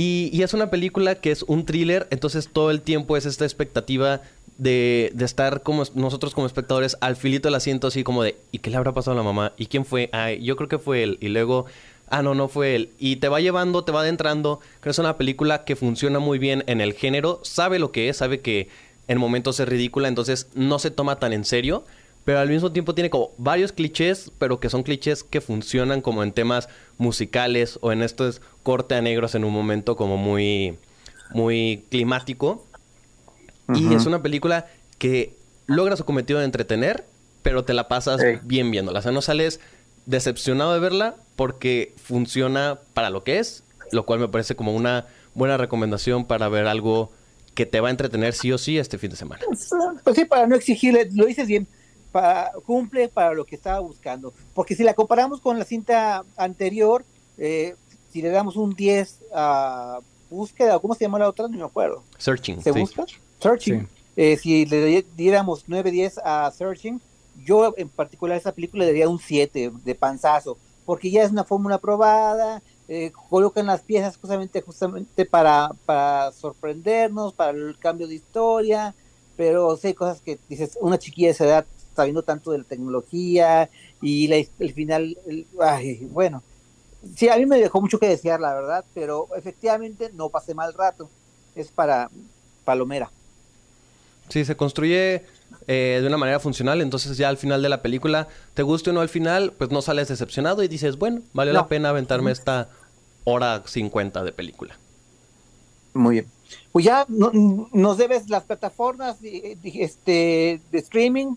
Y, 0.00 0.42
es 0.44 0.54
una 0.54 0.70
película 0.70 1.16
que 1.16 1.32
es 1.32 1.42
un 1.42 1.66
thriller, 1.66 2.06
entonces 2.12 2.50
todo 2.52 2.70
el 2.70 2.82
tiempo 2.82 3.16
es 3.16 3.26
esta 3.26 3.44
expectativa 3.44 4.20
de, 4.56 5.10
de, 5.12 5.24
estar 5.24 5.64
como 5.64 5.82
nosotros 5.96 6.36
como 6.36 6.46
espectadores 6.46 6.96
al 7.00 7.16
filito 7.16 7.48
del 7.48 7.56
asiento, 7.56 7.88
así 7.88 8.04
como 8.04 8.22
de, 8.22 8.36
¿y 8.52 8.60
qué 8.60 8.70
le 8.70 8.76
habrá 8.76 8.94
pasado 8.94 9.14
a 9.14 9.16
la 9.16 9.24
mamá? 9.24 9.54
¿Y 9.56 9.66
quién 9.66 9.84
fue? 9.84 10.08
Ay, 10.12 10.40
yo 10.44 10.54
creo 10.54 10.68
que 10.68 10.78
fue 10.78 11.02
él. 11.02 11.18
Y 11.20 11.26
luego, 11.26 11.66
ah, 12.10 12.22
no, 12.22 12.36
no 12.36 12.46
fue 12.46 12.76
él. 12.76 12.90
Y 13.00 13.16
te 13.16 13.26
va 13.26 13.40
llevando, 13.40 13.82
te 13.82 13.90
va 13.90 14.02
adentrando. 14.02 14.60
Creo 14.60 14.82
que 14.82 14.90
es 14.90 14.98
una 15.00 15.16
película 15.16 15.64
que 15.64 15.74
funciona 15.74 16.20
muy 16.20 16.38
bien 16.38 16.62
en 16.68 16.80
el 16.80 16.92
género, 16.92 17.40
sabe 17.42 17.80
lo 17.80 17.90
que 17.90 18.08
es, 18.08 18.18
sabe 18.18 18.38
que 18.38 18.68
en 19.08 19.18
momentos 19.18 19.58
es 19.58 19.68
ridícula, 19.68 20.06
entonces 20.06 20.46
no 20.54 20.78
se 20.78 20.92
toma 20.92 21.18
tan 21.18 21.32
en 21.32 21.44
serio 21.44 21.82
pero 22.24 22.40
al 22.40 22.48
mismo 22.48 22.72
tiempo 22.72 22.94
tiene 22.94 23.10
como 23.10 23.30
varios 23.38 23.72
clichés, 23.72 24.30
pero 24.38 24.60
que 24.60 24.68
son 24.68 24.82
clichés 24.82 25.24
que 25.24 25.40
funcionan 25.40 26.00
como 26.00 26.22
en 26.22 26.32
temas 26.32 26.68
musicales 26.98 27.78
o 27.80 27.92
en 27.92 28.02
estos 28.02 28.42
corte 28.62 28.94
a 28.94 29.02
negros 29.02 29.34
en 29.34 29.44
un 29.44 29.52
momento 29.52 29.96
como 29.96 30.16
muy, 30.16 30.78
muy 31.30 31.84
climático. 31.90 32.66
Y 33.74 33.94
es 33.94 34.06
una 34.06 34.22
película 34.22 34.66
que 34.98 35.36
logra 35.66 35.96
su 35.96 36.04
cometido 36.04 36.38
de 36.38 36.46
entretener, 36.46 37.04
pero 37.42 37.64
te 37.64 37.74
la 37.74 37.88
pasas 37.88 38.20
bien 38.44 38.70
viéndola. 38.70 38.98
O 38.98 39.02
sea, 39.02 39.12
no 39.12 39.22
sales 39.22 39.60
decepcionado 40.06 40.72
de 40.72 40.80
verla 40.80 41.16
porque 41.36 41.92
funciona 42.02 42.78
para 42.94 43.10
lo 43.10 43.24
que 43.24 43.38
es, 43.38 43.62
lo 43.92 44.06
cual 44.06 44.20
me 44.20 44.28
parece 44.28 44.56
como 44.56 44.74
una 44.74 45.06
buena 45.34 45.56
recomendación 45.56 46.24
para 46.24 46.48
ver 46.48 46.66
algo 46.66 47.12
que 47.54 47.66
te 47.66 47.80
va 47.80 47.88
a 47.88 47.90
entretener 47.90 48.34
sí 48.34 48.52
o 48.52 48.58
sí 48.58 48.78
este 48.78 48.98
fin 48.98 49.10
de 49.10 49.16
semana. 49.16 49.42
Pues 50.04 50.16
sí, 50.16 50.24
para 50.24 50.46
no 50.46 50.56
exigirle, 50.56 51.08
lo 51.12 51.26
dices 51.26 51.46
bien, 51.46 51.66
cumple 52.64 53.08
para 53.08 53.34
lo 53.34 53.44
que 53.44 53.56
estaba 53.56 53.80
buscando. 53.80 54.32
Porque 54.54 54.74
si 54.74 54.82
la 54.82 54.94
comparamos 54.94 55.40
con 55.40 55.58
la 55.58 55.64
cinta 55.64 56.24
anterior, 56.36 57.04
eh, 57.36 57.74
si 58.12 58.22
le 58.22 58.30
damos 58.30 58.56
un 58.56 58.74
10 58.74 59.20
a 59.34 60.00
búsqueda, 60.30 60.78
¿cómo 60.78 60.94
se 60.94 61.04
llama 61.04 61.18
la 61.18 61.28
otra? 61.28 61.48
No 61.48 61.56
me 61.56 61.64
acuerdo. 61.64 62.02
Searching. 62.18 62.62
¿Se 62.62 62.72
busca? 62.72 63.04
Searching. 63.40 63.88
Eh, 64.16 64.36
si 64.36 64.66
le 64.66 65.04
diéramos 65.16 65.66
9-10 65.68 66.20
a 66.24 66.50
Searching, 66.50 67.00
yo 67.44 67.74
en 67.76 67.88
particular 67.88 68.34
a 68.34 68.38
esa 68.38 68.52
película 68.52 68.84
le 68.84 68.90
daría 68.90 69.08
un 69.08 69.20
7 69.20 69.70
de 69.84 69.94
panzazo, 69.94 70.58
porque 70.84 71.10
ya 71.10 71.22
es 71.22 71.30
una 71.30 71.44
fórmula 71.44 71.78
probada, 71.78 72.62
eh, 72.88 73.12
colocan 73.28 73.66
las 73.66 73.82
piezas 73.82 74.16
justamente, 74.16 74.60
justamente 74.60 75.24
para, 75.24 75.70
para 75.86 76.32
sorprendernos, 76.32 77.32
para 77.32 77.50
el 77.50 77.78
cambio 77.78 78.08
de 78.08 78.16
historia, 78.16 78.94
pero 79.36 79.76
sé 79.76 79.94
cosas 79.94 80.20
que 80.20 80.38
dices, 80.48 80.76
una 80.80 80.98
chiquilla 80.98 81.28
de 81.28 81.32
esa 81.32 81.44
edad 81.44 81.66
sabiendo 81.98 82.22
tanto 82.22 82.52
de 82.52 82.58
la 82.58 82.64
tecnología 82.64 83.68
y 84.00 84.32
el 84.32 84.72
final, 84.72 85.18
bueno, 86.12 86.44
sí, 87.16 87.28
a 87.28 87.36
mí 87.36 87.44
me 87.44 87.58
dejó 87.58 87.80
mucho 87.80 87.98
que 87.98 88.08
desear, 88.08 88.38
la 88.38 88.54
verdad, 88.54 88.84
pero 88.94 89.26
efectivamente 89.36 90.12
no 90.14 90.28
pasé 90.28 90.54
mal 90.54 90.74
rato, 90.74 91.10
es 91.56 91.72
para 91.72 92.08
Palomera. 92.64 93.10
Sí, 94.28 94.44
se 94.44 94.56
construye 94.56 95.24
eh, 95.66 95.98
de 96.00 96.06
una 96.06 96.18
manera 96.18 96.38
funcional, 96.38 96.80
entonces 96.82 97.16
ya 97.16 97.28
al 97.28 97.36
final 97.36 97.62
de 97.62 97.68
la 97.68 97.82
película, 97.82 98.28
te 98.54 98.62
guste 98.62 98.90
o 98.90 98.92
no 98.92 99.00
al 99.00 99.08
final, 99.08 99.52
pues 99.58 99.72
no 99.72 99.82
sales 99.82 100.06
decepcionado 100.06 100.62
y 100.62 100.68
dices, 100.68 100.98
bueno, 100.98 101.22
vale 101.32 101.52
la 101.52 101.66
pena 101.66 101.88
aventarme 101.88 102.30
esta 102.30 102.68
hora 103.24 103.64
50 103.66 104.22
de 104.22 104.30
película. 104.30 104.78
Muy 105.94 106.14
bien. 106.14 106.26
Pues 106.70 106.84
ya 106.84 107.06
nos 107.08 107.98
debes 107.98 108.28
las 108.28 108.44
plataformas 108.44 109.16
este, 109.22 110.60
de 110.70 110.78
streaming, 110.78 111.34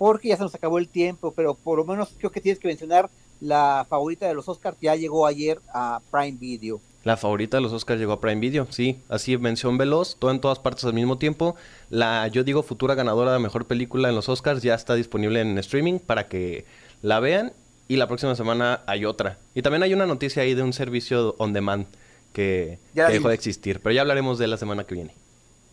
porque 0.00 0.28
ya 0.28 0.38
se 0.38 0.44
nos 0.44 0.54
acabó 0.54 0.78
el 0.78 0.88
tiempo, 0.88 1.34
pero 1.36 1.52
por 1.52 1.76
lo 1.76 1.84
menos 1.84 2.08
creo 2.16 2.32
que 2.32 2.40
tienes 2.40 2.58
que 2.58 2.68
mencionar 2.68 3.10
la 3.38 3.86
favorita 3.86 4.26
de 4.26 4.32
los 4.32 4.48
Oscars, 4.48 4.78
ya 4.80 4.96
llegó 4.96 5.26
ayer 5.26 5.60
a 5.74 6.00
Prime 6.10 6.38
Video. 6.40 6.80
La 7.04 7.18
favorita 7.18 7.58
de 7.58 7.62
los 7.62 7.74
Oscars 7.74 8.00
llegó 8.00 8.12
a 8.12 8.20
Prime 8.20 8.40
Video, 8.40 8.66
sí, 8.70 9.02
así 9.10 9.36
mención 9.36 9.76
veloz, 9.76 10.16
todo 10.18 10.30
en 10.30 10.40
todas 10.40 10.58
partes 10.58 10.86
al 10.86 10.94
mismo 10.94 11.18
tiempo. 11.18 11.54
La, 11.90 12.28
yo 12.28 12.44
digo, 12.44 12.62
futura 12.62 12.94
ganadora 12.94 13.34
de 13.34 13.40
mejor 13.40 13.66
película 13.66 14.08
en 14.08 14.14
los 14.14 14.30
Oscars 14.30 14.62
ya 14.62 14.74
está 14.74 14.94
disponible 14.94 15.42
en 15.42 15.58
streaming 15.58 15.98
para 15.98 16.28
que 16.28 16.64
la 17.02 17.20
vean 17.20 17.52
y 17.86 17.96
la 17.96 18.06
próxima 18.06 18.34
semana 18.34 18.80
hay 18.86 19.04
otra. 19.04 19.36
Y 19.54 19.60
también 19.60 19.82
hay 19.82 19.92
una 19.92 20.06
noticia 20.06 20.44
ahí 20.44 20.54
de 20.54 20.62
un 20.62 20.72
servicio 20.72 21.34
on 21.36 21.52
demand 21.52 21.84
que, 22.32 22.78
que 22.94 23.02
dejó 23.02 23.28
de 23.28 23.34
existir, 23.34 23.80
pero 23.82 23.94
ya 23.94 24.00
hablaremos 24.00 24.38
de 24.38 24.46
la 24.46 24.56
semana 24.56 24.84
que 24.84 24.94
viene. 24.94 25.14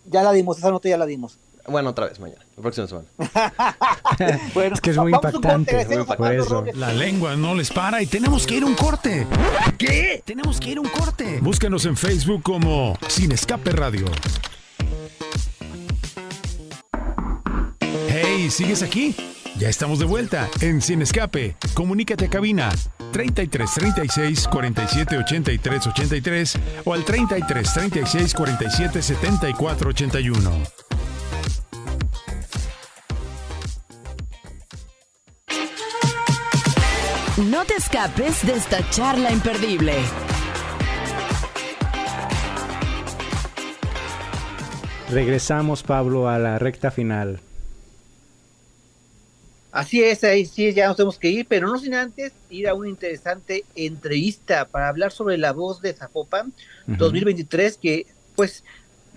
Ya 0.03 0.21
la 0.21 0.34
dimos, 0.34 0.57
esa 0.57 0.69
nota 0.69 0.89
ya 0.89 0.97
la 0.97 1.05
dimos. 1.05 1.39
Bueno, 1.68 1.89
otra 1.89 2.07
vez 2.07 2.20
mañana, 2.20 2.45
la 2.55 2.61
próxima 2.61 2.88
semana. 2.88 3.07
bueno, 4.53 4.76
es 4.76 4.82
que 4.82 4.91
es 4.91 4.97
muy 4.97 5.11
impactante. 5.11 5.86
La 6.76 6.93
lengua 6.93 7.36
no 7.36 7.53
les 7.55 7.70
para 7.72 8.01
y 8.01 8.07
tenemos 8.07 8.47
que 8.47 8.55
ir 8.55 8.63
a 8.63 8.65
un 8.65 8.76
corte. 8.76 9.28
¿Qué? 9.78 10.24
Tenemos 10.26 10.59
que 10.59 10.72
ir 10.72 10.78
a 10.78 10.82
un 10.82 10.88
corte. 10.88 11.39
Búscanos 11.41 11.86
en 11.86 11.97
Facebook 11.97 12.41
como 12.41 12.97
Sin 13.09 13.34
Escape 13.34 13.72
Radio. 13.74 14.05
Hey, 18.07 18.49
¿sigues 18.49 18.82
aquí? 18.82 19.13
Ya 19.57 19.68
estamos 19.68 19.99
de 19.99 20.05
vuelta 20.05 20.47
en 20.61 20.82
Sin 20.82 21.01
Escape. 21.01 21.57
Comunícate 21.74 22.26
a 22.26 22.30
cabina 22.30 22.70
33 23.11 23.74
36 23.74 24.47
47 24.47 25.18
83 25.18 25.88
83 25.88 26.59
o 26.86 26.93
al 26.93 27.03
33 27.03 27.74
36 27.74 28.34
47 28.34 29.01
74 29.01 29.89
81. 29.89 30.86
No 37.38 37.65
te 37.65 37.75
escapes 37.75 38.43
de 38.47 38.53
esta 38.53 38.89
charla 38.89 39.31
imperdible. 39.31 39.93
Regresamos, 45.11 45.83
Pablo, 45.83 46.27
a 46.27 46.39
la 46.39 46.57
recta 46.57 46.89
final. 46.89 47.39
Así 49.71 50.03
es, 50.03 50.23
ahí 50.23 50.47
sí, 50.47 50.73
ya 50.73 50.88
nos 50.88 50.97
tenemos 50.97 51.19
que 51.19 51.29
ir, 51.29 51.45
pero 51.47 51.67
no 51.67 51.77
sin 51.77 51.93
antes 51.93 52.33
ir 52.49 52.67
a 52.67 52.73
una 52.73 52.89
interesante 52.89 53.65
entrevista 53.75 54.65
para 54.65 54.88
hablar 54.89 55.11
sobre 55.11 55.38
la 55.38 55.53
voz 55.53 55.79
de 55.79 55.93
Zapopan 55.93 56.51
2023, 56.88 57.77
que 57.77 58.07
pues 58.35 58.63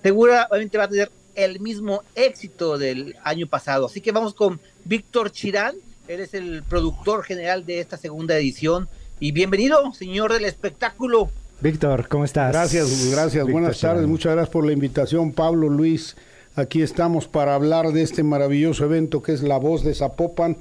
seguramente 0.03 0.77
va 0.77 0.85
a 0.85 0.89
tener 0.89 1.11
el 1.35 1.59
mismo 1.61 2.03
éxito 2.15 2.77
del 2.77 3.17
año 3.25 3.47
pasado. 3.47 3.87
Así 3.87 4.03
que 4.03 4.13
vamos 4.13 4.35
con 4.35 4.61
Víctor 4.85 5.33
Chirán, 5.33 5.77
él 6.11 6.21
es 6.21 6.35
el 6.35 6.65
productor 6.65 7.23
general 7.23 7.65
de 7.65 7.79
esta 7.79 7.97
segunda 7.97 8.37
edición. 8.37 8.89
Y 9.21 9.31
bienvenido, 9.31 9.93
señor 9.93 10.33
del 10.33 10.45
espectáculo. 10.45 11.31
Víctor, 11.61 12.09
¿cómo 12.09 12.25
estás? 12.25 12.51
Gracias, 12.53 13.13
gracias. 13.13 13.47
Buenas 13.47 13.79
tardes. 13.79 14.09
Muchas 14.09 14.33
gracias 14.33 14.53
por 14.53 14.67
la 14.67 14.73
invitación, 14.73 15.31
Pablo, 15.31 15.69
Luis. 15.69 16.17
Aquí 16.57 16.83
estamos 16.83 17.29
para 17.29 17.55
hablar 17.55 17.93
de 17.93 18.03
este 18.03 18.25
maravilloso 18.25 18.85
evento 18.87 19.23
que 19.23 19.33
es 19.33 19.43
La 19.43 19.59
Voz 19.59 19.85
de 19.85 19.95
Zapopan 19.95 20.57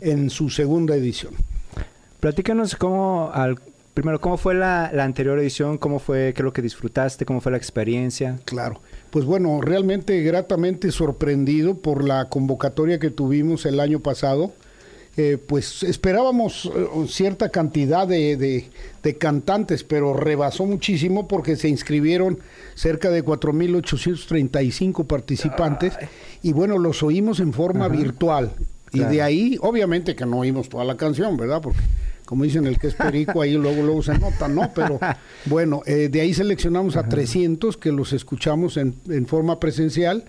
en 0.00 0.30
su 0.30 0.48
segunda 0.48 0.96
edición. 0.96 1.34
Platícanos 2.20 2.74
cómo, 2.74 3.30
al 3.34 3.60
primero, 3.92 4.18
¿cómo 4.18 4.38
fue 4.38 4.54
la, 4.54 4.90
la, 4.94 5.04
anterior 5.04 5.38
edición? 5.38 5.76
¿Cómo 5.76 5.98
fue, 5.98 6.32
qué 6.32 6.40
es 6.40 6.44
lo 6.44 6.54
que 6.54 6.62
disfrutaste? 6.62 7.26
¿Cómo 7.26 7.42
fue 7.42 7.52
la 7.52 7.58
experiencia? 7.58 8.38
Claro, 8.46 8.80
pues 9.10 9.26
bueno, 9.26 9.60
realmente 9.60 10.22
gratamente 10.22 10.90
sorprendido 10.90 11.74
por 11.74 12.02
la 12.02 12.30
convocatoria 12.30 12.98
que 12.98 13.10
tuvimos 13.10 13.66
el 13.66 13.78
año 13.78 14.00
pasado. 14.00 14.54
Eh, 15.18 15.38
pues 15.38 15.82
esperábamos 15.82 16.66
eh, 16.66 16.86
cierta 17.08 17.48
cantidad 17.48 18.06
de, 18.06 18.36
de, 18.36 18.68
de, 19.02 19.16
cantantes, 19.16 19.82
pero 19.82 20.12
rebasó 20.12 20.66
muchísimo 20.66 21.26
porque 21.26 21.56
se 21.56 21.68
inscribieron 21.68 22.38
cerca 22.74 23.08
de 23.08 23.24
4.835 23.24 25.06
participantes 25.06 25.94
y 26.42 26.52
bueno, 26.52 26.76
los 26.78 27.02
oímos 27.02 27.40
en 27.40 27.54
forma 27.54 27.86
Ajá. 27.86 27.96
virtual. 27.96 28.52
Y 28.92 29.00
de 29.00 29.22
ahí, 29.22 29.58
obviamente 29.62 30.14
que 30.14 30.26
no 30.26 30.38
oímos 30.38 30.68
toda 30.68 30.84
la 30.84 30.96
canción, 30.98 31.36
¿verdad? 31.36 31.62
Porque 31.62 31.80
como 32.26 32.44
dicen 32.44 32.66
el 32.66 32.78
que 32.78 32.88
es 32.88 32.94
perico, 32.94 33.40
ahí 33.40 33.54
luego, 33.54 33.82
luego 33.82 34.02
se 34.02 34.18
nota, 34.18 34.48
¿no? 34.48 34.70
Pero 34.74 34.98
bueno, 35.46 35.80
eh, 35.86 36.08
de 36.10 36.20
ahí 36.20 36.34
seleccionamos 36.34 36.96
Ajá. 36.96 37.06
a 37.06 37.08
300 37.08 37.78
que 37.78 37.90
los 37.90 38.12
escuchamos 38.12 38.76
en, 38.76 38.96
en, 39.08 39.26
forma 39.26 39.58
presencial 39.60 40.24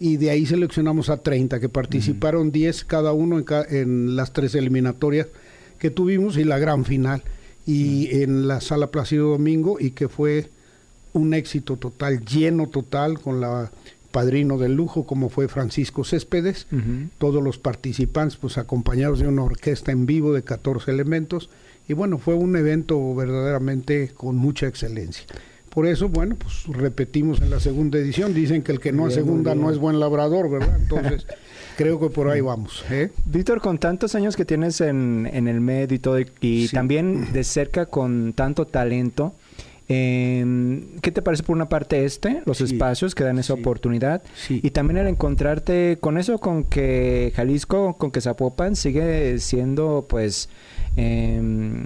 y 0.00 0.16
de 0.16 0.30
ahí 0.30 0.46
seleccionamos 0.46 1.10
a 1.10 1.18
30 1.18 1.60
que 1.60 1.68
participaron, 1.68 2.46
uh 2.48 2.50
-huh. 2.50 2.52
10 2.52 2.84
cada 2.86 3.12
uno 3.12 3.38
en, 3.38 3.44
ca 3.44 3.64
en, 3.68 4.16
las 4.16 4.32
tres 4.32 4.54
eliminatorias 4.54 5.28
que 5.78 5.90
tuvimos 5.90 6.38
y 6.38 6.44
la 6.44 6.58
gran 6.58 6.84
final. 6.86 7.22
Y 7.66 8.06
uh 8.06 8.10
-huh. 8.10 8.22
en 8.22 8.48
la 8.48 8.60
sala 8.62 8.90
Plácido 8.90 9.28
Domingo 9.28 9.76
y 9.78 9.90
que 9.90 10.08
fue 10.08 10.48
un 11.12 11.34
éxito 11.34 11.76
total, 11.76 12.24
lleno 12.24 12.66
total 12.68 13.20
con 13.20 13.40
la 13.40 13.70
padrino 14.10 14.58
del 14.58 14.74
lujo 14.74 15.04
como 15.04 15.28
fue 15.28 15.46
Francisco 15.46 16.02
Céspedes, 16.02 16.66
uh 16.72 16.76
-huh. 16.76 17.08
todos 17.18 17.44
los 17.44 17.58
participantes 17.58 18.38
pues 18.38 18.56
acompañados 18.56 19.20
de 19.20 19.28
una 19.28 19.44
orquesta 19.44 19.92
en 19.92 20.06
vivo 20.06 20.32
de 20.32 20.42
14 20.42 20.90
elementos 20.90 21.50
y 21.86 21.92
bueno, 21.92 22.18
fue 22.18 22.34
un 22.34 22.56
evento 22.56 23.14
verdaderamente 23.14 24.12
con 24.14 24.36
mucha 24.36 24.66
excelencia. 24.66 25.26
Por 25.70 25.86
eso, 25.86 26.08
bueno, 26.08 26.36
pues 26.36 26.66
repetimos 26.66 27.40
en 27.40 27.48
la 27.50 27.60
segunda 27.60 27.98
edición, 27.98 28.34
dicen 28.34 28.62
que 28.62 28.72
el 28.72 28.80
que 28.80 28.92
no 28.92 29.04
bien, 29.04 29.14
segunda 29.14 29.54
no 29.54 29.70
es 29.70 29.78
buen 29.78 30.00
labrador, 30.00 30.50
¿verdad? 30.50 30.76
Entonces, 30.80 31.26
creo 31.76 32.00
que 32.00 32.10
por 32.10 32.28
ahí 32.28 32.40
vamos. 32.40 32.84
¿eh? 32.90 33.10
Víctor, 33.24 33.60
con 33.60 33.78
tantos 33.78 34.14
años 34.16 34.36
que 34.36 34.44
tienes 34.44 34.80
en, 34.80 35.30
en 35.32 35.46
el 35.46 35.60
medio 35.60 35.94
y 35.94 36.00
todo, 36.00 36.18
y, 36.18 36.26
y 36.40 36.68
sí. 36.68 36.74
también 36.74 37.28
de 37.32 37.44
cerca 37.44 37.86
con 37.86 38.32
tanto 38.32 38.66
talento, 38.66 39.34
eh, 39.92 40.84
¿Qué 41.02 41.10
te 41.10 41.20
parece 41.20 41.42
por 41.42 41.56
una 41.56 41.68
parte 41.68 42.04
este, 42.04 42.42
los 42.46 42.58
sí, 42.58 42.64
espacios 42.64 43.16
que 43.16 43.24
dan 43.24 43.40
esa 43.40 43.54
sí, 43.54 43.60
oportunidad? 43.60 44.22
Sí. 44.36 44.60
Y 44.62 44.70
también 44.70 44.98
el 44.98 45.08
encontrarte 45.08 45.98
con 46.00 46.16
eso, 46.16 46.38
con 46.38 46.62
que 46.62 47.32
Jalisco, 47.34 47.96
con 47.98 48.12
que 48.12 48.20
Zapopan 48.20 48.76
sigue 48.76 49.40
siendo, 49.40 50.06
pues, 50.08 50.48
eh, 50.96 51.40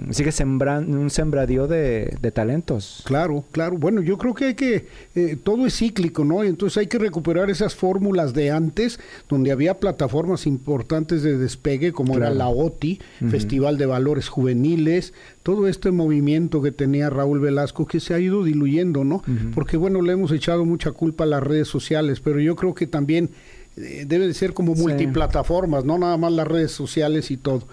sigue 0.09 0.31
sembrando 0.31 0.99
un 0.99 1.09
sembradío 1.09 1.67
de, 1.67 2.17
de, 2.21 2.31
talentos. 2.31 3.03
Claro, 3.05 3.43
claro. 3.51 3.77
Bueno, 3.77 4.01
yo 4.01 4.17
creo 4.17 4.33
que 4.33 4.45
hay 4.45 4.53
que, 4.55 4.87
eh, 5.15 5.37
todo 5.41 5.67
es 5.67 5.77
cíclico, 5.77 6.25
¿no? 6.25 6.43
Y 6.43 6.47
entonces 6.47 6.77
hay 6.77 6.87
que 6.87 6.97
recuperar 6.97 7.49
esas 7.49 7.75
fórmulas 7.75 8.33
de 8.33 8.51
antes, 8.51 8.99
donde 9.29 9.51
había 9.51 9.79
plataformas 9.79 10.47
importantes 10.47 11.21
de 11.21 11.37
despegue, 11.37 11.91
como 11.91 12.15
claro. 12.15 12.25
era 12.27 12.35
la 12.35 12.49
OTI, 12.49 12.99
uh 13.21 13.25
-huh. 13.25 13.29
Festival 13.29 13.77
de 13.77 13.85
Valores 13.85 14.27
Juveniles, 14.27 15.13
todo 15.43 15.67
este 15.67 15.91
movimiento 15.91 16.61
que 16.61 16.71
tenía 16.71 17.09
Raúl 17.09 17.39
Velasco 17.39 17.85
que 17.85 17.99
se 17.99 18.15
ha 18.15 18.19
ido 18.19 18.43
diluyendo, 18.43 19.03
¿no? 19.03 19.17
Uh 19.17 19.21
-huh. 19.27 19.53
Porque 19.53 19.77
bueno, 19.77 20.01
le 20.01 20.13
hemos 20.13 20.31
echado 20.31 20.65
mucha 20.65 20.91
culpa 20.91 21.25
a 21.25 21.27
las 21.27 21.43
redes 21.43 21.67
sociales, 21.67 22.19
pero 22.21 22.39
yo 22.39 22.55
creo 22.55 22.73
que 22.73 22.87
también 22.87 23.29
eh, 23.77 24.05
debe 24.07 24.25
de 24.25 24.33
ser 24.33 24.53
como 24.53 24.73
multiplataformas, 24.73 25.81
sí. 25.83 25.87
no 25.87 25.97
nada 25.97 26.17
más 26.17 26.31
las 26.31 26.47
redes 26.47 26.71
sociales 26.71 27.29
y 27.29 27.37
todo. 27.37 27.63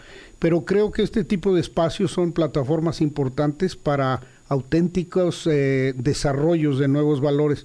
Pero 0.43 0.65
creo 0.65 0.91
que 0.91 1.03
este 1.03 1.23
tipo 1.23 1.55
de 1.55 1.61
espacios 1.61 2.11
son 2.11 2.33
plataformas 2.33 3.01
importantes 3.01 3.77
para 3.77 4.21
auténticos 4.49 5.47
eh, 5.47 5.95
desarrollos 5.97 6.79
de 6.79 6.89
nuevos 6.89 7.21
valores. 7.21 7.65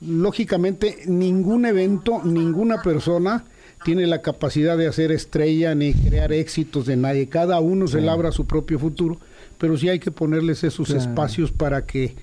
Lógicamente, 0.00 0.98
ningún 1.06 1.64
evento, 1.64 2.20
ninguna 2.22 2.82
persona 2.82 3.46
tiene 3.82 4.06
la 4.06 4.22
capacidad 4.22 4.76
de 4.76 4.86
hacer 4.86 5.10
estrella 5.10 5.74
ni 5.74 5.94
crear 5.94 6.32
éxitos 6.32 6.86
de 6.86 6.96
nadie. 6.96 7.28
Cada 7.28 7.60
uno 7.60 7.86
se 7.86 8.00
labra 8.02 8.30
su 8.30 8.46
propio 8.46 8.78
futuro 8.78 9.18
pero 9.58 9.76
sí 9.76 9.88
hay 9.88 9.98
que 9.98 10.10
ponerles 10.10 10.64
esos 10.64 10.88
claro. 10.88 11.02
espacios 11.02 11.52
para 11.52 11.84
que 11.84 12.14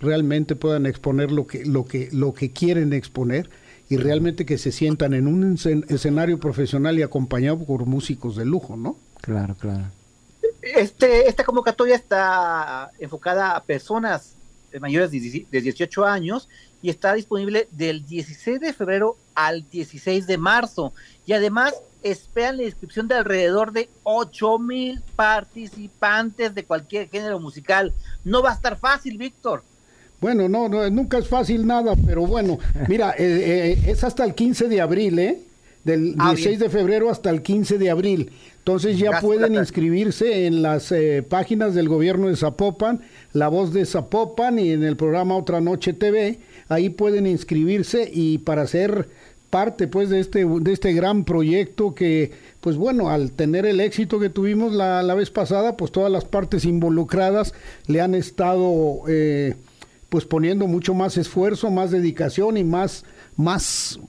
realmente 0.00 0.56
puedan 0.56 0.86
exponer 0.86 1.30
lo 1.32 1.46
que, 1.46 1.64
lo 1.64 1.84
que, 1.84 2.08
lo 2.12 2.32
que 2.32 2.52
quieren 2.52 2.92
exponer 2.92 3.50
y 3.88 3.96
realmente 3.96 4.46
que 4.46 4.58
se 4.58 4.72
sientan 4.72 5.12
en 5.12 5.26
un 5.26 5.58
escenario 5.88 6.38
profesional 6.38 6.98
y 6.98 7.02
acompañado 7.02 7.58
por 7.58 7.84
músicos 7.84 8.36
de 8.36 8.46
lujo, 8.46 8.76
¿no? 8.76 8.96
Claro, 9.24 9.54
claro. 9.54 9.84
Este, 10.60 11.28
esta 11.28 11.44
convocatoria 11.44 11.96
está 11.96 12.90
enfocada 12.98 13.56
a 13.56 13.62
personas 13.62 14.34
mayores 14.80 15.10
de 15.10 15.60
18 15.60 16.04
años 16.04 16.48
y 16.82 16.90
está 16.90 17.14
disponible 17.14 17.66
del 17.70 18.04
16 18.04 18.60
de 18.60 18.72
febrero 18.74 19.16
al 19.34 19.68
16 19.70 20.26
de 20.26 20.36
marzo. 20.36 20.92
Y 21.26 21.32
además 21.32 21.74
esperan 22.02 22.58
la 22.58 22.64
inscripción 22.64 23.08
de 23.08 23.14
alrededor 23.14 23.72
de 23.72 23.88
8 24.02 24.58
mil 24.58 25.00
participantes 25.16 26.54
de 26.54 26.64
cualquier 26.64 27.08
género 27.08 27.40
musical. 27.40 27.94
No 28.24 28.42
va 28.42 28.50
a 28.50 28.54
estar 28.54 28.76
fácil, 28.78 29.16
Víctor. 29.16 29.62
Bueno, 30.20 30.48
no, 30.48 30.68
no, 30.68 30.88
nunca 30.90 31.18
es 31.18 31.28
fácil 31.28 31.66
nada, 31.66 31.94
pero 32.04 32.26
bueno, 32.26 32.58
mira, 32.88 33.12
eh, 33.12 33.78
eh, 33.78 33.90
es 33.90 34.04
hasta 34.04 34.24
el 34.24 34.34
15 34.34 34.68
de 34.68 34.80
abril, 34.80 35.18
¿eh? 35.18 35.40
Del 35.84 36.14
ah, 36.18 36.30
16 36.30 36.58
bien. 36.58 36.60
de 36.60 36.78
febrero 36.78 37.10
hasta 37.10 37.30
el 37.30 37.42
15 37.42 37.78
de 37.78 37.90
abril. 37.90 38.32
Entonces 38.64 38.98
ya 38.98 39.20
pueden 39.20 39.56
inscribirse 39.56 40.46
en 40.46 40.62
las 40.62 40.90
eh, 40.90 41.22
páginas 41.22 41.74
del 41.74 41.86
gobierno 41.86 42.28
de 42.28 42.36
Zapopan, 42.36 43.02
La 43.34 43.48
Voz 43.48 43.74
de 43.74 43.84
Zapopan 43.84 44.58
y 44.58 44.70
en 44.70 44.82
el 44.84 44.96
programa 44.96 45.36
Otra 45.36 45.60
Noche 45.60 45.92
TV. 45.92 46.38
Ahí 46.70 46.88
pueden 46.88 47.26
inscribirse 47.26 48.10
y 48.10 48.38
para 48.38 48.66
ser 48.66 49.10
parte 49.50 49.86
pues 49.86 50.08
de 50.08 50.18
este, 50.18 50.46
de 50.46 50.72
este 50.72 50.94
gran 50.94 51.24
proyecto 51.24 51.94
que 51.94 52.32
pues 52.62 52.76
bueno, 52.76 53.10
al 53.10 53.32
tener 53.32 53.66
el 53.66 53.80
éxito 53.80 54.18
que 54.18 54.30
tuvimos 54.30 54.72
la, 54.72 55.02
la 55.02 55.14
vez 55.14 55.30
pasada, 55.30 55.76
pues 55.76 55.92
todas 55.92 56.10
las 56.10 56.24
partes 56.24 56.64
involucradas 56.64 57.52
le 57.86 58.00
han 58.00 58.14
estado 58.14 59.02
eh, 59.08 59.56
pues 60.08 60.24
poniendo 60.24 60.66
mucho 60.66 60.94
más 60.94 61.18
esfuerzo, 61.18 61.70
más 61.70 61.90
dedicación 61.90 62.56
y 62.56 62.64
más, 62.64 63.04
más, 63.36 64.00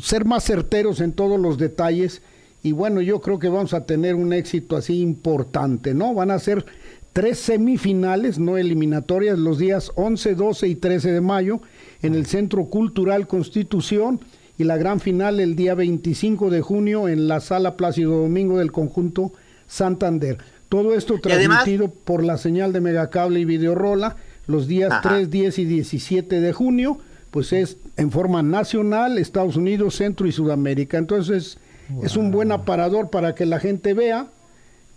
ser 0.00 0.24
más 0.24 0.44
certeros 0.44 1.00
en 1.00 1.12
todos 1.12 1.40
los 1.40 1.58
detalles. 1.58 2.22
Y 2.64 2.72
bueno, 2.72 3.02
yo 3.02 3.20
creo 3.20 3.38
que 3.38 3.50
vamos 3.50 3.74
a 3.74 3.84
tener 3.84 4.14
un 4.14 4.32
éxito 4.32 4.74
así 4.74 5.02
importante, 5.02 5.92
¿no? 5.92 6.14
Van 6.14 6.30
a 6.30 6.38
ser 6.38 6.64
tres 7.12 7.38
semifinales, 7.38 8.38
no 8.38 8.56
eliminatorias, 8.56 9.38
los 9.38 9.58
días 9.58 9.92
11, 9.96 10.34
12 10.34 10.68
y 10.68 10.74
13 10.74 11.12
de 11.12 11.20
mayo 11.20 11.60
en 12.00 12.14
el 12.14 12.24
Centro 12.24 12.64
Cultural 12.64 13.26
Constitución 13.26 14.18
y 14.56 14.64
la 14.64 14.78
gran 14.78 15.00
final 15.00 15.40
el 15.40 15.56
día 15.56 15.74
25 15.74 16.48
de 16.48 16.62
junio 16.62 17.06
en 17.06 17.28
la 17.28 17.40
Sala 17.40 17.76
Plácido 17.76 18.22
Domingo 18.22 18.56
del 18.56 18.72
conjunto 18.72 19.32
Santander. 19.66 20.38
Todo 20.70 20.94
esto 20.94 21.18
transmitido 21.20 21.84
además, 21.84 22.02
por 22.04 22.24
la 22.24 22.38
señal 22.38 22.72
de 22.72 22.80
Megacable 22.80 23.40
y 23.40 23.44
Videorola 23.44 24.16
los 24.46 24.66
días 24.68 24.90
ajá. 24.90 25.10
3, 25.10 25.28
10 25.28 25.58
y 25.58 25.64
17 25.66 26.40
de 26.40 26.52
junio, 26.54 26.96
pues 27.30 27.52
es 27.52 27.76
en 27.98 28.10
forma 28.10 28.42
nacional, 28.42 29.18
Estados 29.18 29.56
Unidos, 29.56 29.96
Centro 29.96 30.26
y 30.26 30.32
Sudamérica. 30.32 30.96
Entonces 30.96 31.58
wow. 31.88 32.04
es 32.04 32.16
un 32.16 32.30
buen 32.30 32.52
aparador 32.52 33.10
para 33.10 33.34
que 33.34 33.46
la 33.46 33.60
gente 33.60 33.94
vea 33.94 34.28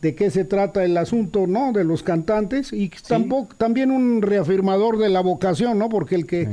de 0.01 0.15
qué 0.15 0.29
se 0.29 0.45
trata 0.45 0.83
el 0.83 0.95
asunto, 0.97 1.47
¿no? 1.47 1.73
De 1.73 1.83
los 1.83 2.03
cantantes 2.03 2.71
y 2.71 2.87
sí. 2.87 3.03
tampoco, 3.07 3.55
también 3.55 3.91
un 3.91 4.21
reafirmador 4.21 4.97
de 4.99 5.09
la 5.09 5.21
vocación, 5.21 5.79
¿no? 5.79 5.89
Porque 5.89 6.15
el 6.15 6.27
que 6.27 6.45
sí 6.45 6.51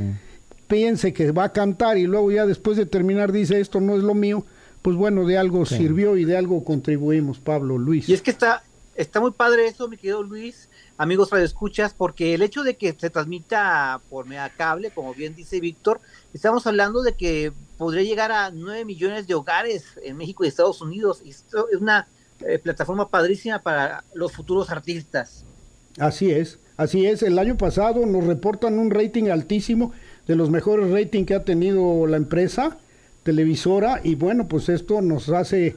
piense 0.67 1.13
que 1.13 1.31
va 1.31 1.45
a 1.45 1.53
cantar 1.53 1.97
y 1.97 2.05
luego 2.05 2.31
ya 2.31 2.45
después 2.45 2.77
de 2.77 2.85
terminar 2.85 3.31
dice 3.31 3.59
esto 3.59 3.79
no 3.79 3.95
es 3.95 4.03
lo 4.03 4.13
mío, 4.13 4.45
pues 4.81 4.95
bueno, 4.95 5.25
de 5.25 5.37
algo 5.37 5.65
sí. 5.65 5.77
sirvió 5.77 6.17
y 6.17 6.25
de 6.25 6.37
algo 6.37 6.63
contribuimos, 6.63 7.39
Pablo, 7.39 7.77
Luis. 7.77 8.09
Y 8.09 8.13
es 8.13 8.21
que 8.21 8.31
está, 8.31 8.63
está 8.95 9.19
muy 9.19 9.31
padre 9.31 9.67
eso, 9.67 9.87
mi 9.87 9.97
querido 9.97 10.23
Luis, 10.23 10.69
amigos 10.97 11.31
escuchas 11.33 11.93
porque 11.93 12.33
el 12.33 12.41
hecho 12.41 12.63
de 12.63 12.75
que 12.75 12.93
se 12.97 13.09
transmita 13.09 14.01
por 14.09 14.25
media 14.25 14.51
cable, 14.55 14.91
como 14.91 15.13
bien 15.13 15.35
dice 15.35 15.59
Víctor, 15.59 16.01
estamos 16.33 16.65
hablando 16.67 17.01
de 17.01 17.13
que 17.13 17.51
podría 17.77 18.03
llegar 18.03 18.31
a 18.31 18.51
9 18.51 18.85
millones 18.85 19.27
de 19.27 19.33
hogares 19.33 19.85
en 20.03 20.17
México 20.17 20.43
y 20.43 20.47
Estados 20.47 20.81
Unidos, 20.81 21.21
y 21.23 21.29
esto 21.31 21.67
es 21.71 21.79
una 21.79 22.07
eh, 22.45 22.59
plataforma 22.59 23.09
padrísima 23.09 23.59
para 23.59 24.03
los 24.13 24.31
futuros 24.31 24.69
artistas. 24.69 25.45
Así 25.97 26.31
es, 26.31 26.59
así 26.77 27.05
es, 27.05 27.23
el 27.23 27.39
año 27.39 27.57
pasado 27.57 28.05
nos 28.05 28.25
reportan 28.25 28.79
un 28.79 28.91
rating 28.91 29.29
altísimo, 29.29 29.93
de 30.27 30.35
los 30.35 30.49
mejores 30.49 30.89
ratings 30.91 31.27
que 31.27 31.35
ha 31.35 31.43
tenido 31.43 32.07
la 32.07 32.17
empresa 32.17 32.77
televisora 33.23 34.01
y 34.03 34.15
bueno, 34.15 34.47
pues 34.47 34.69
esto 34.69 35.01
nos 35.01 35.29
hace, 35.29 35.75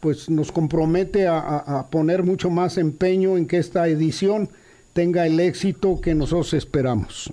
pues 0.00 0.28
nos 0.28 0.52
compromete 0.52 1.26
a, 1.26 1.38
a, 1.38 1.86
poner 1.88 2.22
mucho 2.22 2.50
más 2.50 2.78
empeño 2.78 3.36
en 3.36 3.46
que 3.46 3.58
esta 3.58 3.88
edición 3.88 4.50
tenga 4.92 5.26
el 5.26 5.40
éxito 5.40 6.00
que 6.00 6.14
nosotros 6.14 6.52
esperamos. 6.54 7.32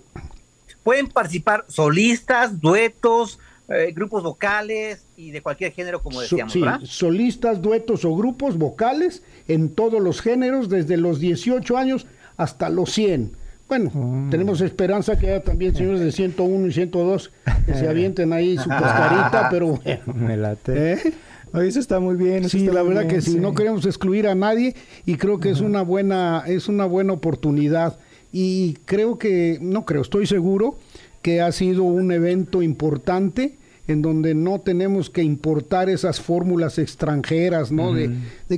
Pueden 0.83 1.07
participar 1.07 1.65
solistas, 1.67 2.61
duetos, 2.61 3.39
eh, 3.69 3.91
grupos 3.93 4.23
vocales 4.23 5.05
y 5.17 5.31
de 5.31 5.41
cualquier 5.41 5.73
género, 5.73 6.01
como 6.01 6.21
decíamos, 6.21 6.53
so, 6.53 6.59
sí, 6.59 6.63
¿verdad? 6.63 6.79
Solistas, 6.83 7.61
duetos 7.61 8.05
o 8.05 8.15
grupos 8.15 8.57
vocales 8.57 9.23
en 9.47 9.69
todos 9.69 10.01
los 10.01 10.21
géneros, 10.21 10.69
desde 10.69 10.97
los 10.97 11.19
18 11.19 11.77
años 11.77 12.07
hasta 12.37 12.69
los 12.69 12.91
100. 12.93 13.31
Bueno, 13.67 13.91
mm. 13.93 14.29
tenemos 14.29 14.61
esperanza 14.61 15.19
que 15.19 15.27
haya 15.27 15.43
también 15.43 15.75
señores 15.75 15.99
de 15.99 16.11
101 16.11 16.67
y 16.67 16.71
102 16.71 17.31
que 17.65 17.73
se 17.73 17.87
avienten 17.89 18.31
ahí 18.31 18.57
su 18.57 18.69
cascarita, 18.69 19.49
pero 19.51 19.67
bueno. 19.83 20.13
Me 20.13 20.37
late. 20.37 20.93
¿Eh? 20.93 21.13
eso 21.53 21.79
está 21.79 21.99
muy 21.99 22.15
bien. 22.15 22.47
Sí, 22.47 22.67
la 22.67 22.83
verdad 22.83 23.07
que 23.07 23.21
sí. 23.21 23.37
no 23.37 23.53
queremos 23.53 23.85
excluir 23.85 24.27
a 24.27 24.35
nadie 24.35 24.75
y 25.05 25.15
creo 25.15 25.39
que 25.39 25.49
es 25.49 25.59
una 25.59 25.81
buena 25.81 26.43
es 26.47 26.67
una 26.67 26.85
buena 26.85 27.13
oportunidad 27.13 27.99
y 28.31 28.75
creo 28.85 29.17
que 29.17 29.57
no 29.61 29.85
creo, 29.85 30.01
estoy 30.01 30.27
seguro 30.27 30.77
que 31.21 31.41
ha 31.41 31.51
sido 31.51 31.83
un 31.83 32.11
evento 32.11 32.61
importante 32.61 33.57
en 33.87 34.01
donde 34.01 34.35
no 34.35 34.59
tenemos 34.59 35.09
que 35.09 35.23
importar 35.23 35.89
esas 35.89 36.19
fórmulas 36.19 36.77
extranjeras, 36.77 37.71
¿no? 37.71 37.93
de, 37.93 38.11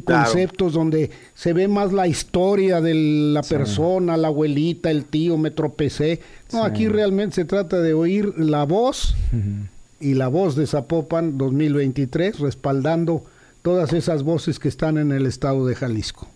conceptos 0.04 0.74
donde 0.74 1.12
se 1.36 1.54
ve 1.54 1.68
más 1.68 1.94
la 1.94 2.08
historia 2.08 2.82
de 2.82 2.96
la 2.96 3.44
persona, 3.44 4.18
la 4.18 4.30
abuelita, 4.30 4.90
el 4.90 5.06
tío, 5.06 5.38
me 5.38 5.52
tropecé. 5.52 6.20
No, 6.52 6.64
aquí 6.64 6.88
realmente 6.88 7.36
se 7.36 7.46
trata 7.46 7.80
de 7.80 7.94
oír 7.94 8.34
la 8.38 8.64
voz 8.66 9.16
y 10.00 10.16
la 10.16 10.30
voz 10.30 10.56
de 10.56 10.66
Zapopan 10.66 11.38
2023, 11.38 12.40
respaldando 12.40 13.24
todas 13.62 13.94
esas 13.94 14.24
voces 14.24 14.58
que 14.58 14.68
están 14.68 14.98
en 14.98 15.12
el 15.12 15.28
estado 15.28 15.68
de 15.68 15.76
Jalisco 15.76 16.28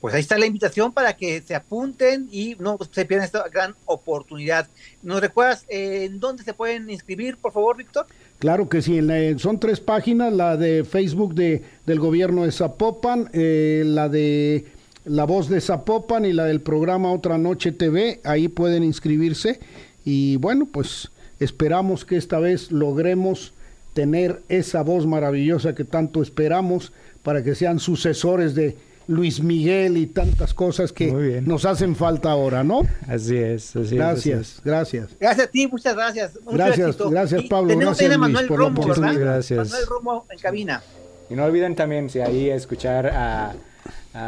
pues 0.00 0.14
ahí 0.14 0.20
está 0.20 0.38
la 0.38 0.46
invitación 0.46 0.92
para 0.92 1.16
que 1.16 1.42
se 1.42 1.54
apunten 1.54 2.28
y 2.30 2.56
no 2.58 2.78
se 2.90 3.04
pierdan 3.04 3.26
esta 3.26 3.48
gran 3.48 3.74
oportunidad. 3.84 4.68
¿Nos 5.02 5.20
recuerdas 5.20 5.64
eh, 5.68 6.04
en 6.04 6.20
dónde 6.20 6.44
se 6.44 6.54
pueden 6.54 6.88
inscribir, 6.88 7.36
por 7.36 7.52
favor, 7.52 7.76
Víctor? 7.76 8.06
Claro 8.38 8.68
que 8.68 8.82
sí, 8.82 9.00
son 9.38 9.58
tres 9.58 9.80
páginas, 9.80 10.32
la 10.32 10.56
de 10.56 10.84
Facebook 10.84 11.34
de, 11.34 11.64
del 11.86 11.98
gobierno 11.98 12.44
de 12.44 12.52
Zapopan, 12.52 13.30
eh, 13.32 13.82
la 13.84 14.08
de 14.08 14.66
La 15.04 15.24
Voz 15.24 15.48
de 15.48 15.60
Zapopan 15.60 16.24
y 16.24 16.32
la 16.32 16.44
del 16.44 16.60
programa 16.60 17.10
Otra 17.10 17.36
Noche 17.36 17.72
TV, 17.72 18.20
ahí 18.22 18.46
pueden 18.46 18.84
inscribirse 18.84 19.58
y 20.04 20.36
bueno, 20.36 20.68
pues 20.70 21.10
esperamos 21.40 22.04
que 22.04 22.16
esta 22.16 22.38
vez 22.38 22.70
logremos 22.70 23.52
tener 23.92 24.42
esa 24.48 24.82
voz 24.82 25.06
maravillosa 25.06 25.74
que 25.74 25.84
tanto 25.84 26.22
esperamos 26.22 26.92
para 27.24 27.42
que 27.42 27.56
sean 27.56 27.80
sucesores 27.80 28.54
de 28.54 28.76
Luis 29.08 29.42
Miguel 29.42 29.96
y 29.96 30.06
tantas 30.06 30.52
cosas 30.52 30.92
que 30.92 31.40
nos 31.40 31.64
hacen 31.64 31.96
falta 31.96 32.30
ahora, 32.30 32.62
¿no? 32.62 32.82
Así 33.08 33.36
es, 33.36 33.74
así 33.74 33.96
gracias, 33.96 34.60
Gracias, 34.62 35.16
gracias. 35.18 35.48
a 35.48 35.50
ti, 35.50 35.66
muchas 35.66 35.94
gracias. 35.96 36.38
gracias, 36.46 36.98
gracias 36.98 37.44
Pablo. 37.44 37.76
gracias, 37.76 38.12
a 38.12 38.18
Manuel 38.18 38.46
por 38.46 38.58
Romo, 38.58 38.86
¿verdad? 38.86 39.14
Gracias. 39.18 39.70
Manuel 39.70 39.86
Romo 39.88 40.26
en 40.30 40.38
cabina. 40.38 40.82
Y 41.30 41.34
no 41.34 41.44
olviden 41.44 41.74
también, 41.74 42.10
si 42.10 42.20
ahí 42.20 42.50
escuchar 42.50 43.06
a, 43.06 43.54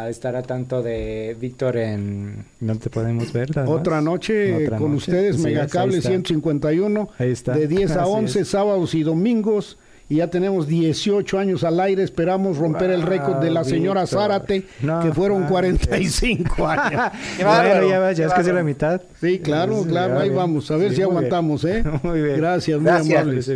estar 0.09 0.35
a 0.35 0.43
tanto 0.43 0.83
de 0.83 1.37
Víctor 1.39 1.77
en... 1.77 2.47
¿No 2.61 2.77
te 2.77 2.89
podemos 2.89 3.33
ver? 3.35 3.51
Otra 3.67 4.01
noche 4.01 4.67
con 4.79 4.95
ustedes, 4.95 5.39
Megacable 5.39 6.01
151, 6.01 7.09
ahí 7.19 7.31
está. 7.33 7.53
de 7.53 7.69
10 7.69 7.97
a 7.97 8.07
11, 8.07 8.45
sábados 8.47 8.95
y 8.95 9.03
domingos 9.03 9.77
y 10.11 10.17
ya 10.17 10.29
tenemos 10.29 10.67
18 10.67 11.39
años 11.39 11.63
al 11.63 11.79
aire. 11.79 12.03
Esperamos 12.03 12.59
romper 12.59 12.91
el 12.91 13.03
récord 13.03 13.37
de 13.41 13.49
la 13.49 13.63
señora 13.63 14.09
Zárate, 14.09 14.67
que 15.03 15.13
fueron 15.15 15.47
45 15.47 16.67
años. 16.67 17.13
bueno, 17.41 17.89
ya, 17.89 18.13
ya 18.13 18.27
es 18.27 18.35
casi 18.35 18.51
la 18.51 18.65
mitad. 18.65 19.01
Sí, 19.21 19.39
claro, 19.39 19.85
claro, 19.85 20.19
ahí 20.19 20.31
vamos. 20.31 20.69
A 20.73 20.77
ver 20.77 20.97
si 20.97 21.03
aguantamos, 21.03 21.65
¿eh? 21.65 21.85
Muy 22.03 22.23
bien. 22.23 22.39
Gracias, 22.39 22.81
muy 22.81 22.91
amables. 22.91 23.49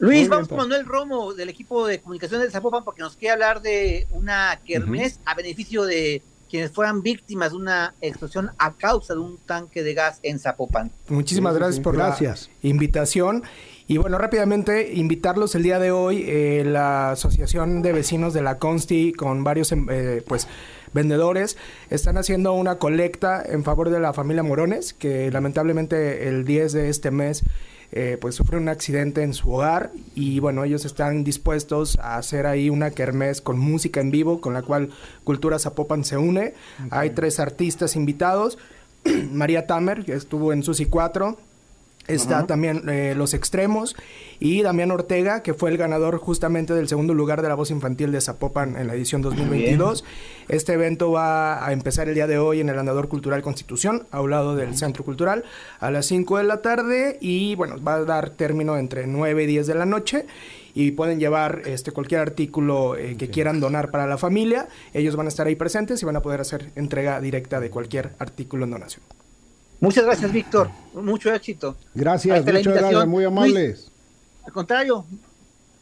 Luis, 0.00 0.28
vamos 0.28 0.48
con 0.48 0.58
Manuel 0.58 0.84
Romo 0.84 1.32
del 1.32 1.48
equipo 1.48 1.86
de 1.86 2.00
comunicación 2.00 2.40
de 2.40 2.50
Zapopan 2.50 2.82
porque 2.82 3.02
nos 3.02 3.14
quiere 3.16 3.34
hablar 3.34 3.62
de 3.62 4.08
una 4.10 4.60
kermés 4.66 5.20
a 5.24 5.34
beneficio 5.34 5.84
de 5.84 6.20
quienes 6.50 6.72
fueran 6.72 7.02
víctimas 7.02 7.50
de 7.50 7.56
una 7.58 7.94
explosión 8.00 8.50
a 8.58 8.72
causa 8.72 9.14
de 9.14 9.20
un 9.20 9.38
tanque 9.38 9.84
de 9.84 9.94
gas 9.94 10.18
en 10.24 10.40
Zapopan. 10.40 10.90
Muchísimas 11.08 11.54
gracias 11.54 11.80
por 11.80 11.96
la 11.96 12.16
invitación. 12.62 13.44
Y 13.90 13.96
bueno, 13.96 14.18
rápidamente 14.18 14.92
invitarlos 14.92 15.54
el 15.54 15.62
día 15.62 15.78
de 15.78 15.92
hoy, 15.92 16.22
eh, 16.26 16.62
la 16.66 17.12
Asociación 17.12 17.80
de 17.80 17.94
Vecinos 17.94 18.34
de 18.34 18.42
la 18.42 18.58
Consti 18.58 19.14
con 19.14 19.44
varios 19.44 19.72
em, 19.72 19.86
eh, 19.90 20.22
pues 20.28 20.46
vendedores 20.92 21.56
están 21.88 22.18
haciendo 22.18 22.52
una 22.52 22.76
colecta 22.76 23.42
en 23.42 23.64
favor 23.64 23.88
de 23.88 23.98
la 23.98 24.12
familia 24.12 24.42
Morones, 24.42 24.92
que 24.92 25.30
lamentablemente 25.30 26.28
el 26.28 26.44
10 26.44 26.72
de 26.72 26.90
este 26.90 27.10
mes 27.10 27.44
eh, 27.92 28.18
pues 28.20 28.34
sufre 28.34 28.58
un 28.58 28.68
accidente 28.68 29.22
en 29.22 29.32
su 29.32 29.54
hogar 29.54 29.90
y 30.14 30.38
bueno, 30.38 30.64
ellos 30.64 30.84
están 30.84 31.24
dispuestos 31.24 31.98
a 31.98 32.18
hacer 32.18 32.46
ahí 32.46 32.68
una 32.68 32.90
kermés 32.90 33.40
con 33.40 33.58
música 33.58 34.02
en 34.02 34.10
vivo, 34.10 34.42
con 34.42 34.52
la 34.52 34.60
cual 34.60 34.90
Cultura 35.24 35.58
Zapopan 35.58 36.04
se 36.04 36.18
une. 36.18 36.52
Hay 36.90 37.10
tres 37.10 37.40
artistas 37.40 37.96
invitados. 37.96 38.58
María 39.32 39.66
Tamer, 39.66 40.04
que 40.04 40.12
estuvo 40.12 40.52
en 40.52 40.62
Susi 40.62 40.84
4, 40.84 41.38
Está 42.08 42.46
también 42.46 42.88
eh, 42.88 43.14
Los 43.14 43.34
Extremos 43.34 43.94
y 44.40 44.62
Damián 44.62 44.90
Ortega, 44.90 45.42
que 45.42 45.52
fue 45.52 45.70
el 45.70 45.76
ganador 45.76 46.16
justamente 46.16 46.72
del 46.72 46.88
segundo 46.88 47.12
lugar 47.12 47.42
de 47.42 47.48
la 47.48 47.54
voz 47.54 47.70
infantil 47.70 48.12
de 48.12 48.20
Zapopan 48.22 48.76
en 48.76 48.86
la 48.86 48.94
edición 48.94 49.20
2022. 49.20 50.04
Este 50.48 50.72
evento 50.72 51.10
va 51.10 51.66
a 51.66 51.72
empezar 51.74 52.08
el 52.08 52.14
día 52.14 52.26
de 52.26 52.38
hoy 52.38 52.60
en 52.60 52.70
el 52.70 52.78
Andador 52.78 53.08
Cultural 53.08 53.42
Constitución, 53.42 54.06
a 54.10 54.22
un 54.22 54.30
lado 54.30 54.56
del 54.56 54.74
Centro 54.76 55.04
Cultural, 55.04 55.44
a 55.80 55.90
las 55.90 56.06
5 56.06 56.38
de 56.38 56.44
la 56.44 56.62
tarde 56.62 57.18
y 57.20 57.54
bueno, 57.56 57.76
va 57.82 57.96
a 57.96 58.04
dar 58.04 58.30
término 58.30 58.78
entre 58.78 59.06
9 59.06 59.44
y 59.44 59.46
10 59.46 59.66
de 59.66 59.74
la 59.74 59.84
noche 59.84 60.24
y 60.74 60.92
pueden 60.92 61.20
llevar 61.20 61.62
este 61.66 61.92
cualquier 61.92 62.20
artículo 62.20 62.96
eh, 62.96 63.16
que 63.18 63.28
quieran 63.28 63.60
donar 63.60 63.90
para 63.90 64.06
la 64.06 64.16
familia. 64.16 64.68
Ellos 64.94 65.14
van 65.14 65.26
a 65.26 65.28
estar 65.28 65.46
ahí 65.46 65.56
presentes 65.56 66.02
y 66.02 66.06
van 66.06 66.16
a 66.16 66.22
poder 66.22 66.40
hacer 66.40 66.70
entrega 66.74 67.20
directa 67.20 67.60
de 67.60 67.68
cualquier 67.68 68.12
artículo 68.18 68.64
en 68.64 68.70
donación. 68.70 69.17
Muchas 69.80 70.04
gracias, 70.04 70.32
Víctor. 70.32 70.70
Mucho 70.92 71.32
éxito. 71.32 71.76
Gracias, 71.94 72.44
muchas 72.44 72.64
gracias, 72.64 73.06
muy 73.06 73.24
amables. 73.24 73.90
al 74.44 74.52
contrario, 74.52 75.04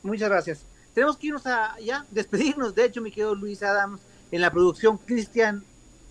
muchas 0.03 0.29
gracias. 0.29 0.61
Tenemos 0.93 1.17
que 1.17 1.29
irnos 1.29 1.47
a 1.47 1.77
ya 1.79 2.05
despedirnos. 2.11 2.75
De 2.75 2.85
hecho, 2.85 3.01
mi 3.01 3.11
querido 3.11 3.35
Luis 3.35 3.63
Adams, 3.63 4.01
en 4.31 4.41
la 4.41 4.51
producción, 4.51 4.99
Cristian 4.99 5.65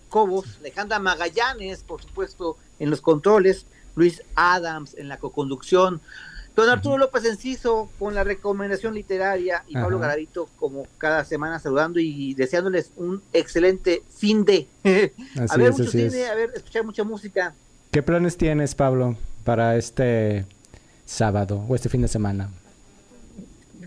Cobos, 0.08 0.58
Alejandra 0.60 0.98
Magallanes, 0.98 1.82
por 1.82 2.02
supuesto, 2.02 2.56
en 2.78 2.90
los 2.90 3.00
controles, 3.00 3.66
Luis 3.94 4.22
Adams 4.34 4.94
en 4.96 5.08
la 5.08 5.18
coconducción, 5.18 6.00
don 6.54 6.68
Arturo 6.68 6.98
López 6.98 7.24
Enciso 7.24 7.90
con 7.98 8.14
la 8.14 8.24
recomendación 8.24 8.94
literaria 8.94 9.64
y 9.68 9.74
Pablo 9.74 9.98
Garavito 9.98 10.48
como 10.58 10.86
cada 10.98 11.24
semana 11.24 11.58
saludando 11.58 12.00
y 12.00 12.34
deseándoles 12.34 12.92
un 12.96 13.22
excelente 13.32 14.02
fin 14.08 14.44
de. 14.44 14.66
a 15.50 15.56
ver, 15.56 15.72
mucho 15.72 15.90
cine, 15.90 16.26
a 16.26 16.34
ver, 16.34 16.52
escuchar 16.54 16.84
mucha 16.84 17.04
música. 17.04 17.54
¿Qué 17.96 18.02
planes 18.02 18.36
tienes, 18.36 18.74
Pablo, 18.74 19.16
para 19.42 19.78
este 19.78 20.44
sábado 21.06 21.64
o 21.66 21.74
este 21.74 21.88
fin 21.88 22.02
de 22.02 22.08
semana? 22.08 22.50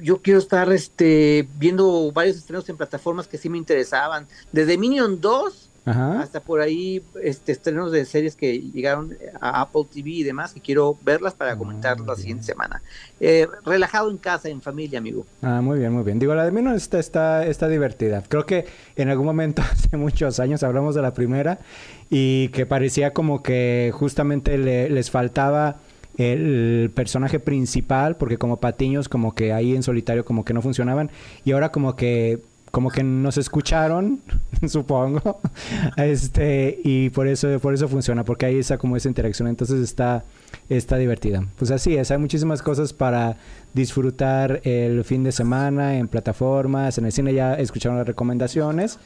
Yo 0.01 0.20
quiero 0.24 0.39
estar 0.39 0.74
este, 0.74 1.47
viendo 1.60 2.12
varios 2.12 2.38
estrenos 2.38 2.68
en 2.70 2.78
plataformas 2.78 3.28
que 3.28 3.38
sí 3.38 3.49
me 3.49 3.60
interesaban. 3.60 4.26
Desde 4.51 4.80
Minion 4.80 5.22
2 5.22 5.69
hasta 5.86 6.40
por 6.40 6.62
ahí 6.62 7.02
este, 7.24 7.52
estrenos 7.52 7.92
de 7.92 8.06
series 8.06 8.36
que 8.36 8.60
llegaron 8.60 9.18
a 9.42 9.62
Apple 9.62 9.86
TV 9.92 10.10
y 10.10 10.24
demás, 10.24 10.54
que 10.54 10.62
quiero 10.62 10.98
verlas 11.04 11.34
para 11.34 11.54
ah, 11.54 11.58
comentar 11.58 12.00
la 12.00 12.16
siguiente 12.16 12.44
semana. 12.44 12.82
Eh, 13.20 13.48
relajado 13.66 14.12
en 14.12 14.18
casa, 14.18 14.50
en 14.50 14.62
familia, 14.62 15.00
amigo. 15.00 15.26
Ah, 15.42 15.62
muy 15.62 15.80
bien, 15.80 15.92
muy 15.92 16.04
bien. 16.04 16.20
Digo, 16.20 16.36
la 16.36 16.46
de 16.46 16.52
Minion 16.52 16.76
está, 16.76 17.00
está, 17.00 17.46
está 17.46 17.68
divertida. 17.68 18.24
Creo 18.28 18.46
que 18.46 18.66
en 18.96 19.10
algún 19.10 19.26
momento, 19.26 19.62
hace 19.72 19.98
muchos 19.98 20.40
años, 20.40 20.64
hablamos 20.64 20.96
de 20.96 21.02
la 21.02 21.14
primera 21.14 21.60
y 22.10 22.50
que 22.50 22.66
parecía 22.66 23.14
como 23.14 23.44
que 23.44 23.92
justamente 23.94 24.58
les 24.58 25.12
faltaba 25.12 25.78
el 26.18 26.92
personaje 26.94 27.40
principal, 27.40 28.18
porque 28.18 28.38
como 28.38 28.58
Patiños 28.58 29.08
como 29.08 29.34
que 29.34 29.54
ahí 29.54 29.74
en 29.74 29.84
solitario 29.84 30.26
como 30.26 30.44
que 30.44 30.54
no 30.54 30.62
funcionaban, 30.62 31.12
y 31.46 31.54
ahora 31.54 31.72
como 31.72 31.96
que 31.96 32.42
como 32.72 32.90
que 32.90 33.04
nos 33.04 33.38
escucharon, 33.38 34.22
supongo, 34.68 35.40
este, 35.98 36.80
y 36.84 37.10
por 37.10 37.28
eso, 37.28 37.60
por 37.60 37.74
eso 37.74 37.88
funciona, 37.88 38.24
porque 38.24 38.46
hay 38.46 38.60
esa 38.60 38.78
como 38.78 38.96
esa 38.96 39.08
interacción, 39.08 39.48
entonces 39.48 39.82
está, 39.82 40.24
está 40.70 40.98
divertida. 40.98 41.46
Pues 41.58 41.72
así 41.72 41.96
es, 41.96 42.12
hay 42.12 42.18
muchísimas 42.18 42.62
cosas 42.62 42.94
para 42.94 43.38
disfrutar 43.74 44.62
el 44.64 45.04
fin 45.04 45.24
de 45.24 45.32
semana 45.32 45.98
en 45.98 46.08
plataformas, 46.08 46.98
en 46.98 47.06
el 47.06 47.12
cine 47.12 47.34
ya 47.34 47.56
escucharon 47.56 47.98
las 47.98 48.08
recomendaciones. 48.08 49.00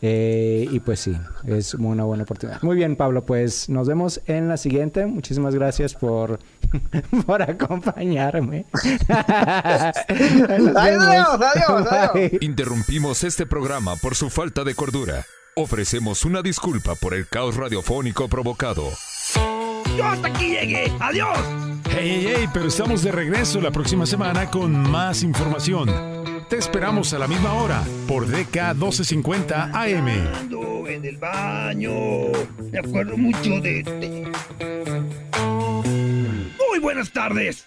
Eh, 0.00 0.68
y 0.70 0.78
pues 0.80 1.00
sí, 1.00 1.16
es 1.46 1.74
una 1.74 2.04
buena 2.04 2.22
oportunidad. 2.22 2.62
Muy 2.62 2.76
bien, 2.76 2.94
Pablo, 2.94 3.24
pues 3.26 3.68
nos 3.68 3.88
vemos 3.88 4.20
en 4.26 4.48
la 4.48 4.56
siguiente. 4.56 5.06
Muchísimas 5.06 5.54
gracias 5.54 5.94
por, 5.94 6.38
por 7.26 7.42
acompañarme. 7.42 8.66
adiós, 9.08 10.76
adiós, 10.76 11.86
adiós. 11.90 12.32
Interrumpimos 12.40 13.24
este 13.24 13.46
programa 13.46 13.96
por 13.96 14.14
su 14.14 14.30
falta 14.30 14.62
de 14.64 14.74
cordura. 14.74 15.24
Ofrecemos 15.56 16.24
una 16.24 16.42
disculpa 16.42 16.94
por 16.94 17.14
el 17.14 17.26
caos 17.26 17.56
radiofónico 17.56 18.28
provocado. 18.28 18.84
Yo 19.96 20.04
hasta 20.04 20.28
aquí 20.28 20.50
llegué. 20.50 20.92
Adiós. 21.00 21.38
Hey, 21.90 22.22
hey, 22.22 22.34
hey, 22.36 22.48
pero 22.52 22.68
estamos 22.68 23.02
de 23.02 23.10
regreso 23.10 23.60
la 23.60 23.72
próxima 23.72 24.06
semana 24.06 24.48
con 24.48 24.72
más 24.72 25.24
información 25.24 26.17
Te 26.48 26.56
esperamos 26.56 27.12
a 27.12 27.18
la 27.18 27.28
misma 27.28 27.52
hora 27.52 27.84
por 28.06 28.26
DK 28.26 28.74
1250 28.74 29.64
AM. 29.74 30.08
En 30.88 31.04
el 31.04 31.18
baño. 31.18 31.90
Me 32.72 32.78
acuerdo 32.78 33.18
mucho 33.18 33.60
de. 33.60 33.84
Muy 36.70 36.78
buenas 36.80 37.12
tardes. 37.12 37.66